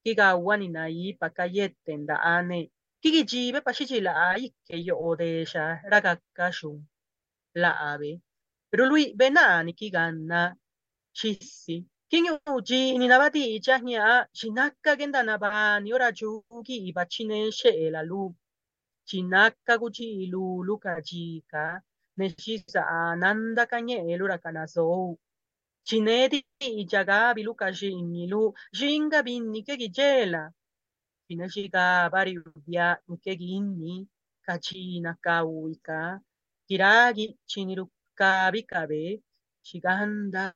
Kigawa 0.04 0.56
ninaipa 0.56 1.30
kayetenda 1.30 2.20
ane. 2.22 2.70
Kigijibe 3.02 3.60
pashichila 3.60 4.30
ai 4.30 4.54
keyo 4.64 4.96
odesha. 5.02 5.80
Ragakashu 5.84 6.82
la 7.54 7.80
ave 7.80 8.20
rului 8.72 9.14
benani 9.14 9.72
kiganna 9.72 10.56
shissi 11.12 11.84
kinyo 12.10 12.40
uji 12.56 12.98
ninabati 12.98 13.60
jahnya 13.60 14.28
shinaka 14.32 14.96
genda 14.96 15.22
nabani 15.22 15.92
ora 15.94 16.12
jugi 16.12 16.76
ibachine 16.88 17.52
she 17.52 17.90
la 17.90 18.02
lu. 18.02 18.34
Chinaka 19.04 19.78
guchi 19.78 20.26
lulu 20.26 20.78
kajika 20.78 21.82
neshisa 22.18 22.80
ananda 22.86 23.66
kanye 23.66 23.96
elura 24.12 24.38
kanazo 24.38 25.18
chinedi 25.86 26.38
ijaga 26.60 27.34
biluka 27.36 27.66
jinnilu 27.78 28.54
jinga 28.78 29.22
binni 29.26 29.60
kegi 29.66 29.88
jela 29.96 30.42
chinashiga 31.28 32.10
bari 32.12 32.38
ubia 32.38 32.86
nkegi 33.08 33.48
inni. 33.58 33.94
Kachina 34.46 35.14
kauika 35.24 36.20
kiragi 36.68 37.26
chiniru 37.50 37.90
kabi 38.14 38.62
kabe. 38.62 39.22
Shiganda 39.62 40.54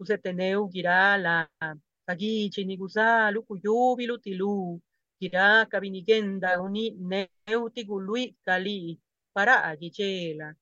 useteneu 0.00 0.68
girala 0.70 1.48
kagi 2.06 2.50
chinigusa 2.54 3.30
lukuyu 3.34 4.18
tilu 4.22 4.80
kira 5.18 5.66
kabinigenda 5.66 6.60
uni 6.62 6.90
neuti 6.90 7.82
gului 7.84 8.36
kali. 8.46 9.00
Para 9.34 9.64
agichela 9.64 10.54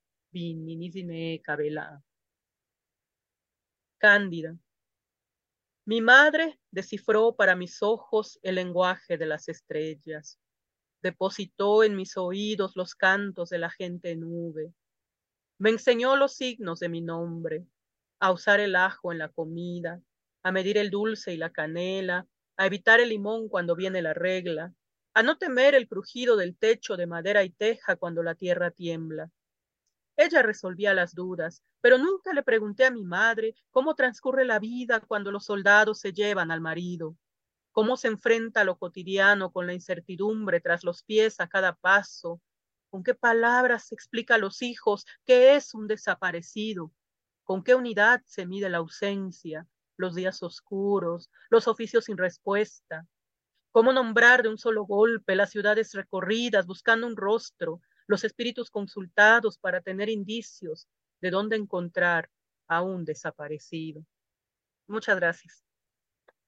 kabela. 1.43 2.03
Cándida. 3.99 4.57
Mi 5.85 6.01
madre 6.01 6.59
descifró 6.71 7.35
para 7.35 7.57
mis 7.57 7.83
ojos 7.83 8.39
el 8.43 8.57
lenguaje 8.57 9.19
de 9.19 9.27
las 9.27 9.49
estrellas, 9.49 10.39
depositó 11.03 11.83
en 11.85 11.97
mis 11.97 12.17
oídos 12.17 12.77
los 12.77 12.95
cantos 12.95 13.51
de 13.51 13.59
la 13.59 13.71
gente 13.71 14.15
nube, 14.17 14.73
me 15.63 15.71
enseñó 15.71 16.17
los 16.17 16.35
signos 16.35 16.81
de 16.81 16.89
mi 16.89 17.03
nombre, 17.03 17.65
a 18.19 18.33
usar 18.33 18.59
el 18.59 18.75
ajo 18.75 19.13
en 19.13 19.19
la 19.19 19.29
comida, 19.29 20.03
a 20.43 20.51
medir 20.51 20.77
el 20.77 20.91
dulce 20.91 21.35
y 21.35 21.37
la 21.37 21.51
canela, 21.51 22.27
a 22.57 22.67
evitar 22.67 22.99
el 22.99 23.11
limón 23.11 23.49
cuando 23.49 23.77
viene 23.77 24.03
la 24.03 24.13
regla, 24.13 24.75
a 25.15 25.23
no 25.23 25.39
temer 25.39 25.77
el 25.77 25.87
crujido 25.87 26.37
del 26.37 26.57
techo 26.57 26.97
de 26.97 27.07
madera 27.07 27.45
y 27.45 27.51
teja 27.51 27.95
cuando 27.95 28.25
la 28.25 28.35
tierra 28.35 28.73
tiembla. 28.73 29.31
Ella 30.17 30.43
resolvía 30.43 30.95
las 30.95 31.15
dudas, 31.15 31.63
pero 31.81 31.99
nunca 31.99 32.33
le 32.33 32.43
pregunté 32.43 32.85
a 32.85 32.91
mi 32.91 33.05
madre 33.05 33.55
cómo 33.71 33.95
transcurre 33.95 34.45
la 34.45 34.59
vida 34.59 35.01
cuando 35.01 35.33
los 35.33 35.45
soldados 35.47 36.01
se 36.01 36.13
llevan 36.13 36.51
al 36.51 36.61
marido, 36.61 37.17
cómo 37.73 37.97
se 37.97 38.09
enfrenta 38.09 38.65
lo 38.65 38.79
cotidiano 38.79 39.51
con 39.51 39.67
la 39.67 39.75
incertidumbre 39.75 40.61
tras 40.61 40.85
los 40.85 41.03
pies 41.03 41.41
a 41.41 41.49
cada 41.49 41.75
paso, 41.75 42.41
con 42.91 43.03
qué 43.03 43.15
palabras 43.15 43.91
explica 43.91 44.35
a 44.35 44.39
los 44.39 44.61
hijos 44.61 45.07
qué 45.25 45.57
es 45.57 45.73
un 45.73 45.89
desaparecido, 45.89 46.93
con 47.43 47.65
qué 47.65 47.75
unidad 47.75 48.23
se 48.27 48.47
mide 48.47 48.69
la 48.69 48.79
ausencia, 48.79 49.67
los 49.97 50.15
días 50.15 50.43
oscuros, 50.43 51.31
los 51.49 51.69
oficios 51.69 52.05
sin 52.05 52.19
respuesta. 52.19 53.07
¿Cómo 53.71 53.95
nombrar 53.95 54.43
de 54.43 54.51
un 54.51 54.59
solo 54.59 54.85
golpe 54.85 55.35
las 55.35 55.51
ciudades 55.51 55.93
recorridas 55.95 56.67
buscando 56.67 57.07
un 57.07 57.17
rostro, 57.17 57.81
los 58.13 58.25
espíritus 58.25 58.71
consultados 58.71 59.57
para 59.57 59.81
tener 59.81 60.11
indicios 60.11 60.87
de 61.23 61.31
dónde 61.31 61.57
encontrar 61.57 62.29
a 62.69 62.83
un 62.83 63.07
desaparecido? 63.07 64.05
Muchas 64.87 65.17
gracias. 65.17 65.65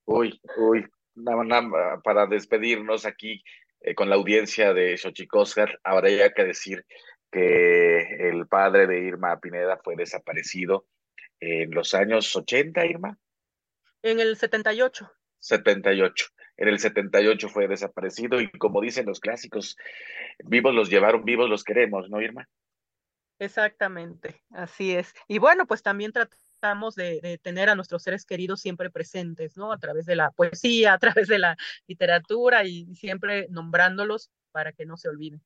Uy, 0.04 0.38
uy, 0.58 0.86
para 2.04 2.26
despedirnos 2.26 3.06
aquí 3.06 3.42
eh, 3.80 3.94
con 3.94 4.10
la 4.10 4.16
audiencia 4.16 4.74
de 4.74 4.98
Xochicóscar, 4.98 5.80
habría 5.82 6.34
que 6.34 6.44
decir 6.44 6.84
que 7.32 8.28
el 8.28 8.46
padre 8.46 8.86
de 8.86 9.00
Irma 9.00 9.40
Pineda 9.40 9.80
fue 9.82 9.96
desaparecido 9.96 10.86
en 11.40 11.70
los 11.70 11.94
años 11.94 12.36
80, 12.36 12.84
Irma. 12.84 13.18
En 14.02 14.20
el 14.20 14.36
78. 14.36 15.10
78. 15.38 16.26
En 16.56 16.68
el 16.68 16.78
78 16.78 17.48
fue 17.48 17.68
desaparecido 17.68 18.40
y 18.40 18.50
como 18.50 18.80
dicen 18.80 19.06
los 19.06 19.20
clásicos, 19.20 19.76
vivos 20.44 20.74
los 20.74 20.88
llevaron, 20.88 21.24
vivos 21.24 21.48
los 21.48 21.64
queremos, 21.64 22.08
¿no, 22.10 22.20
Irma? 22.20 22.48
Exactamente, 23.38 24.42
así 24.50 24.94
es. 24.94 25.12
Y 25.26 25.38
bueno, 25.38 25.66
pues 25.66 25.82
también 25.82 26.12
tratamos 26.12 26.94
de, 26.94 27.20
de, 27.20 27.38
tener 27.38 27.68
a 27.68 27.74
nuestros 27.74 28.02
seres 28.02 28.24
queridos 28.24 28.60
siempre 28.60 28.90
presentes, 28.90 29.56
¿no? 29.56 29.72
A 29.72 29.78
través 29.78 30.06
de 30.06 30.14
la 30.14 30.30
poesía, 30.30 30.92
a 30.94 30.98
través 30.98 31.26
de 31.28 31.38
la 31.38 31.56
literatura 31.86 32.64
y 32.64 32.94
siempre 32.94 33.48
nombrándolos 33.50 34.30
para 34.52 34.72
que 34.72 34.86
no 34.86 34.96
se 34.96 35.08
olviden. 35.08 35.42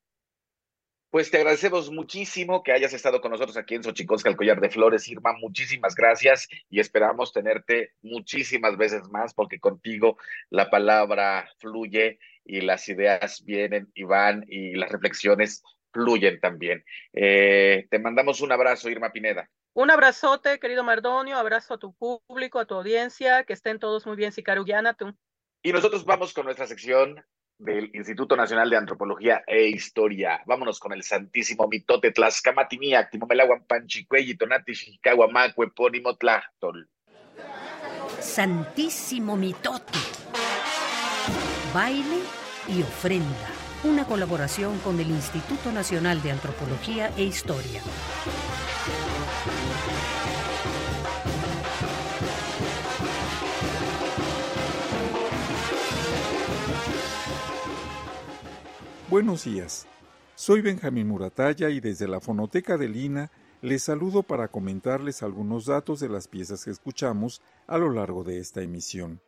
Pues 1.11 1.31
te 1.31 1.39
agradecemos 1.39 1.91
muchísimo 1.91 2.63
que 2.63 2.73
hayas 2.73 2.93
estado 2.93 3.23
con 3.23 3.31
nosotros 3.31 3.57
aquí 3.57 3.75
en 3.75 3.83
Xochicosca, 3.83 4.29
el 4.29 4.37
collar 4.37 4.61
de 4.61 4.69
flores, 4.69 5.09
Irma. 5.09 5.33
Muchísimas 5.33 5.95
gracias 5.95 6.49
y 6.69 6.81
esperamos 6.81 7.33
tenerte 7.33 7.95
muchísimas 8.03 8.77
veces 8.77 9.09
más 9.09 9.33
porque 9.33 9.59
contigo 9.59 10.19
la 10.51 10.69
palabra 10.69 11.49
fluye 11.61 12.19
y 12.45 12.61
las 12.61 12.87
ideas 12.91 13.43
vienen 13.43 13.91
y 13.95 14.03
van 14.03 14.45
y 14.49 14.75
las 14.75 14.93
reflexiones 14.93 15.63
fluyen 15.93 16.41
también. 16.41 16.85
Eh, 17.15 17.87
te 17.91 17.99
mandamos 17.99 18.43
un 18.43 18.53
abrazo, 18.53 18.91
Irma 18.91 19.11
Pineda. 19.11 19.49
Un 19.73 19.91
abrazote, 19.91 20.59
querido 20.59 20.85
Mardonio, 20.85 21.39
abrazo 21.39 21.75
a 21.75 21.79
tu 21.79 21.95
público, 21.95 22.59
a 22.59 22.67
tu 22.67 22.75
audiencia, 22.75 23.45
que 23.45 23.55
estén 23.55 23.79
todos 23.79 24.07
muy 24.07 24.17
bien, 24.17 24.33
Sicarugiana, 24.33 24.93
tú. 24.93 25.17
Y 25.63 25.73
nosotros 25.73 26.05
vamos 26.05 26.35
con 26.35 26.45
nuestra 26.45 26.67
sección 26.67 27.25
del 27.59 27.91
Instituto 27.93 28.37
Nacional 28.37 28.71
de 28.71 28.77
Antropología 28.77 29.43
e 29.47 29.69
Historia. 29.69 30.41
Vámonos 30.47 30.79
con 30.79 30.93
el 30.93 31.03
santísimo 31.03 31.67
mitote 31.67 32.13
Tlaxcamatiniac, 32.13 33.11
Timomelaguan 33.11 33.65
Panchicuelli, 33.65 34.37
Tonati, 34.37 34.75
Xicahuamacue, 34.75 35.67
Epónimo 35.67 36.17
Tlachtol. 36.17 36.89
Santísimo 38.21 39.37
mitote. 39.37 39.99
Baile 41.75 42.21
y 42.69 42.83
ofrenda. 42.83 43.51
Una 43.85 44.05
colaboración 44.05 44.79
con 44.81 44.99
el 44.99 45.09
Instituto 45.09 45.71
Nacional 45.73 46.23
de 46.23 46.33
Antropología 46.33 47.13
e 47.17 47.25
Historia. 47.25 47.83
Buenos 59.11 59.45
días. 59.45 59.87
Soy 60.35 60.61
Benjamín 60.61 61.09
Muratalla 61.09 61.71
y 61.71 61.81
desde 61.81 62.07
la 62.07 62.21
Fonoteca 62.21 62.77
de 62.77 62.91
Lina 62.91 63.31
les 63.63 63.85
saludo 63.85 64.23
para 64.23 64.49
comentarles 64.49 65.23
algunos 65.23 65.65
datos 65.65 66.01
de 66.01 66.11
las 66.11 66.29
piezas 66.29 66.63
que 66.63 66.71
escuchamos 66.71 67.41
a 67.67 67.79
lo 67.79 67.91
largo 67.91 68.23
de 68.23 68.39
esta 68.39 68.61
emisión. 68.61 69.23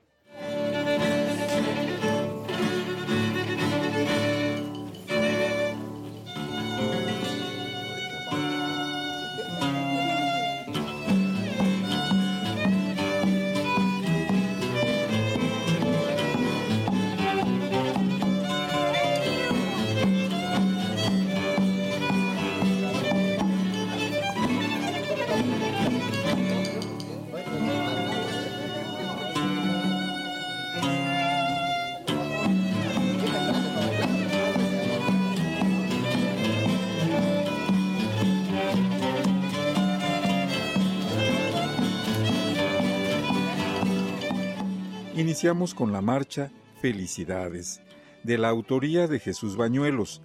Iniciamos 45.40 45.72
con 45.72 45.90
la 45.90 46.02
marcha 46.02 46.52
Felicidades, 46.82 47.80
de 48.24 48.36
la 48.36 48.50
autoría 48.50 49.06
de 49.06 49.18
Jesús 49.18 49.56
Bañuelos. 49.56 50.20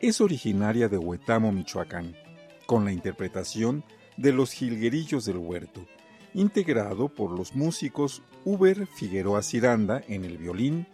Es 0.00 0.22
originaria 0.22 0.88
de 0.88 0.96
Huetamo, 0.96 1.52
Michoacán, 1.52 2.16
con 2.64 2.86
la 2.86 2.92
interpretación 2.92 3.84
de 4.16 4.32
los 4.32 4.52
Jilguerillos 4.52 5.26
del 5.26 5.36
Huerto, 5.36 5.84
integrado 6.32 7.10
por 7.10 7.30
los 7.30 7.54
músicos 7.54 8.22
Uber 8.46 8.86
Figueroa 8.86 9.42
Ciranda 9.42 10.02
en 10.08 10.24
el 10.24 10.38
violín, 10.38 10.86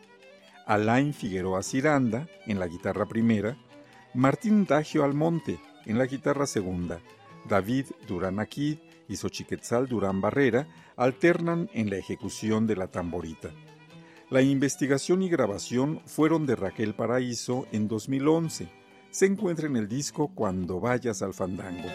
Alain 0.66 1.14
Figueroa 1.14 1.62
Ciranda 1.62 2.26
en 2.46 2.58
la 2.58 2.66
guitarra 2.66 3.06
primera, 3.06 3.56
Martín 4.14 4.64
Dagio 4.64 5.04
Almonte 5.04 5.60
en 5.86 5.98
la 5.98 6.06
guitarra 6.06 6.48
segunda, 6.48 6.98
David 7.48 7.86
Aquid 8.36 8.78
y 9.08 9.16
Xochiquetzal 9.16 9.88
Durán 9.88 10.20
Barrera 10.20 10.66
alternan 10.96 11.68
en 11.72 11.90
la 11.90 11.96
ejecución 11.96 12.66
de 12.66 12.76
la 12.76 12.88
tamborita. 12.88 13.50
La 14.30 14.42
investigación 14.42 15.22
y 15.22 15.28
grabación 15.28 16.00
fueron 16.06 16.46
de 16.46 16.56
Raquel 16.56 16.94
Paraíso 16.94 17.66
en 17.72 17.88
2011. 17.88 18.68
Se 19.10 19.26
encuentra 19.26 19.66
en 19.66 19.76
el 19.76 19.86
disco 19.86 20.32
Cuando 20.34 20.80
vayas 20.80 21.22
al 21.22 21.34
fandango. 21.34 21.88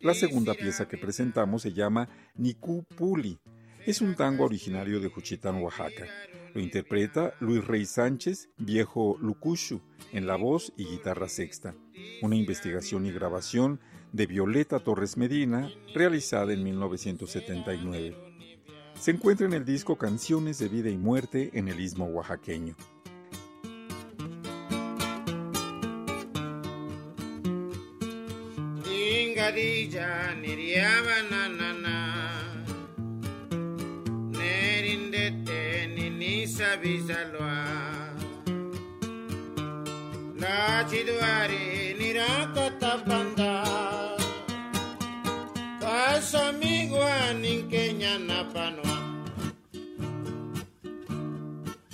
La 0.00 0.14
segunda 0.14 0.54
pieza 0.54 0.88
que 0.88 0.96
presentamos 0.96 1.62
se 1.62 1.72
llama 1.72 2.08
Niku 2.36 2.84
Puli. 2.96 3.38
Es 3.84 4.00
un 4.00 4.14
tango 4.14 4.44
originario 4.44 5.00
de 5.00 5.08
Juchitán, 5.08 5.62
Oaxaca. 5.62 6.06
Lo 6.54 6.60
interpreta 6.60 7.34
Luis 7.40 7.66
Rey 7.66 7.84
Sánchez, 7.84 8.48
viejo 8.56 9.18
Lucushu, 9.20 9.80
en 10.12 10.26
la 10.26 10.36
voz 10.36 10.72
y 10.76 10.84
guitarra 10.84 11.28
sexta. 11.28 11.74
Una 12.22 12.36
investigación 12.36 13.06
y 13.06 13.12
grabación 13.12 13.80
de 14.12 14.26
Violeta 14.26 14.78
Torres 14.78 15.16
Medina, 15.16 15.70
realizada 15.94 16.52
en 16.52 16.62
1979. 16.64 18.16
Se 18.98 19.10
encuentra 19.10 19.46
en 19.46 19.52
el 19.52 19.64
disco 19.64 19.96
Canciones 19.96 20.58
de 20.58 20.68
Vida 20.68 20.90
y 20.90 20.96
Muerte 20.96 21.50
en 21.52 21.68
el 21.68 21.80
Istmo 21.80 22.06
Oaxaqueño. 22.06 22.76
Khadija 29.48 30.08
niriyavananana 30.42 31.96
Nerindete 34.36 35.60
ninisabizalwa. 35.94 37.54
Lachidwari 40.40 41.64
nirakotapanda. 41.98 43.52
Kasamigwa 45.80 47.10
ninkenyanapanwa 47.40 48.96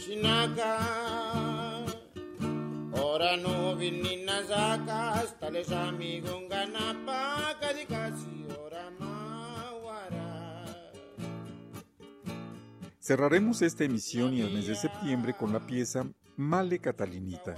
Shinaka. 0.02 1.03
No. 3.16 3.78
Cerraremos 12.98 13.62
esta 13.62 13.84
emisión 13.84 14.34
y 14.34 14.40
el 14.40 14.52
mes 14.52 14.66
de 14.66 14.74
septiembre 14.74 15.36
con 15.36 15.52
la 15.52 15.64
pieza 15.64 16.10
Male 16.36 16.80
Catalinita, 16.80 17.54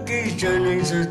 ki 0.05 0.37
chani 0.37 0.85
se. 0.85 1.05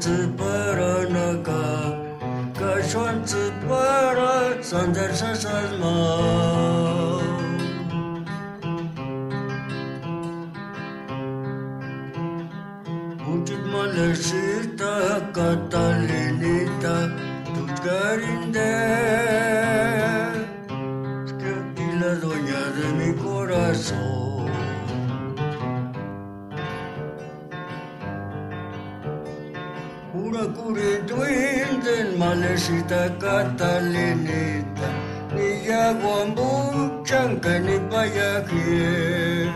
Catalinita, 33.35 34.89
ni 35.35 35.49
yaguambuchanca 35.66 37.59
ni 37.66 37.76
payaquien. 37.91 39.55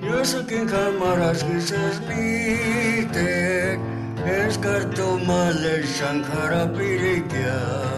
Yo 0.00 0.24
sé 0.24 0.38
que 0.46 0.56
en 0.60 0.66
cámaras 0.66 1.44
que 1.44 1.60
se 1.60 1.76
esmite 1.90 3.78
es 4.24 4.56
cartomale 4.56 5.82
shankara 5.82 6.72
pirikya. 6.72 7.89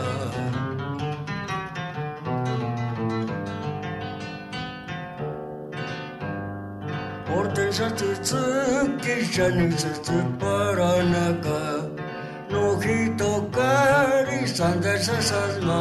Որտես 7.32 7.78
ծծը 7.98 8.40
քեշանից 9.04 9.84
ծպարանակա 10.06 11.60
Նոքիտո 12.52 13.30
կարի 13.54 14.40
սանդերսասազմա 14.52 15.78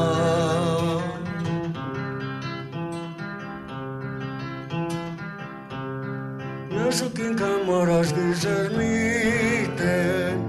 Նշուկին 6.78 7.34
կամարաշ 7.44 8.10
գժերմիտեն 8.22 10.42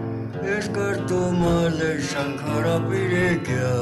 Ես 0.53 0.71
կարտում 0.79 1.45
ալեր 1.51 2.01
շանքարապիրեկյա 2.13 3.75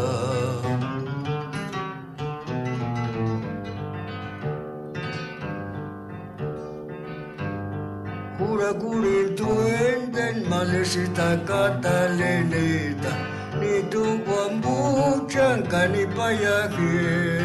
malecita 11.20 11.44
catalinita 11.46 13.12
ni 13.60 13.82
tu 13.90 14.02
guambuchanca 14.24 15.88
ni 15.88 16.06
payaje. 16.06 17.40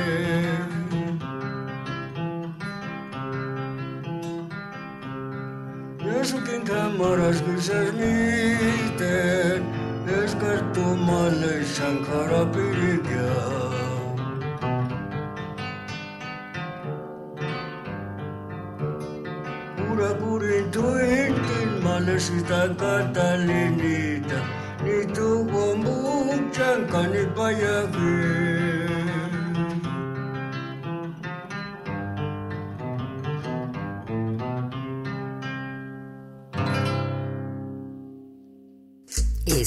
Eso 6.21 6.43
que 6.43 6.55
en 6.55 6.63
cámaras 6.63 7.41
que 7.41 7.61
se 7.61 7.73
admiten 7.73 9.63
es 10.07 10.36
cartomale 10.36 11.63
shankara 11.63 12.51
pirikya. 12.51 12.94